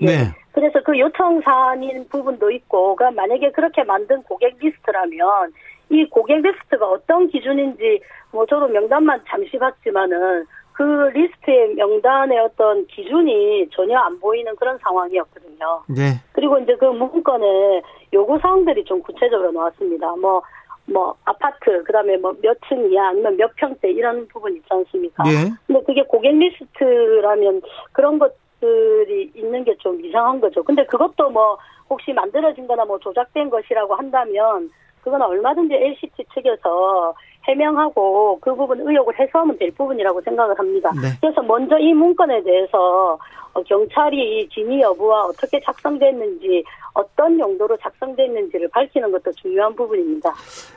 예. 0.00 0.06
네. 0.06 0.12
그래서 0.52 0.80
그 0.82 0.98
요청 0.98 1.42
사항인 1.42 2.08
부분도 2.08 2.50
있고, 2.52 2.96
그러니까 2.96 3.20
만약에 3.20 3.50
그렇게 3.50 3.84
만든 3.84 4.22
고객 4.22 4.56
리스트라면 4.60 5.52
이 5.90 6.08
고객 6.08 6.40
리스트가 6.40 6.88
어떤 6.88 7.28
기준인지 7.28 8.00
뭐 8.30 8.46
저도 8.46 8.68
명단만 8.68 9.20
잠시 9.28 9.58
봤지만은 9.58 10.46
그 10.74 10.82
리스트의 10.82 11.74
명단의 11.76 12.36
어떤 12.40 12.84
기준이 12.88 13.68
전혀 13.70 13.96
안 13.96 14.18
보이는 14.18 14.54
그런 14.56 14.76
상황이었거든요. 14.78 15.82
네. 15.88 16.20
그리고 16.32 16.58
이제 16.58 16.74
그 16.76 16.86
문건에 16.86 17.80
요구 18.12 18.38
사항들이 18.40 18.84
좀 18.84 19.00
구체적으로 19.00 19.52
나왔습니다. 19.52 20.16
뭐, 20.16 20.42
뭐, 20.86 21.14
아파트, 21.24 21.82
그 21.84 21.92
다음에 21.92 22.16
뭐 22.16 22.34
몇 22.42 22.58
층이야, 22.68 23.08
아니면 23.08 23.36
몇 23.36 23.54
평대, 23.54 23.88
이런 23.90 24.26
부분 24.26 24.56
있지 24.56 24.66
않습니까? 24.68 25.22
네. 25.22 25.50
근데 25.66 25.80
그게 25.84 26.02
고객 26.02 26.34
리스트라면 26.36 27.62
그런 27.92 28.18
것들이 28.18 29.30
있는 29.34 29.62
게 29.64 29.76
좀 29.78 30.04
이상한 30.04 30.40
거죠. 30.40 30.62
근데 30.64 30.84
그것도 30.86 31.30
뭐, 31.30 31.56
혹시 31.88 32.12
만들어진 32.12 32.66
거나 32.66 32.84
뭐 32.84 32.98
조작된 32.98 33.48
것이라고 33.48 33.94
한다면, 33.94 34.70
그건 35.02 35.22
얼마든지 35.22 35.72
LCT 35.74 36.24
측에서 36.34 37.14
해명하고 37.48 38.38
그 38.40 38.54
부분 38.54 38.80
의혹을 38.80 39.18
해소하면 39.18 39.58
될 39.58 39.70
부분이라고 39.72 40.20
생각을 40.22 40.58
합니다. 40.58 40.90
네. 41.00 41.08
그래서 41.20 41.42
먼저 41.42 41.78
이 41.78 41.92
문건에 41.92 42.42
대해서 42.42 43.18
어, 43.54 43.62
경찰이 43.62 44.48
진위 44.52 44.80
여부와 44.80 45.26
어떻게 45.26 45.60
작성됐는지 45.64 46.64
어떤 46.92 47.38
용도로 47.38 47.76
작성됐는지를 47.78 48.68
밝히는 48.68 49.10
것도 49.12 49.32
중요한 49.32 49.74
부분입니다. 49.74 50.32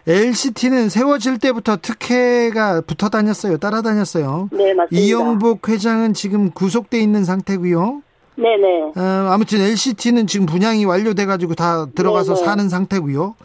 LCT는 0.07 0.89
세워질 0.89 1.39
때부터 1.39 1.77
특혜가 1.77 2.81
붙어 2.81 3.09
다녔어요. 3.09 3.57
따라다녔어요. 3.57 4.49
네, 4.51 4.73
맞습니다. 4.73 4.87
이영복 4.91 5.69
회장은 5.69 6.13
지금 6.13 6.51
구속돼 6.51 6.99
있는 6.99 7.23
상태고요. 7.23 8.01
네네. 8.37 8.81
어, 8.95 9.31
아무튼 9.31 9.59
LCT는 9.61 10.27
지금 10.27 10.45
분양이 10.45 10.85
완료돼가지고 10.85 11.55
다 11.55 11.87
들어가서 11.95 12.35
네네. 12.35 12.45
사는 12.45 12.69
상태고요. 12.69 13.35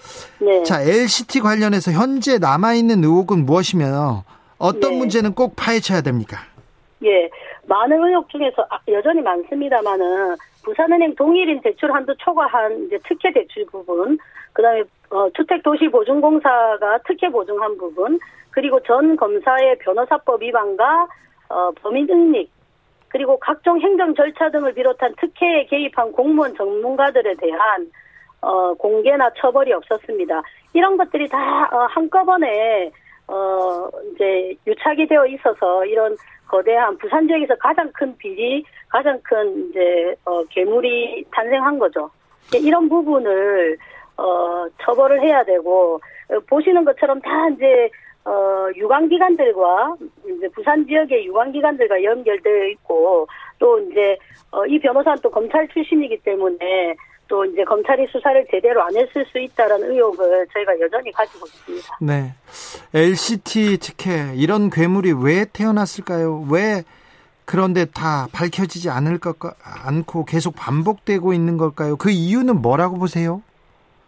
네. 0.41 0.63
자, 0.65 0.83
LCT 0.83 1.41
관련해서 1.41 1.93
현재 1.93 2.39
남아있는 2.39 3.03
의혹은 3.03 3.47
무엇이며 3.47 4.25
어떤 4.59 4.93
네. 4.93 4.99
문제는 4.99 5.35
꼭 5.35 5.57
파헤쳐야 5.57 6.03
됩니까? 6.03 6.39
예. 7.05 7.31
많은 7.67 8.05
의혹 8.05 8.29
중에서 8.29 8.67
아, 8.71 8.79
여전히 8.89 9.23
많습니다만은 9.23 10.37
부산은행 10.63 11.15
동일인 11.15 11.61
대출 11.63 11.93
한도 11.93 12.15
초과한 12.17 12.85
이제 12.87 12.99
특혜 13.09 13.33
대출 13.33 13.65
부분, 13.67 14.19
그다음에 14.53 14.83
어, 15.11 15.29
주택도시보증공사가 15.35 16.99
특혜 17.07 17.29
보증한 17.31 17.79
부분, 17.79 18.21
그리고 18.51 18.79
전 18.83 19.17
검사의 19.17 19.79
변호사법 19.79 20.43
위반과 20.43 21.07
어, 21.49 21.71
범인 21.83 22.09
은닉 22.11 22.51
그리고 23.13 23.39
각종 23.39 23.79
행정 23.79 24.15
절차 24.15 24.51
등을 24.51 24.73
비롯한 24.73 25.15
특혜에 25.21 25.67
개입한 25.67 26.13
공무원 26.13 26.55
전문가들에 26.57 27.35
대한 27.35 27.91
어, 28.41 28.73
공개나 28.75 29.31
처벌이 29.37 29.73
없었습니다. 29.75 30.43
이런 30.73 30.97
것들이 30.97 31.29
다 31.29 31.69
어, 31.71 31.87
한꺼번에 31.91 32.91
어, 33.29 33.89
이제 34.15 34.55
유착이 34.67 35.07
되어 35.07 35.27
있어서 35.27 35.85
이런 35.85 36.17
거대한 36.49 36.97
부산 36.97 37.27
지역에서 37.27 37.55
가장 37.57 37.91
큰 37.93 38.17
비리, 38.17 38.65
가장 38.89 39.21
큰 39.23 39.69
이제 39.69 40.17
어, 40.25 40.43
괴물이 40.45 41.27
탄생한 41.31 41.79
거죠. 41.79 42.11
이런 42.55 42.89
부분을 42.89 43.77
어, 44.17 44.67
처벌을 44.83 45.21
해야 45.21 45.45
되고 45.45 46.01
어, 46.31 46.41
보시는 46.49 46.85
것처럼 46.85 47.21
다 47.21 47.49
이제 47.51 47.91
어, 48.25 48.69
유관기관들과 48.77 49.97
이제 50.37 50.49
부산 50.55 50.87
지역의 50.87 51.27
유관기관들과 51.27 52.03
연결되어 52.03 52.69
있고 52.69 53.27
또 53.59 53.81
이제 53.81 54.17
어, 54.51 54.65
이 54.67 54.79
변호사는 54.79 55.19
또 55.23 55.31
검찰 55.31 55.67
출신이기 55.69 56.19
때문에 56.19 56.95
또 57.29 57.45
이제 57.47 57.65
검찰이 57.65 58.07
수사를 58.09 58.47
제대로 58.51 58.83
안 58.83 58.95
했을 58.95 59.25
수 59.27 59.39
있다라는 59.39 59.91
의혹을 59.91 60.47
저희가 60.53 60.79
여전히 60.81 61.11
가지고 61.13 61.47
있습니다. 61.47 61.99
네. 62.01 62.35
LCT 62.95 63.79
특혜 63.79 64.35
이런 64.37 64.69
괴물이 64.69 65.15
왜 65.23 65.47
태어났을까요? 65.51 66.47
왜 66.51 66.85
그런데 67.45 67.87
다 67.87 68.29
밝혀지지 68.33 68.91
않을 68.91 69.19
것 69.19 69.37
않고 69.63 70.27
계속 70.27 70.55
반복되고 70.55 71.33
있는 71.33 71.57
걸까요? 71.57 71.97
그 71.97 72.11
이유는 72.11 72.61
뭐라고 72.61 72.99
보세요? 72.99 73.43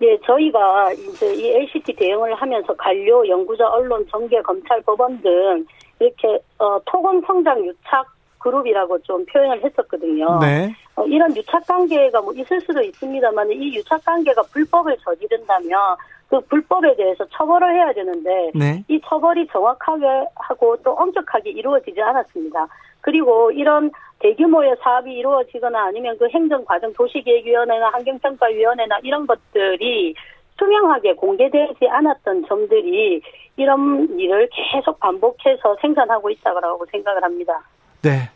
예, 0.02 0.18
저희가 0.26 0.92
이제 0.92 1.34
이 1.34 1.50
LCT 1.50 1.94
대응을 1.94 2.34
하면서 2.34 2.74
관료, 2.74 3.26
연구자, 3.26 3.68
언론, 3.68 4.06
정계, 4.10 4.42
검찰, 4.42 4.80
법원 4.82 5.20
등 5.20 5.64
이렇게 6.00 6.40
어, 6.58 6.78
토건 6.84 7.22
성장 7.26 7.64
유착 7.64 8.06
그룹이라고 8.38 8.98
좀 9.02 9.24
표현을 9.26 9.64
했었거든요. 9.64 10.38
네. 10.40 10.74
어, 10.96 11.04
이런 11.06 11.36
유착 11.36 11.66
관계가 11.66 12.20
뭐 12.20 12.32
있을 12.34 12.60
수도 12.60 12.80
있습니다만 12.80 13.50
이 13.52 13.76
유착 13.76 14.04
관계가 14.04 14.42
불법을 14.52 14.96
저지른다면 14.98 15.96
그 16.28 16.40
불법에 16.40 16.94
대해서 16.96 17.24
처벌을 17.26 17.74
해야 17.74 17.92
되는데 17.92 18.50
네. 18.54 18.84
이 18.88 19.00
처벌이 19.06 19.46
정확하게 19.48 20.04
하고 20.36 20.76
또 20.82 20.92
엄격하게 20.92 21.50
이루어지지 21.50 22.00
않았습니다. 22.00 22.66
그리고 23.00 23.50
이런 23.50 23.90
대규모의 24.20 24.76
사업이 24.82 25.12
이루어지거나 25.12 25.86
아니면 25.86 26.16
그 26.18 26.28
행정과정 26.28 26.94
도시계획위원회나 26.94 27.90
환경평가위원회나 27.90 29.00
이런 29.02 29.26
것들이 29.26 30.14
투명하게 30.56 31.14
공개되지 31.14 31.88
않았던 31.88 32.46
점들이 32.46 33.20
이런 33.56 34.18
일을 34.18 34.48
계속 34.52 34.98
반복해서 35.00 35.76
생산하고 35.80 36.30
있다고 36.30 36.86
생각을 36.90 37.22
합니다. 37.22 37.60
네. 38.02 38.30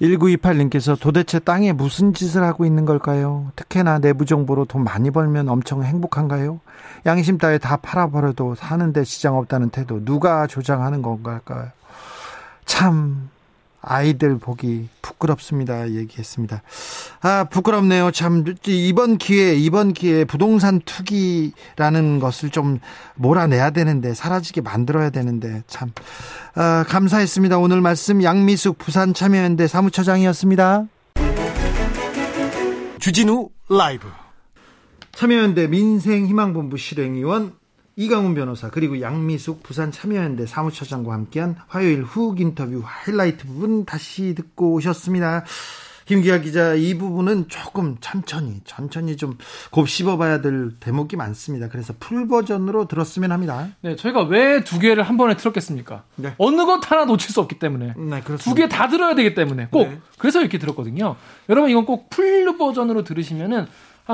1928님께서 0.00 0.98
도대체 0.98 1.38
땅에 1.38 1.72
무슨 1.72 2.14
짓을 2.14 2.42
하고 2.42 2.64
있는 2.64 2.84
걸까요? 2.84 3.52
특혜나 3.56 3.98
내부 3.98 4.24
정보로 4.24 4.64
돈 4.64 4.84
많이 4.84 5.10
벌면 5.10 5.48
엄청 5.48 5.82
행복한가요? 5.82 6.60
양심 7.06 7.38
따위 7.38 7.58
다 7.58 7.76
팔아버려도 7.76 8.54
사는데 8.54 9.04
시장 9.04 9.36
없다는 9.36 9.70
태도 9.70 10.04
누가 10.04 10.46
조장하는 10.46 11.02
건가요? 11.02 11.40
참 12.64 13.28
아이들 13.86 14.38
보기 14.38 14.88
부끄럽습니다. 15.02 15.90
얘기했습니다. 15.90 16.62
아, 17.20 17.44
부끄럽네요. 17.44 18.10
참, 18.10 18.44
이번 18.66 19.18
기회에, 19.18 19.54
이번 19.54 19.92
기회에 19.92 20.24
부동산 20.24 20.80
투기라는 20.80 22.18
것을 22.20 22.50
좀 22.50 22.80
몰아내야 23.16 23.70
되는데, 23.70 24.14
사라지게 24.14 24.60
만들어야 24.60 25.10
되는데, 25.10 25.62
참, 25.66 25.92
아, 26.54 26.84
감사했습니다. 26.88 27.58
오늘 27.58 27.80
말씀 27.80 28.22
양미숙 28.22 28.78
부산 28.78 29.14
참여연대 29.14 29.66
사무처장이었습니다. 29.66 30.86
주진우 32.98 33.50
라이브. 33.68 34.08
참여연대 35.12 35.68
민생희망본부 35.68 36.76
실행위원 36.76 37.52
이강훈 37.96 38.34
변호사 38.34 38.70
그리고 38.70 39.00
양미숙 39.00 39.62
부산 39.62 39.92
참여연대 39.92 40.46
사무처장과 40.46 41.12
함께한 41.12 41.56
화요일 41.68 42.02
후 42.02 42.34
인터뷰 42.38 42.82
하이라이트 42.84 43.46
부분 43.46 43.84
다시 43.84 44.34
듣고 44.34 44.72
오셨습니다. 44.74 45.44
김기아 46.06 46.38
기자 46.40 46.74
이 46.74 46.98
부분은 46.98 47.48
조금 47.48 47.96
천천히 48.00 48.60
천천히 48.66 49.16
좀 49.16 49.38
곱씹어봐야 49.70 50.42
될 50.42 50.72
대목이 50.78 51.16
많습니다. 51.16 51.68
그래서 51.70 51.94
full 51.98 52.28
버전으로 52.28 52.88
들었으면 52.88 53.32
합니다. 53.32 53.68
네, 53.80 53.96
저희가 53.96 54.24
왜 54.24 54.62
두 54.64 54.78
개를 54.78 55.02
한 55.02 55.16
번에 55.16 55.34
틀었겠습니까? 55.36 56.02
네. 56.16 56.34
어느 56.36 56.66
것 56.66 56.90
하나 56.90 57.06
놓칠 57.06 57.30
수 57.30 57.40
없기 57.40 57.58
때문에 57.58 57.94
네, 57.96 58.22
두 58.38 58.54
개 58.54 58.68
다 58.68 58.88
들어야 58.88 59.14
되기 59.14 59.34
때문에 59.34 59.68
꼭 59.70 59.84
네. 59.88 59.98
그래서 60.18 60.40
이렇게 60.42 60.58
들었거든요. 60.58 61.16
여러분 61.48 61.70
이건 61.70 61.86
꼭 61.86 62.10
full 62.10 62.58
버전으로 62.58 63.02
들으시면은 63.04 63.66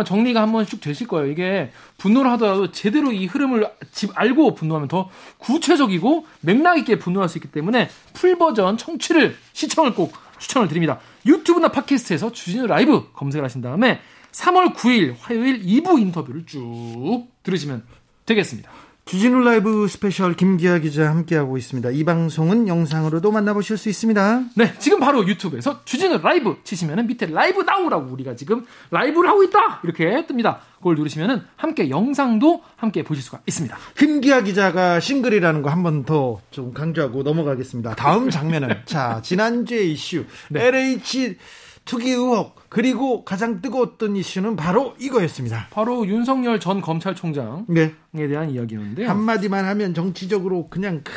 정리가 0.05 0.41
한 0.41 0.53
번씩 0.53 0.80
되실 0.80 1.07
거예요. 1.09 1.30
이게 1.30 1.70
분노를 1.99 2.30
하더라도 2.32 2.70
제대로 2.70 3.12
이 3.12 3.26
흐름을 3.26 3.68
알고 4.14 4.55
분노하면 4.55 4.88
더 4.88 5.11
구체적이고 5.38 6.26
맥락 6.43 6.78
있게 6.78 6.99
분노할 6.99 7.28
수 7.28 7.38
있기 7.38 7.51
때문에 7.51 7.88
full 8.12 8.38
버전 8.38 8.76
청취를 8.76 9.36
시청을 9.53 9.95
꼭 9.95 10.12
추천을 10.38 10.68
드립니다. 10.68 11.01
유튜브나 11.26 11.68
팟캐스트에서 11.68 12.32
주진우 12.32 12.66
라이브 12.66 13.11
검색을 13.12 13.45
하신 13.45 13.61
다음에 13.62 14.01
3월 14.32 14.74
9일 14.74 15.16
화요일 15.18 15.62
2부 15.62 16.01
인터뷰를 16.01 16.47
쭉 16.47 17.26
들으시면 17.43 17.84
되겠습니다. 18.26 18.70
주진우 19.11 19.40
라이브 19.40 19.88
스페셜 19.88 20.34
김기화 20.34 20.78
기자 20.78 21.08
함께하고 21.11 21.58
있습니다. 21.58 21.90
이 21.90 22.04
방송은 22.04 22.68
영상으로도 22.68 23.32
만나보실 23.32 23.76
수 23.76 23.88
있습니다. 23.88 24.44
네, 24.54 24.72
지금 24.78 25.00
바로 25.00 25.26
유튜브에서 25.26 25.80
주진우 25.84 26.18
라이브 26.18 26.58
치시면 26.62 27.08
밑에 27.08 27.26
라이브 27.26 27.62
나오라고 27.62 28.12
우리가 28.12 28.36
지금 28.36 28.64
라이브를 28.92 29.28
하고 29.28 29.42
있다 29.42 29.80
이렇게 29.82 30.04
뜹니다. 30.24 30.58
그걸 30.78 30.94
누르시면 30.94 31.44
함께 31.56 31.90
영상도 31.90 32.62
함께 32.76 33.02
보실 33.02 33.24
수가 33.24 33.40
있습니다. 33.46 33.76
김기화 33.99 34.43
기자가 34.42 35.00
싱글이라는 35.00 35.62
거 35.62 35.70
한 35.70 35.82
번 35.82 36.04
더 36.04 36.38
좀 36.52 36.72
강조하고 36.72 37.24
넘어가겠습니다. 37.24 37.96
다음 37.96 38.30
장면은 38.30 38.68
자 38.84 39.20
지난주의 39.22 39.92
이슈 39.92 40.24
네. 40.50 40.66
LH 40.68 41.36
투기 41.85 42.11
의혹 42.11 42.55
그리고 42.68 43.24
가장 43.24 43.61
뜨거웠던 43.61 44.14
이슈는 44.16 44.55
바로 44.55 44.95
이거였습니다. 44.99 45.66
바로 45.70 46.07
윤석열 46.07 46.61
전 46.61 46.81
검찰총장에 46.81 47.64
네. 47.66 47.95
대한 48.12 48.51
이야기였는데요. 48.51 49.09
한마디만 49.09 49.64
하면 49.64 49.93
정치적으로 49.93 50.68
그냥 50.68 51.01
크, 51.03 51.12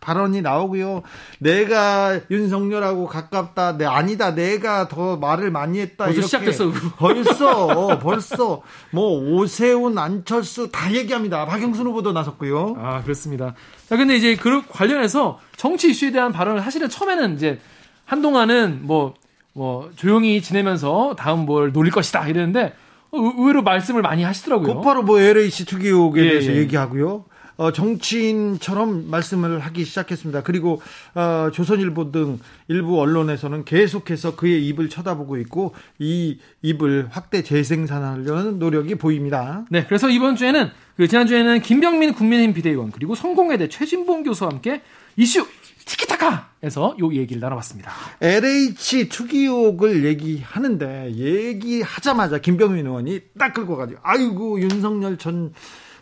발언이 0.00 0.40
나오고요. 0.40 1.02
내가 1.38 2.18
윤석열하고 2.30 3.08
가깝다. 3.08 3.72
내 3.72 3.78
네, 3.78 3.84
아니다. 3.84 4.34
내가 4.34 4.88
더 4.88 5.16
말을 5.18 5.50
많이 5.50 5.80
했다. 5.80 6.06
벌써 6.06 6.22
시작됐어. 6.22 6.72
벌써 6.96 7.98
벌써 7.98 8.62
뭐 8.90 9.20
오세훈, 9.20 9.98
안철수 9.98 10.70
다 10.70 10.94
얘기합니다. 10.94 11.44
박영순 11.44 11.86
후보도 11.88 12.12
나섰고요. 12.12 12.76
아 12.78 13.02
그렇습니다. 13.02 13.54
자 13.88 13.96
근데 13.96 14.16
이제 14.16 14.34
그 14.36 14.62
관련해서 14.66 15.40
정치 15.56 15.90
이슈에 15.90 16.10
대한 16.10 16.32
발언을 16.32 16.62
사실은 16.62 16.88
처음에는 16.88 17.34
이제 17.34 17.60
한동안은 18.06 18.80
뭐 18.82 19.14
뭐 19.56 19.90
조용히 19.96 20.42
지내면서 20.42 21.16
다음 21.18 21.46
뭘 21.46 21.72
노릴 21.72 21.90
것이다 21.90 22.28
이랬는데 22.28 22.74
의외로 23.10 23.62
말씀을 23.62 24.02
많이 24.02 24.22
하시더라고요. 24.22 24.74
곧바로 24.74 25.02
뭐 25.02 25.18
LH 25.18 25.64
투기 25.64 25.88
의혹에 25.88 26.26
예, 26.26 26.28
대해서 26.28 26.52
예. 26.52 26.56
얘기하고요. 26.58 27.24
어, 27.56 27.72
정치인처럼 27.72 29.10
말씀을 29.10 29.60
하기 29.60 29.86
시작했습니다. 29.86 30.42
그리고 30.42 30.82
어, 31.14 31.48
조선일보 31.54 32.12
등 32.12 32.38
일부 32.68 33.00
언론에서는 33.00 33.64
계속해서 33.64 34.36
그의 34.36 34.66
입을 34.68 34.90
쳐다보고 34.90 35.38
있고 35.38 35.74
이 35.98 36.38
입을 36.60 37.08
확대 37.10 37.42
재생산하려는 37.42 38.58
노력이 38.58 38.96
보입니다. 38.96 39.64
네, 39.70 39.86
그래서 39.86 40.10
이번 40.10 40.36
주에는 40.36 40.68
그 40.98 41.08
지난 41.08 41.26
주에는 41.26 41.60
김병민 41.62 42.12
국민의힘 42.12 42.52
비대위원 42.52 42.90
그리고 42.90 43.14
성공회대 43.14 43.70
최진봉 43.70 44.24
교수와 44.24 44.50
함께 44.50 44.82
이슈 45.16 45.46
티키타카에서 45.86 46.96
요 47.00 47.14
얘기를 47.14 47.40
나눠봤습니다. 47.40 47.90
LH 48.20 49.08
투기 49.08 49.44
의혹을 49.44 50.04
얘기하는데 50.04 51.12
얘기하자마자 51.14 52.38
김병민 52.38 52.86
의원이 52.86 53.20
딱 53.38 53.54
끌고 53.54 53.76
가지고 53.76 54.00
아이고 54.02 54.60
윤석열 54.60 55.16
전 55.16 55.52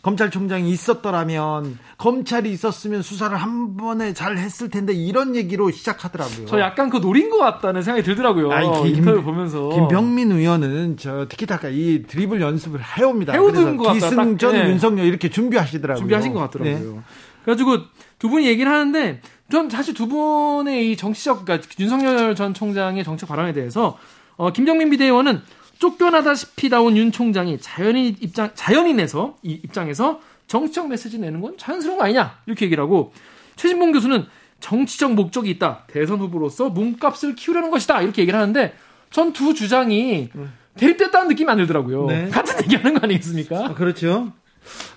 검찰총장이 0.02 0.70
있었더라면 0.70 1.78
검찰이 1.96 2.52
있었으면 2.52 3.00
수사를 3.00 3.34
한 3.34 3.76
번에 3.78 4.12
잘 4.12 4.36
했을 4.36 4.68
텐데 4.68 4.92
이런 4.92 5.34
얘기로 5.34 5.70
시작하더라고요. 5.70 6.46
저 6.46 6.60
약간 6.60 6.90
그 6.90 7.00
노린 7.00 7.30
것 7.30 7.38
같다는 7.38 7.80
생각이 7.80 8.04
들더라고요. 8.04 8.52
아니, 8.52 8.70
김, 8.82 8.96
인터뷰 8.96 9.22
보면서 9.22 9.70
김병민 9.70 10.30
의원은 10.32 10.98
저 10.98 11.26
티키타카 11.26 11.68
이 11.68 12.02
드리블 12.06 12.42
연습을 12.42 12.80
해옵니다. 12.82 13.32
해오던 13.32 13.78
것 13.78 13.84
같다. 13.84 14.10
기승전 14.10 14.52
네. 14.52 14.68
윤석열 14.68 15.06
이렇게 15.06 15.30
준비하시더라고요. 15.30 15.98
준비하신 16.00 16.34
것 16.34 16.40
같더라고요. 16.40 16.92
네. 16.96 17.00
그래가지고 17.44 17.78
두 18.18 18.28
분이 18.28 18.46
얘기를 18.46 18.70
하는데 18.70 19.20
전 19.50 19.68
사실 19.70 19.94
두 19.94 20.08
분의 20.08 20.90
이 20.92 20.96
정치적, 20.96 21.44
그러니까 21.44 21.68
윤석열 21.78 22.34
전 22.34 22.54
총장의 22.54 23.04
정책 23.04 23.28
발언에 23.28 23.52
대해서 23.52 23.98
어, 24.36 24.52
김정민 24.52 24.90
비대위원은 24.90 25.42
쫓겨나다시피 25.78 26.68
나온 26.70 26.96
윤 26.96 27.12
총장이 27.12 27.58
자연인 27.60 28.16
입장, 28.20 28.50
자연인에서 28.54 29.36
이 29.42 29.60
입장에서 29.64 30.20
정치적 30.46 30.88
메시지 30.88 31.18
내는 31.18 31.40
건 31.40 31.56
자연스러운 31.58 31.98
거 31.98 32.04
아니냐 32.04 32.38
이렇게 32.46 32.64
얘기를 32.66 32.82
하고 32.82 33.12
최진봉 33.56 33.92
교수는 33.92 34.26
정치적 34.60 35.14
목적이 35.14 35.50
있다. 35.50 35.84
대선 35.88 36.18
후보로서 36.20 36.70
몸값을 36.70 37.34
키우려는 37.34 37.70
것이다. 37.70 38.00
이렇게 38.02 38.22
얘기를 38.22 38.38
하는데 38.38 38.74
전 39.10 39.32
두 39.32 39.52
주장이 39.54 40.30
대립됐다는 40.76 41.28
느낌이 41.28 41.50
안 41.50 41.58
들더라고요. 41.58 42.06
네. 42.06 42.28
같은 42.30 42.62
얘기하는 42.64 42.94
거 42.94 43.00
아니겠습니까? 43.04 43.66
아, 43.66 43.74
그렇죠. 43.74 44.32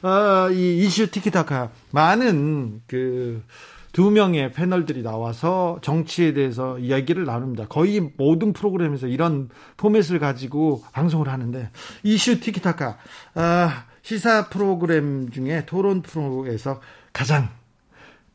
아, 0.02 0.50
이 0.52 0.78
이슈 0.80 1.12
티키타카 1.12 1.70
많은 1.92 2.82
그 2.88 3.44
두 3.98 4.12
명의 4.12 4.52
패널들이 4.52 5.02
나와서 5.02 5.80
정치에 5.82 6.34
대해서 6.34 6.78
이야기를 6.78 7.26
나눕니다. 7.26 7.66
거의 7.68 8.00
모든 8.16 8.54
프로그램에서 8.54 9.08
이런 9.08 9.50
포맷을 9.78 10.20
가지고 10.20 10.84
방송을 10.92 11.30
하는데 11.30 11.72
이슈 12.04 12.40
티키타카 12.40 13.00
아, 13.34 13.86
시사 14.04 14.50
프로그램 14.50 15.32
중에 15.32 15.66
토론 15.66 16.04
프로에서 16.04 16.80
가장 17.12 17.50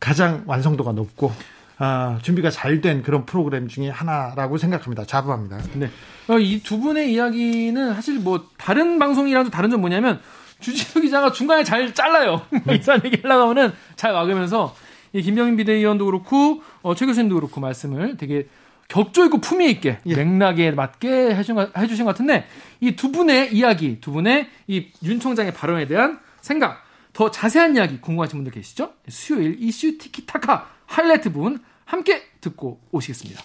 가장 0.00 0.42
완성도가 0.48 0.90
높고 0.90 1.30
아, 1.78 2.18
준비가 2.22 2.50
잘 2.50 2.80
된 2.80 3.04
그런 3.04 3.24
프로그램 3.24 3.68
중에 3.68 3.88
하나라고 3.88 4.58
생각합니다. 4.58 5.04
자부합니다. 5.04 5.58
네. 5.74 5.88
어, 6.26 6.40
이두 6.40 6.80
분의 6.80 7.12
이야기는 7.12 7.94
사실 7.94 8.18
뭐 8.18 8.48
다른 8.58 8.98
방송이랑도 8.98 9.50
다른 9.50 9.70
점 9.70 9.80
뭐냐면 9.80 10.20
주진우 10.58 11.04
기자가 11.04 11.30
중간에 11.30 11.62
잘 11.62 11.94
잘라요. 11.94 12.42
네. 12.66 12.74
이상 12.74 13.00
얘기 13.04 13.20
하려고 13.22 13.50
하면은 13.50 13.72
잘 13.94 14.12
막으면서 14.12 14.74
이 15.12 15.22
김병인 15.22 15.56
비대위원도 15.56 16.06
그렇고 16.06 16.62
어, 16.82 16.94
최 16.94 17.06
교수님도 17.06 17.34
그렇고 17.36 17.60
말씀을 17.60 18.16
되게 18.16 18.48
격조 18.88 19.24
있고 19.26 19.38
품위 19.38 19.70
있게 19.70 19.98
예. 20.06 20.14
맥락에 20.14 20.70
맞게 20.72 21.34
해주신, 21.34 21.56
해주신 21.76 22.04
것 22.04 22.10
같은데 22.12 22.46
이 22.80 22.92
두 22.96 23.10
분의 23.12 23.54
이야기, 23.54 24.00
두 24.00 24.10
분의 24.12 24.48
이 24.68 24.88
윤 25.02 25.18
총장의 25.20 25.54
발언에 25.54 25.86
대한 25.86 26.18
생각, 26.40 26.82
더 27.12 27.30
자세한 27.30 27.76
이야기 27.76 28.00
궁금하신 28.00 28.38
분들 28.38 28.52
계시죠? 28.52 28.92
수요일 29.08 29.56
이슈 29.60 29.98
티키타카 29.98 30.68
하이라이트 30.86 31.32
부분 31.32 31.60
함께 31.84 32.22
듣고 32.40 32.80
오시겠습니다. 32.90 33.42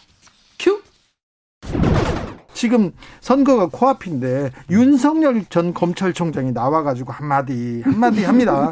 큐! 2.57 2.67
지금 2.67 2.91
선거가 3.21 3.67
코앞인데 3.67 4.51
윤석열 4.69 5.45
전 5.45 5.73
검찰총장이 5.73 6.51
나와가지고 6.51 7.13
한마디 7.13 7.81
한마디 7.83 8.23
합니다. 8.23 8.71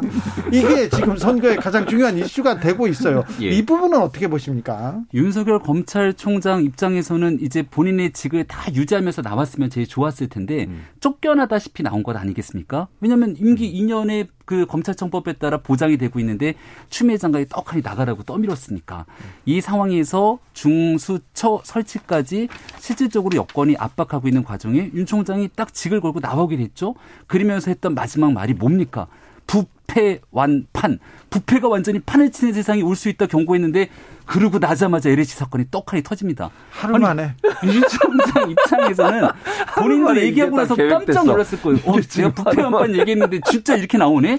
이게 0.52 0.88
지금 0.88 1.16
선거의 1.16 1.56
가장 1.56 1.86
중요한 1.86 2.18
이슈가 2.18 2.58
되고 2.60 2.86
있어요. 2.88 3.24
예. 3.40 3.50
이 3.50 3.64
부분은 3.64 3.98
어떻게 3.98 4.28
보십니까? 4.28 5.00
윤석열 5.14 5.60
검찰총장 5.60 6.64
입장에서는 6.64 7.38
이제 7.40 7.62
본인의 7.62 8.12
직을 8.12 8.44
다 8.44 8.72
유지하면서 8.74 9.22
나왔으면 9.22 9.70
제일 9.70 9.86
좋았을 9.86 10.28
텐데 10.28 10.66
음. 10.68 10.84
쫓겨나다시피 11.00 11.82
나온 11.82 12.02
것 12.02 12.16
아니겠습니까? 12.16 12.88
왜냐하면 13.00 13.36
임기 13.38 13.72
2년의 13.80 14.28
그 14.46 14.64
검찰청법에 14.64 15.34
따라 15.34 15.58
보장이 15.58 15.98
되고 15.98 16.18
있는데 16.20 16.54
추미애 16.88 17.18
장관이 17.18 17.46
떡하니 17.50 17.82
나가라고 17.82 18.22
떠밀었으니까 18.22 19.04
이 19.44 19.60
상황에서 19.60 20.38
중수처 20.54 21.60
설치까지 21.64 22.48
실질적으로 22.78 23.36
여건이 23.36 23.76
압박하고 23.76 24.28
있는 24.28 24.44
과정에 24.44 24.90
윤 24.94 25.04
총장이 25.04 25.50
딱 25.54 25.74
직을 25.74 26.00
걸고 26.00 26.20
나오게 26.20 26.56
됐죠. 26.56 26.94
그러면서 27.26 27.70
했던 27.70 27.94
마지막 27.94 28.32
말이 28.32 28.54
뭡니까? 28.54 29.08
부패 29.48 30.20
완판. 30.30 30.98
부패가 31.30 31.68
완전히 31.68 31.98
판을 32.00 32.30
치는 32.30 32.52
세상이 32.54 32.82
올 32.82 32.94
수 32.96 33.08
있다 33.08 33.26
경고했는데 33.26 33.88
그러고 34.26 34.58
나자마자 34.58 35.08
LH 35.08 35.34
사건이 35.36 35.66
떡하니 35.70 36.02
터집니다. 36.02 36.50
하루 36.70 36.98
만에. 36.98 37.34
윤 37.64 37.82
총장 37.88 38.50
입장에서는 38.50 39.28
본인도 39.76 40.16
얘기하고 40.20 40.56
나서 40.56 40.74
깜짝 40.74 41.24
놀랐을 41.24 41.60
거예요. 41.62 41.78
어, 41.84 42.00
제가 42.00 42.32
부패 42.32 42.62
완판 42.62 42.94
얘기했는데 42.98 43.40
진짜 43.48 43.76
이렇게 43.76 43.96
나오네? 43.98 44.38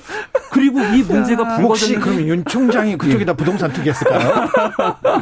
그리고 0.52 0.80
이 0.82 1.04
문제가 1.04 1.56
불거졌는데. 1.58 1.64
혹시 1.64 1.96
그럼 1.96 2.20
윤 2.28 2.46
총장이 2.46 2.98
그쪽에다 2.98 3.34
부동산 3.34 3.72
투기했을까요? 3.72 4.50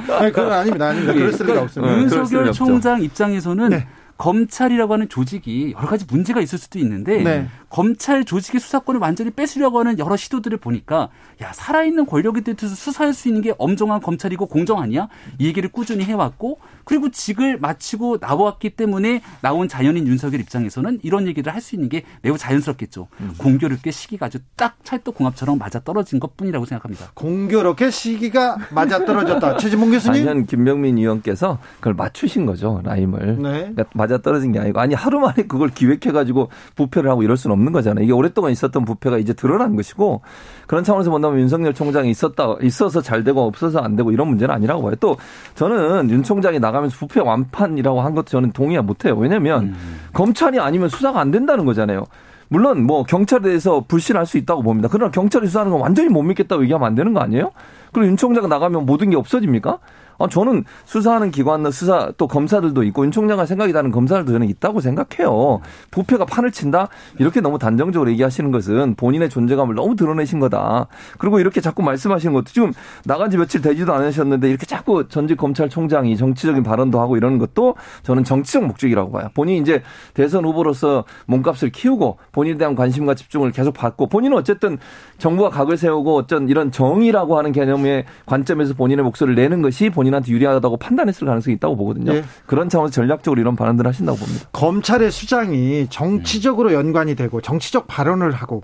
아니, 0.20 0.32
그건 0.32 0.52
아닙니다. 0.52 0.88
아닙니다. 0.88 1.14
그럴 1.14 1.28
리가 1.28 1.38
그러니까 1.38 1.62
없습니다. 1.64 1.98
윤석열 1.98 2.52
총장 2.52 3.02
입장에서는 3.02 3.70
네. 3.70 3.88
검찰이라고 4.18 4.94
하는 4.94 5.10
조직이 5.10 5.74
여러 5.78 5.88
가지 5.88 6.06
문제가 6.10 6.40
있을 6.40 6.58
수도 6.58 6.80
있는데 6.80 7.22
네. 7.22 7.48
검찰 7.70 8.24
조직의 8.24 8.62
수사권을 8.62 9.02
완전히 9.02 9.32
뺏으려고 9.32 9.80
하는 9.80 10.00
여러 10.00 10.16
시도들을 10.16 10.58
보니까 10.60 11.10
야 11.42 11.52
살아있는 11.52 12.06
권력에 12.06 12.40
대해서 12.42 12.74
수사할 12.74 13.14
수 13.14 13.28
있는 13.28 13.42
게 13.42 13.54
엄정한 13.58 14.00
검찰이고 14.00 14.46
공정 14.46 14.80
아니야? 14.80 15.10
이 15.40 15.46
얘기를 15.48 15.70
꾸준히 15.70 16.06
해왔고 16.06 16.60
그리고 16.86 17.10
직을 17.10 17.58
마치고 17.60 18.20
나왔기 18.22 18.72
때문에 18.72 19.22
나온 19.42 19.68
자연인 19.68 20.08
윤석열 20.08 20.40
입장에서는 20.40 21.00
이런 21.04 21.28
얘기를 21.28 21.54
할 21.54 21.66
수 21.66 21.74
있는 21.74 21.90
게 21.90 22.04
매우 22.22 22.38
자연스럽겠죠. 22.38 23.08
음. 23.22 23.34
공교롭게 23.40 23.90
시기가 23.90 24.28
아주 24.28 24.38
딱 24.56 24.78
찰떡궁합처럼 24.84 25.58
맞아 25.58 25.80
떨어진 25.80 26.20
것뿐이라고 26.20 26.64
생각합니다. 26.66 27.10
공교롭게 27.16 27.90
시기가 27.90 28.58
맞아 28.70 29.04
떨어졌다. 29.04 29.58
최진봉 29.58 29.90
교수님. 29.90 30.28
아니 30.30 30.46
김병민 30.46 31.00
의원께서 31.00 31.58
그걸 31.80 31.96
맞추신 31.96 32.46
거죠 32.46 32.82
라임을. 32.84 33.42
네. 33.42 33.52
그러니까 33.74 33.86
맞아 34.06 34.18
떨어진 34.20 34.52
게 34.52 34.60
아니고 34.60 34.80
아니 34.80 34.94
하루 34.94 35.20
만에 35.20 35.44
그걸 35.48 35.70
기획해가지고 35.70 36.50
부패를 36.76 37.10
하고 37.10 37.24
이럴 37.24 37.38
수는 37.38 37.54
없는 37.54 37.72
거잖아요. 37.72 38.04
이게 38.04 38.14
오랫동안 38.14 38.52
있었던 38.52 38.86
부패가 38.86 39.18
이제 39.18 39.34
드러난 39.34 39.76
것이고 39.76 40.22
그런 40.68 40.84
차원에서 40.84 41.10
본다면 41.10 41.40
윤석열 41.40 41.74
총장이 41.74 42.10
있었다 42.10 42.56
있어서 42.62 43.02
잘 43.02 43.24
되고 43.24 43.42
없어서 43.42 43.80
안 43.80 43.96
되고 43.96 44.12
이런 44.12 44.28
문제는 44.28 44.54
아니라고 44.54 44.84
봐요. 44.84 44.96
또 45.00 45.18
저는 45.56 46.10
윤 46.10 46.24
총장이 46.24 46.60
나가면서 46.60 46.98
부패 46.98 47.20
완판이라고 47.20 48.02
한 48.02 48.14
것도 48.14 48.26
저는 48.28 48.52
동의 48.52 48.82
못해요. 48.82 49.16
왜냐하면 49.16 49.64
음. 49.64 50.00
검찰이 50.14 50.60
아니면 50.60 50.90
수사가 50.90 51.20
안 51.20 51.32
된다는 51.32 51.66
거잖아요. 51.66 52.06
물론 52.48 52.84
뭐 52.84 53.04
경찰에 53.04 53.42
대해서 53.42 53.84
불신할 53.88 54.26
수 54.26 54.38
있다고 54.38 54.62
봅니다. 54.62 54.88
그러나 54.92 55.12
경찰이 55.12 55.48
수사하는 55.48 55.72
건 55.72 55.82
완전히 55.82 56.10
못 56.10 56.22
믿겠다고 56.22 56.64
얘기하면 56.64 56.88
안 56.88 56.96
되는 56.96 57.14
거 57.14 57.20
아니에요? 57.22 57.52
그리고 57.92 58.08
윤 58.08 58.18
총장 58.18 58.48
나가면 58.48 58.86
모든 58.86 59.10
게 59.10 59.16
없어집니까? 59.16 59.80
아, 60.18 60.28
저는 60.28 60.64
수사하는 60.86 61.32
기관, 61.32 61.70
수사 61.72 62.12
또 62.18 62.28
검사들도 62.28 62.84
있고 62.84 63.04
윤 63.04 63.12
총장과 63.12 63.46
생각이 63.46 63.74
다른 63.74 63.92
검사들도 63.92 64.32
저는 64.32 64.48
있다고 64.50 64.80
생각해요. 64.80 65.62
부패가 65.92 66.26
판을 66.26 66.52
친다 66.52 66.90
이렇게 67.20 67.42
너무 67.42 67.58
단정적으로 67.58 68.10
얘기하시는 68.12 68.52
것은 68.52 68.96
본인의 68.96 69.30
존재감을 69.30 69.76
너무 69.76 69.96
드러내신 69.96 70.40
거다. 70.40 70.88
그리고 71.18 71.40
이렇게 71.40 71.62
자꾸 71.62 71.84
말씀하시는 71.84 72.34
것도 72.34 72.46
지금 72.46 72.72
나간 73.06 73.30
지 73.30 73.38
며칠 73.38 73.62
되지도 73.62 73.94
않으셨는데 73.94 74.50
이렇게 74.50 74.66
자꾸 74.66 75.08
전직 75.08 75.38
검찰총장이 75.38 76.16
정치적인 76.18 76.64
발언도 76.64 77.00
하고 77.00 77.18
이러는 77.18 77.38
것도 77.38 77.76
저는 78.04 78.24
정치적 78.24 78.66
목적이라고 78.66 79.12
봐요. 79.12 79.30
본인이 79.34 79.60
이제 79.60 79.82
대선 80.14 80.46
후보로서 80.46 81.06
몸값을 81.26 81.72
키우고 81.72 82.18
본인에 82.32 82.58
대한 82.58 82.76
관심과 82.76 83.16
집중을 83.16 83.52
계속 83.52 83.74
받고 83.74 84.08
본인은 84.08 84.38
어쨌든 84.38 84.78
정부가 85.18 85.50
각을 85.50 85.78
세우고 85.78 86.16
어쩐 86.16 86.48
이런 86.50 86.72
정의라고 86.72 87.38
하는 87.38 87.52
개념의 87.52 88.06
관점에서 88.26 88.74
본인의 88.74 89.04
목소리를 89.04 89.36
내는 89.42 89.62
것이 89.62 89.90
본 89.90 90.05
본인한테 90.06 90.32
유리하다고 90.32 90.78
판단했을 90.78 91.26
가능성이 91.26 91.56
있다고 91.56 91.76
보거든요. 91.76 92.14
네. 92.14 92.24
그런 92.46 92.70
차원에서 92.70 92.94
전략적으로 92.94 93.42
이런 93.42 93.56
발언들을 93.56 93.88
하신다고 93.90 94.18
봅니다. 94.18 94.48
검찰의 94.52 95.12
수장이 95.12 95.88
정치적으로 95.90 96.74
연관이 96.74 97.16
되고 97.16 97.42
정치적 97.42 97.88
발언을 97.88 98.32
하고 98.32 98.64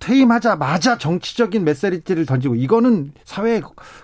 퇴임하자마자 0.00 0.98
정치적인 0.98 1.64
메시지를 1.64 2.26
던지고 2.26 2.56
이거는 2.56 3.12
사회에 3.24 3.60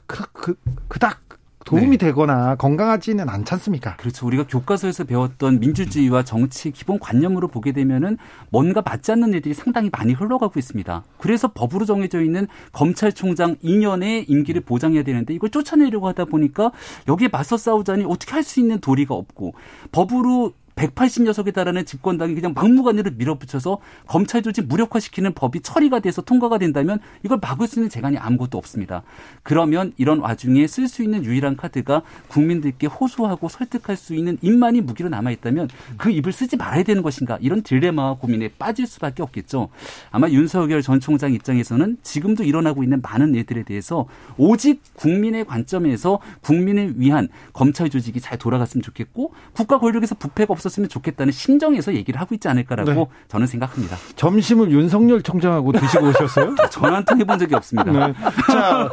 그, 0.07 0.25
그, 0.33 0.55
그닥 0.87 1.28
도움이 1.69 1.99
네. 1.99 2.07
되거나 2.07 2.55
건강하지는 2.57 3.29
않지 3.29 3.53
않습니까? 3.55 3.95
그렇죠. 3.97 4.27
우리가 4.27 4.47
교과서에서 4.47 5.05
배웠던 5.05 5.61
민주주의와 5.61 6.23
정치 6.25 6.71
기본 6.71 6.99
관념으로 6.99 7.49
보게 7.49 7.73
되면은 7.73 8.17
뭔가 8.51 8.81
맞지 8.83 9.13
않는 9.13 9.35
일들이 9.35 9.53
상당히 9.53 9.91
많이 9.93 10.15
흘러가고 10.15 10.59
있습니다. 10.59 11.05
그래서 11.19 11.49
법으로 11.53 11.85
정해져 11.85 12.23
있는 12.23 12.47
검찰총장 12.73 13.57
2년의 13.57 14.25
임기를 14.29 14.63
보장해야 14.63 15.03
되는데 15.03 15.35
이걸 15.35 15.51
쫓아내려고 15.51 16.09
하다 16.09 16.25
보니까 16.25 16.73
여기에 17.07 17.29
맞서 17.31 17.59
싸우자니 17.59 18.05
어떻게 18.07 18.33
할 18.33 18.49
수 18.49 18.61
있는 18.61 18.79
도리가 18.81 19.15
없고 19.15 19.53
법으로 19.93 20.55
180여석에 20.79 21.53
달하는 21.53 21.85
집권당이 21.85 22.35
그냥 22.35 22.53
막무가내로 22.55 23.13
밀어붙여서 23.17 23.79
검찰 24.07 24.43
조직 24.43 24.69
무력화시키는 24.69 25.35
법이 25.35 25.61
처리가 25.61 26.01
돼서 26.01 26.23
통과가 26.23 26.59
된다면 26.59 27.01
이걸 27.25 27.39
막을 27.43 27.67
수 27.67 27.81
있는 27.81 27.91
재간이 27.91 28.17
아무것도 28.17 28.57
없습니다. 28.57 29.03
그러면 29.43 29.93
이런 29.97 30.21
와중에 30.21 30.67
쓸 30.67 30.89
수 30.89 31.03
있는 31.03 31.25
유일한 31.25 31.57
카드가 31.57 32.03
국민들께 32.29 32.87
호소하고 32.87 33.49
설득할 33.49 33.97
수 33.97 34.15
있는 34.15 34.39
입만이 34.41 34.81
무기로 34.83 35.09
남아 35.09 35.33
있다면 35.33 35.69
그 35.97 36.11
입을 36.11 36.33
쓰지 36.33 36.57
말아야 36.57 36.85
되는 36.85 37.03
것인가 37.03 37.39
이런 37.41 37.63
딜레마와 37.63 38.15
고민에 38.15 38.51
빠질 38.59 38.87
수밖에 38.87 39.23
없겠죠. 39.23 39.69
아마 40.11 40.29
윤석열 40.29 40.83
전 40.83 41.01
총장 41.01 41.33
입장에서는 41.33 41.99
지금도 42.03 42.45
일어나고 42.45 42.85
있는 42.85 43.01
많은 43.03 43.35
일들에 43.35 43.65
대해서 43.65 44.07
오직 44.37 44.81
국민의 44.95 45.45
관점에서 45.45 46.21
국민을 46.43 46.95
위한 47.01 47.29
검찰 47.53 47.91
조직이 47.91 48.21
잘 48.21 48.39
돌아갔으면 48.39 48.83
좋겠고 48.83 49.33
국가 49.53 49.79
권력에서 49.79 50.15
부패가 50.15 50.53
없어 50.53 50.68
없었으면 50.69 50.89
좋겠다는 50.89 51.33
심정에서 51.33 51.95
얘기를 51.95 52.21
하고 52.21 52.35
있지 52.35 52.49
않을까라고 52.49 52.91
네. 52.93 53.07
저는 53.29 53.47
생각합니다. 53.47 53.97
점심을 54.17 54.71
윤석열 54.71 55.23
총장하고 55.23 55.73
드시고 55.73 56.07
오셨어요? 56.09 56.55
전화 56.71 56.97
한 56.97 57.05
통 57.05 57.19
해본 57.21 57.39
적이 57.39 57.55
없습니다. 57.55 57.91
네. 58.09 58.15
자, 58.53 58.91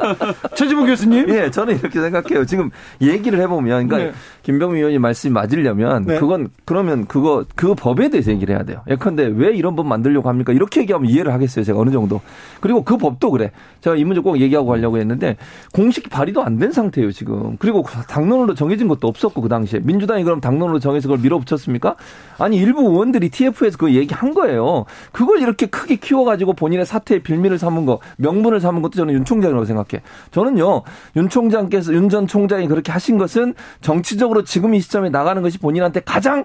최지봉 0.54 0.86
교수님. 0.86 1.28
예, 1.28 1.50
저는 1.50 1.78
이렇게 1.78 2.00
생각해요. 2.00 2.46
지금 2.46 2.70
얘기를 3.02 3.38
해보면, 3.40 3.88
그러니까 3.88 4.10
네. 4.10 4.12
김병민 4.42 4.78
의원님 4.78 5.02
말씀이 5.02 5.32
맞으려면 5.32 6.04
네. 6.06 6.18
그건 6.18 6.48
그러면 6.64 7.04
그거 7.06 7.44
그 7.54 7.74
법에 7.74 8.08
대해서 8.08 8.30
얘기를 8.32 8.54
해야 8.54 8.64
돼요. 8.64 8.82
예컨대 8.88 9.24
왜 9.34 9.54
이런 9.54 9.76
법 9.76 9.86
만들려고 9.86 10.28
합니까? 10.28 10.52
이렇게 10.52 10.80
얘기하면 10.80 11.10
이해를 11.10 11.32
하겠어요. 11.32 11.64
제가 11.64 11.78
어느 11.78 11.90
정도. 11.90 12.20
그리고 12.60 12.82
그 12.82 12.96
법도 12.96 13.30
그래. 13.32 13.50
제가 13.82 13.96
이 13.96 14.04
문제 14.04 14.20
꼭 14.20 14.40
얘기하고 14.40 14.68
가려고 14.68 14.96
했는데 14.98 15.36
공식 15.72 16.08
발의도 16.08 16.42
안 16.42 16.56
된 16.56 16.72
상태예요 16.72 17.12
지금. 17.12 17.56
그리고 17.58 17.84
당론으로 18.08 18.54
정해진 18.54 18.88
것도 18.88 19.08
없었고 19.08 19.42
그 19.42 19.48
당시에 19.50 19.80
민주당이 19.82 20.24
그럼 20.24 20.40
당론으로 20.40 20.78
정해서 20.78 21.06
그걸 21.08 21.22
밀어붙였 21.22 21.65
습니까? 21.66 21.96
아니 22.38 22.56
일부 22.56 22.80
의원들이 22.80 23.28
TF에서 23.28 23.76
그 23.78 23.94
얘기한 23.94 24.32
거예요. 24.34 24.86
그걸 25.12 25.40
이렇게 25.40 25.66
크게 25.66 25.96
키워가지고 25.96 26.54
본인의 26.54 26.86
사태의 26.86 27.22
빌미를 27.22 27.58
삼은 27.58 27.84
거, 27.86 28.00
명분을 28.16 28.60
삼은 28.60 28.82
것도 28.82 28.92
저는 28.92 29.14
윤 29.14 29.24
총장이라고 29.24 29.64
생각해. 29.66 30.02
저는요 30.30 30.82
윤 31.16 31.28
총장께서 31.28 31.92
윤 31.92 32.06
전 32.08 32.26
총장이 32.26 32.68
그렇게 32.68 32.92
하신 32.92 33.18
것은 33.18 33.54
정치적으로 33.80 34.44
지금 34.44 34.74
이 34.74 34.80
시점에 34.80 35.10
나가는 35.10 35.42
것이 35.42 35.58
본인한테 35.58 36.00
가장 36.00 36.44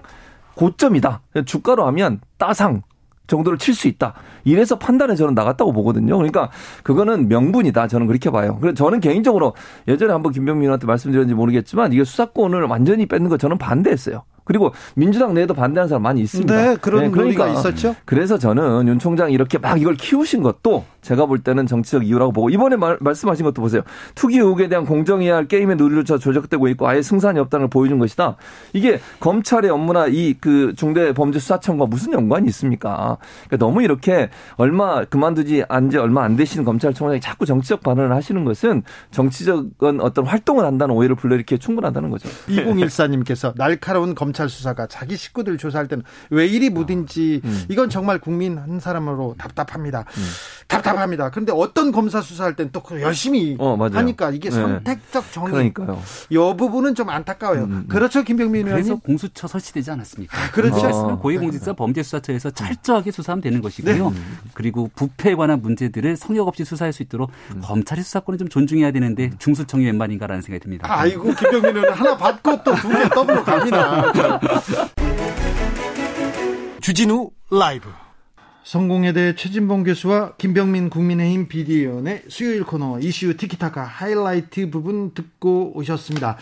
고점이다. 0.56 1.20
주가로 1.46 1.86
하면 1.86 2.20
따상 2.36 2.82
정도를 3.28 3.58
칠 3.58 3.74
수 3.74 3.88
있다. 3.88 4.14
이래서 4.44 4.76
판단에 4.78 5.14
저는 5.14 5.34
나갔다고 5.34 5.72
보거든요. 5.72 6.16
그러니까 6.16 6.50
그거는 6.82 7.28
명분이다. 7.28 7.86
저는 7.86 8.08
그렇게 8.08 8.30
봐요. 8.30 8.58
그래서 8.60 8.74
저는 8.74 9.00
개인적으로 9.00 9.54
예전에 9.88 10.12
한번 10.12 10.32
김병민한테 10.32 10.86
말씀드렸는지 10.86 11.34
모르겠지만 11.34 11.92
이게 11.92 12.04
수사권을 12.04 12.64
완전히 12.64 13.06
뺏는 13.06 13.30
거 13.30 13.36
저는 13.38 13.56
반대했어요. 13.58 14.24
그리고 14.52 14.72
민주당 14.94 15.32
내에도 15.32 15.54
반대하는 15.54 15.88
사람 15.88 16.02
많이 16.02 16.20
있습니다. 16.20 16.54
네, 16.54 16.76
그런 16.76 17.04
네, 17.04 17.10
그러니까 17.10 17.48
있었죠. 17.48 17.96
그래서 18.04 18.36
저는 18.36 18.86
윤 18.86 18.98
총장이 18.98 19.32
이렇게 19.32 19.56
막 19.56 19.80
이걸 19.80 19.94
키우신 19.94 20.42
것도 20.42 20.84
제가 21.00 21.26
볼 21.26 21.38
때는 21.38 21.66
정치적 21.66 22.06
이유라고 22.06 22.32
보고 22.32 22.50
이번에 22.50 22.76
말, 22.76 22.98
말씀하신 23.00 23.44
것도 23.44 23.62
보세요. 23.62 23.82
투기 24.14 24.36
의혹에 24.36 24.68
대한 24.68 24.84
공정해야 24.84 25.36
할 25.36 25.48
게임의 25.48 25.76
누리조차 25.76 26.18
조작되고 26.18 26.68
있고 26.68 26.86
아예 26.86 27.00
승산이 27.00 27.40
없다는 27.40 27.64
걸 27.64 27.70
보여준 27.70 27.98
것이다. 27.98 28.36
이게 28.74 29.00
검찰의 29.20 29.70
업무나 29.70 30.06
이 30.08 30.34
그 30.42 30.74
중대범죄수사청과 30.76 31.86
무슨 31.86 32.12
연관이 32.12 32.48
있습니까? 32.48 33.16
그러니까 33.46 33.56
너무 33.64 33.82
이렇게 33.82 34.28
얼마 34.56 35.04
그만두지 35.04 35.64
안지 35.68 35.98
얼마 35.98 36.24
안 36.24 36.34
되시는 36.34 36.64
검찰총장이 36.64 37.20
자꾸 37.20 37.46
정치적 37.46 37.82
반응을 37.82 38.12
하시는 38.12 38.44
것은 38.44 38.82
정치적인 39.12 40.00
어떤 40.00 40.26
활동을 40.26 40.64
한다는 40.64 40.96
오해를 40.96 41.14
불러일으키기 41.14 41.60
충분하다는 41.60 42.10
거죠. 42.10 42.28
2014님께서 42.48 43.54
날카로운 43.56 44.16
검찰 44.16 44.41
수사가 44.48 44.86
자기 44.86 45.16
식구들 45.16 45.58
조사할 45.58 45.88
때는 45.88 46.04
왜 46.30 46.46
이리 46.46 46.70
무딘지 46.70 47.40
음. 47.44 47.64
이건 47.68 47.90
정말 47.90 48.18
국민 48.18 48.58
한 48.58 48.80
사람으로 48.80 49.34
답답합니다. 49.38 50.04
음. 50.72 50.82
답답 50.82 50.92
답답합니다. 50.92 51.30
그런데 51.30 51.52
어떤 51.54 51.92
검사 51.92 52.20
수사할 52.20 52.56
땐 52.56 52.70
또 52.72 52.82
열심히 53.00 53.56
어, 53.58 53.76
하니까 53.76 54.30
이게 54.30 54.48
네. 54.50 54.54
선택적 54.56 55.32
정의. 55.32 55.50
그러니까요. 55.52 56.00
이 56.30 56.36
부분은 56.36 56.94
좀 56.94 57.08
안타까워요. 57.10 57.64
음, 57.64 57.72
음. 57.72 57.84
그렇죠, 57.88 58.22
김병민 58.22 58.66
의원님. 58.66 58.86
그래서 58.86 59.00
공수처 59.00 59.46
설치되지 59.46 59.90
않았습니까? 59.90 60.36
아, 60.36 60.50
그렇죠. 60.50 60.86
어. 60.88 61.18
고위공직자 61.18 61.72
범죄수사처에서 61.74 62.50
철저하게 62.50 63.10
수사하면 63.10 63.42
되는 63.42 63.60
것이고요. 63.62 64.10
네. 64.10 64.16
그리고 64.54 64.90
부패에 64.94 65.34
관한 65.34 65.60
문제들을 65.62 66.16
성역 66.16 66.48
없이 66.48 66.64
수사할 66.64 66.92
수 66.92 67.02
있도록 67.02 67.30
음. 67.54 67.60
검찰의 67.62 68.04
수사권을 68.04 68.38
좀 68.38 68.48
존중해야 68.48 68.90
되는데 68.92 69.30
중수청이 69.38 69.84
웬 69.86 69.96
말인가라는 69.96 70.42
생각이 70.42 70.62
듭니다. 70.62 70.86
아이고 70.88 71.34
김병민 71.34 71.76
의원 71.76 71.92
하나 71.92 72.16
받고 72.16 72.62
또 72.64 72.72
두 72.74 72.88
개 72.88 73.08
더블로 73.08 73.44
갑니다. 73.44 74.12
주진우 76.80 77.30
라이브. 77.50 77.88
성공회대 78.64 79.34
최진봉 79.34 79.82
교수와 79.82 80.36
김병민 80.36 80.88
국민의힘 80.88 81.48
비대위원의 81.48 82.24
수요일 82.28 82.64
코너 82.64 83.00
이슈 83.00 83.36
티키타카 83.36 83.82
하이라이트 83.82 84.70
부분 84.70 85.12
듣고 85.14 85.72
오셨습니다. 85.76 86.36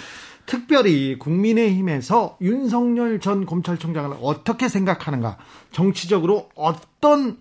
특별히 0.44 1.18
국민의힘에서 1.18 2.36
윤석열 2.42 3.20
전 3.20 3.46
검찰총장을 3.46 4.16
어떻게 4.20 4.68
생각하는가, 4.68 5.38
정치적으로 5.70 6.50
어떤 6.54 7.38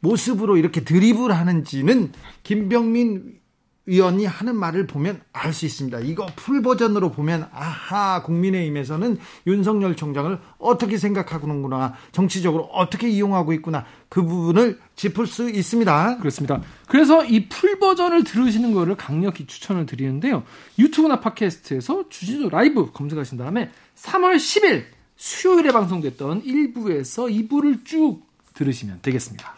모습으로 0.00 0.56
이렇게 0.56 0.84
드립을 0.84 1.32
하는지는 1.32 2.12
김병민 2.44 3.40
의원이 3.86 4.24
하는 4.24 4.56
말을 4.56 4.86
보면 4.86 5.20
알 5.32 5.52
수 5.52 5.66
있습니다. 5.66 6.00
이거 6.00 6.26
full 6.36 6.62
버전으로 6.62 7.12
보면 7.12 7.48
아하 7.52 8.22
국민의힘에서는 8.22 9.18
윤석열 9.46 9.94
총장을 9.94 10.38
어떻게 10.58 10.96
생각하는구나 10.96 11.94
정치적으로 12.12 12.64
어떻게 12.72 13.08
이용하고 13.08 13.52
있구나 13.52 13.84
그 14.08 14.22
부분을 14.24 14.80
짚을 14.96 15.26
수 15.26 15.50
있습니다. 15.50 16.18
그렇습니다. 16.18 16.62
그래서 16.88 17.24
이 17.24 17.48
풀 17.48 17.78
버전을 17.78 18.24
들으시는 18.24 18.72
거를 18.72 18.96
강력히 18.96 19.46
추천을 19.46 19.86
드리는데요. 19.86 20.44
유튜브나 20.78 21.20
팟캐스트에서 21.20 22.08
주진우 22.08 22.48
라이브 22.48 22.90
검색하신 22.92 23.38
다음에 23.38 23.70
3월 23.96 24.36
10일 24.36 24.84
수요일에 25.16 25.70
방송됐던 25.72 26.42
1부에서 26.42 27.48
2부를 27.48 27.84
쭉 27.84 28.22
들으시면 28.54 29.00
되겠습니다. 29.02 29.54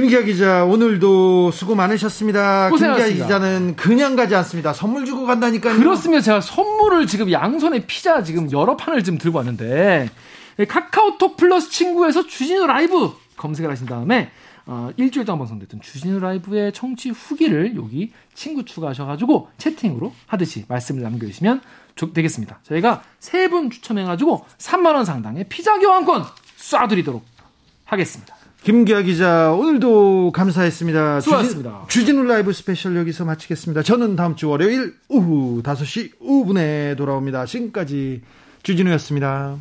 김기아 0.00 0.22
기자 0.22 0.64
오늘도 0.64 1.50
수고 1.50 1.74
많으셨습니다. 1.74 2.70
고생하셨습니다. 2.70 3.08
김기아 3.08 3.26
기자는 3.26 3.74
그냥 3.74 4.14
가지 4.14 4.36
않습니다. 4.36 4.72
선물 4.72 5.04
주고 5.04 5.26
간다니까요. 5.26 5.76
그렇습니다. 5.76 6.20
제가 6.22 6.40
선물을 6.40 7.08
지금 7.08 7.32
양손에 7.32 7.84
피자 7.86 8.22
지금 8.22 8.50
여러 8.52 8.76
판을 8.76 9.02
지금 9.02 9.18
들고 9.18 9.38
왔는데 9.38 10.08
카카오톡 10.68 11.36
플러스 11.36 11.70
친구에서 11.70 12.24
주진우 12.28 12.66
라이브 12.66 13.10
검색을 13.36 13.68
하신 13.72 13.86
다음에 13.86 14.30
어, 14.66 14.90
일주일 14.96 15.24
동안 15.26 15.40
방송됐던 15.40 15.80
주진우 15.80 16.20
라이브의 16.20 16.72
청취 16.72 17.10
후기를 17.10 17.74
여기 17.76 18.12
친구 18.34 18.64
추가하셔가지고 18.64 19.48
채팅으로 19.58 20.12
하듯이 20.28 20.64
말씀을 20.68 21.02
남겨주시면 21.02 21.60
되겠습니다. 22.14 22.60
저희가 22.62 23.02
세 23.18 23.48
분 23.48 23.68
추첨해가지고 23.70 24.46
3만원 24.58 25.04
상당의 25.04 25.46
피자 25.48 25.76
교환권 25.80 26.22
쏴드리도록 26.56 27.22
하겠습니다. 27.86 28.37
김기아 28.68 29.00
기자 29.00 29.50
오늘도 29.52 30.32
감사했습니다. 30.32 31.22
수고하셨습니다. 31.22 31.86
주진, 31.88 32.18
우 32.18 32.24
라이브 32.24 32.52
스페셜 32.52 32.98
여기서 32.98 33.24
마치겠습니다. 33.24 33.82
저는 33.82 34.14
다음 34.14 34.36
주 34.36 34.50
월요일 34.50 34.94
오후 35.08 35.62
5시 35.62 36.18
5분에 36.20 36.94
돌아옵니다. 36.98 37.46
지금까지 37.46 38.20
주진우였습니다. 38.62 39.56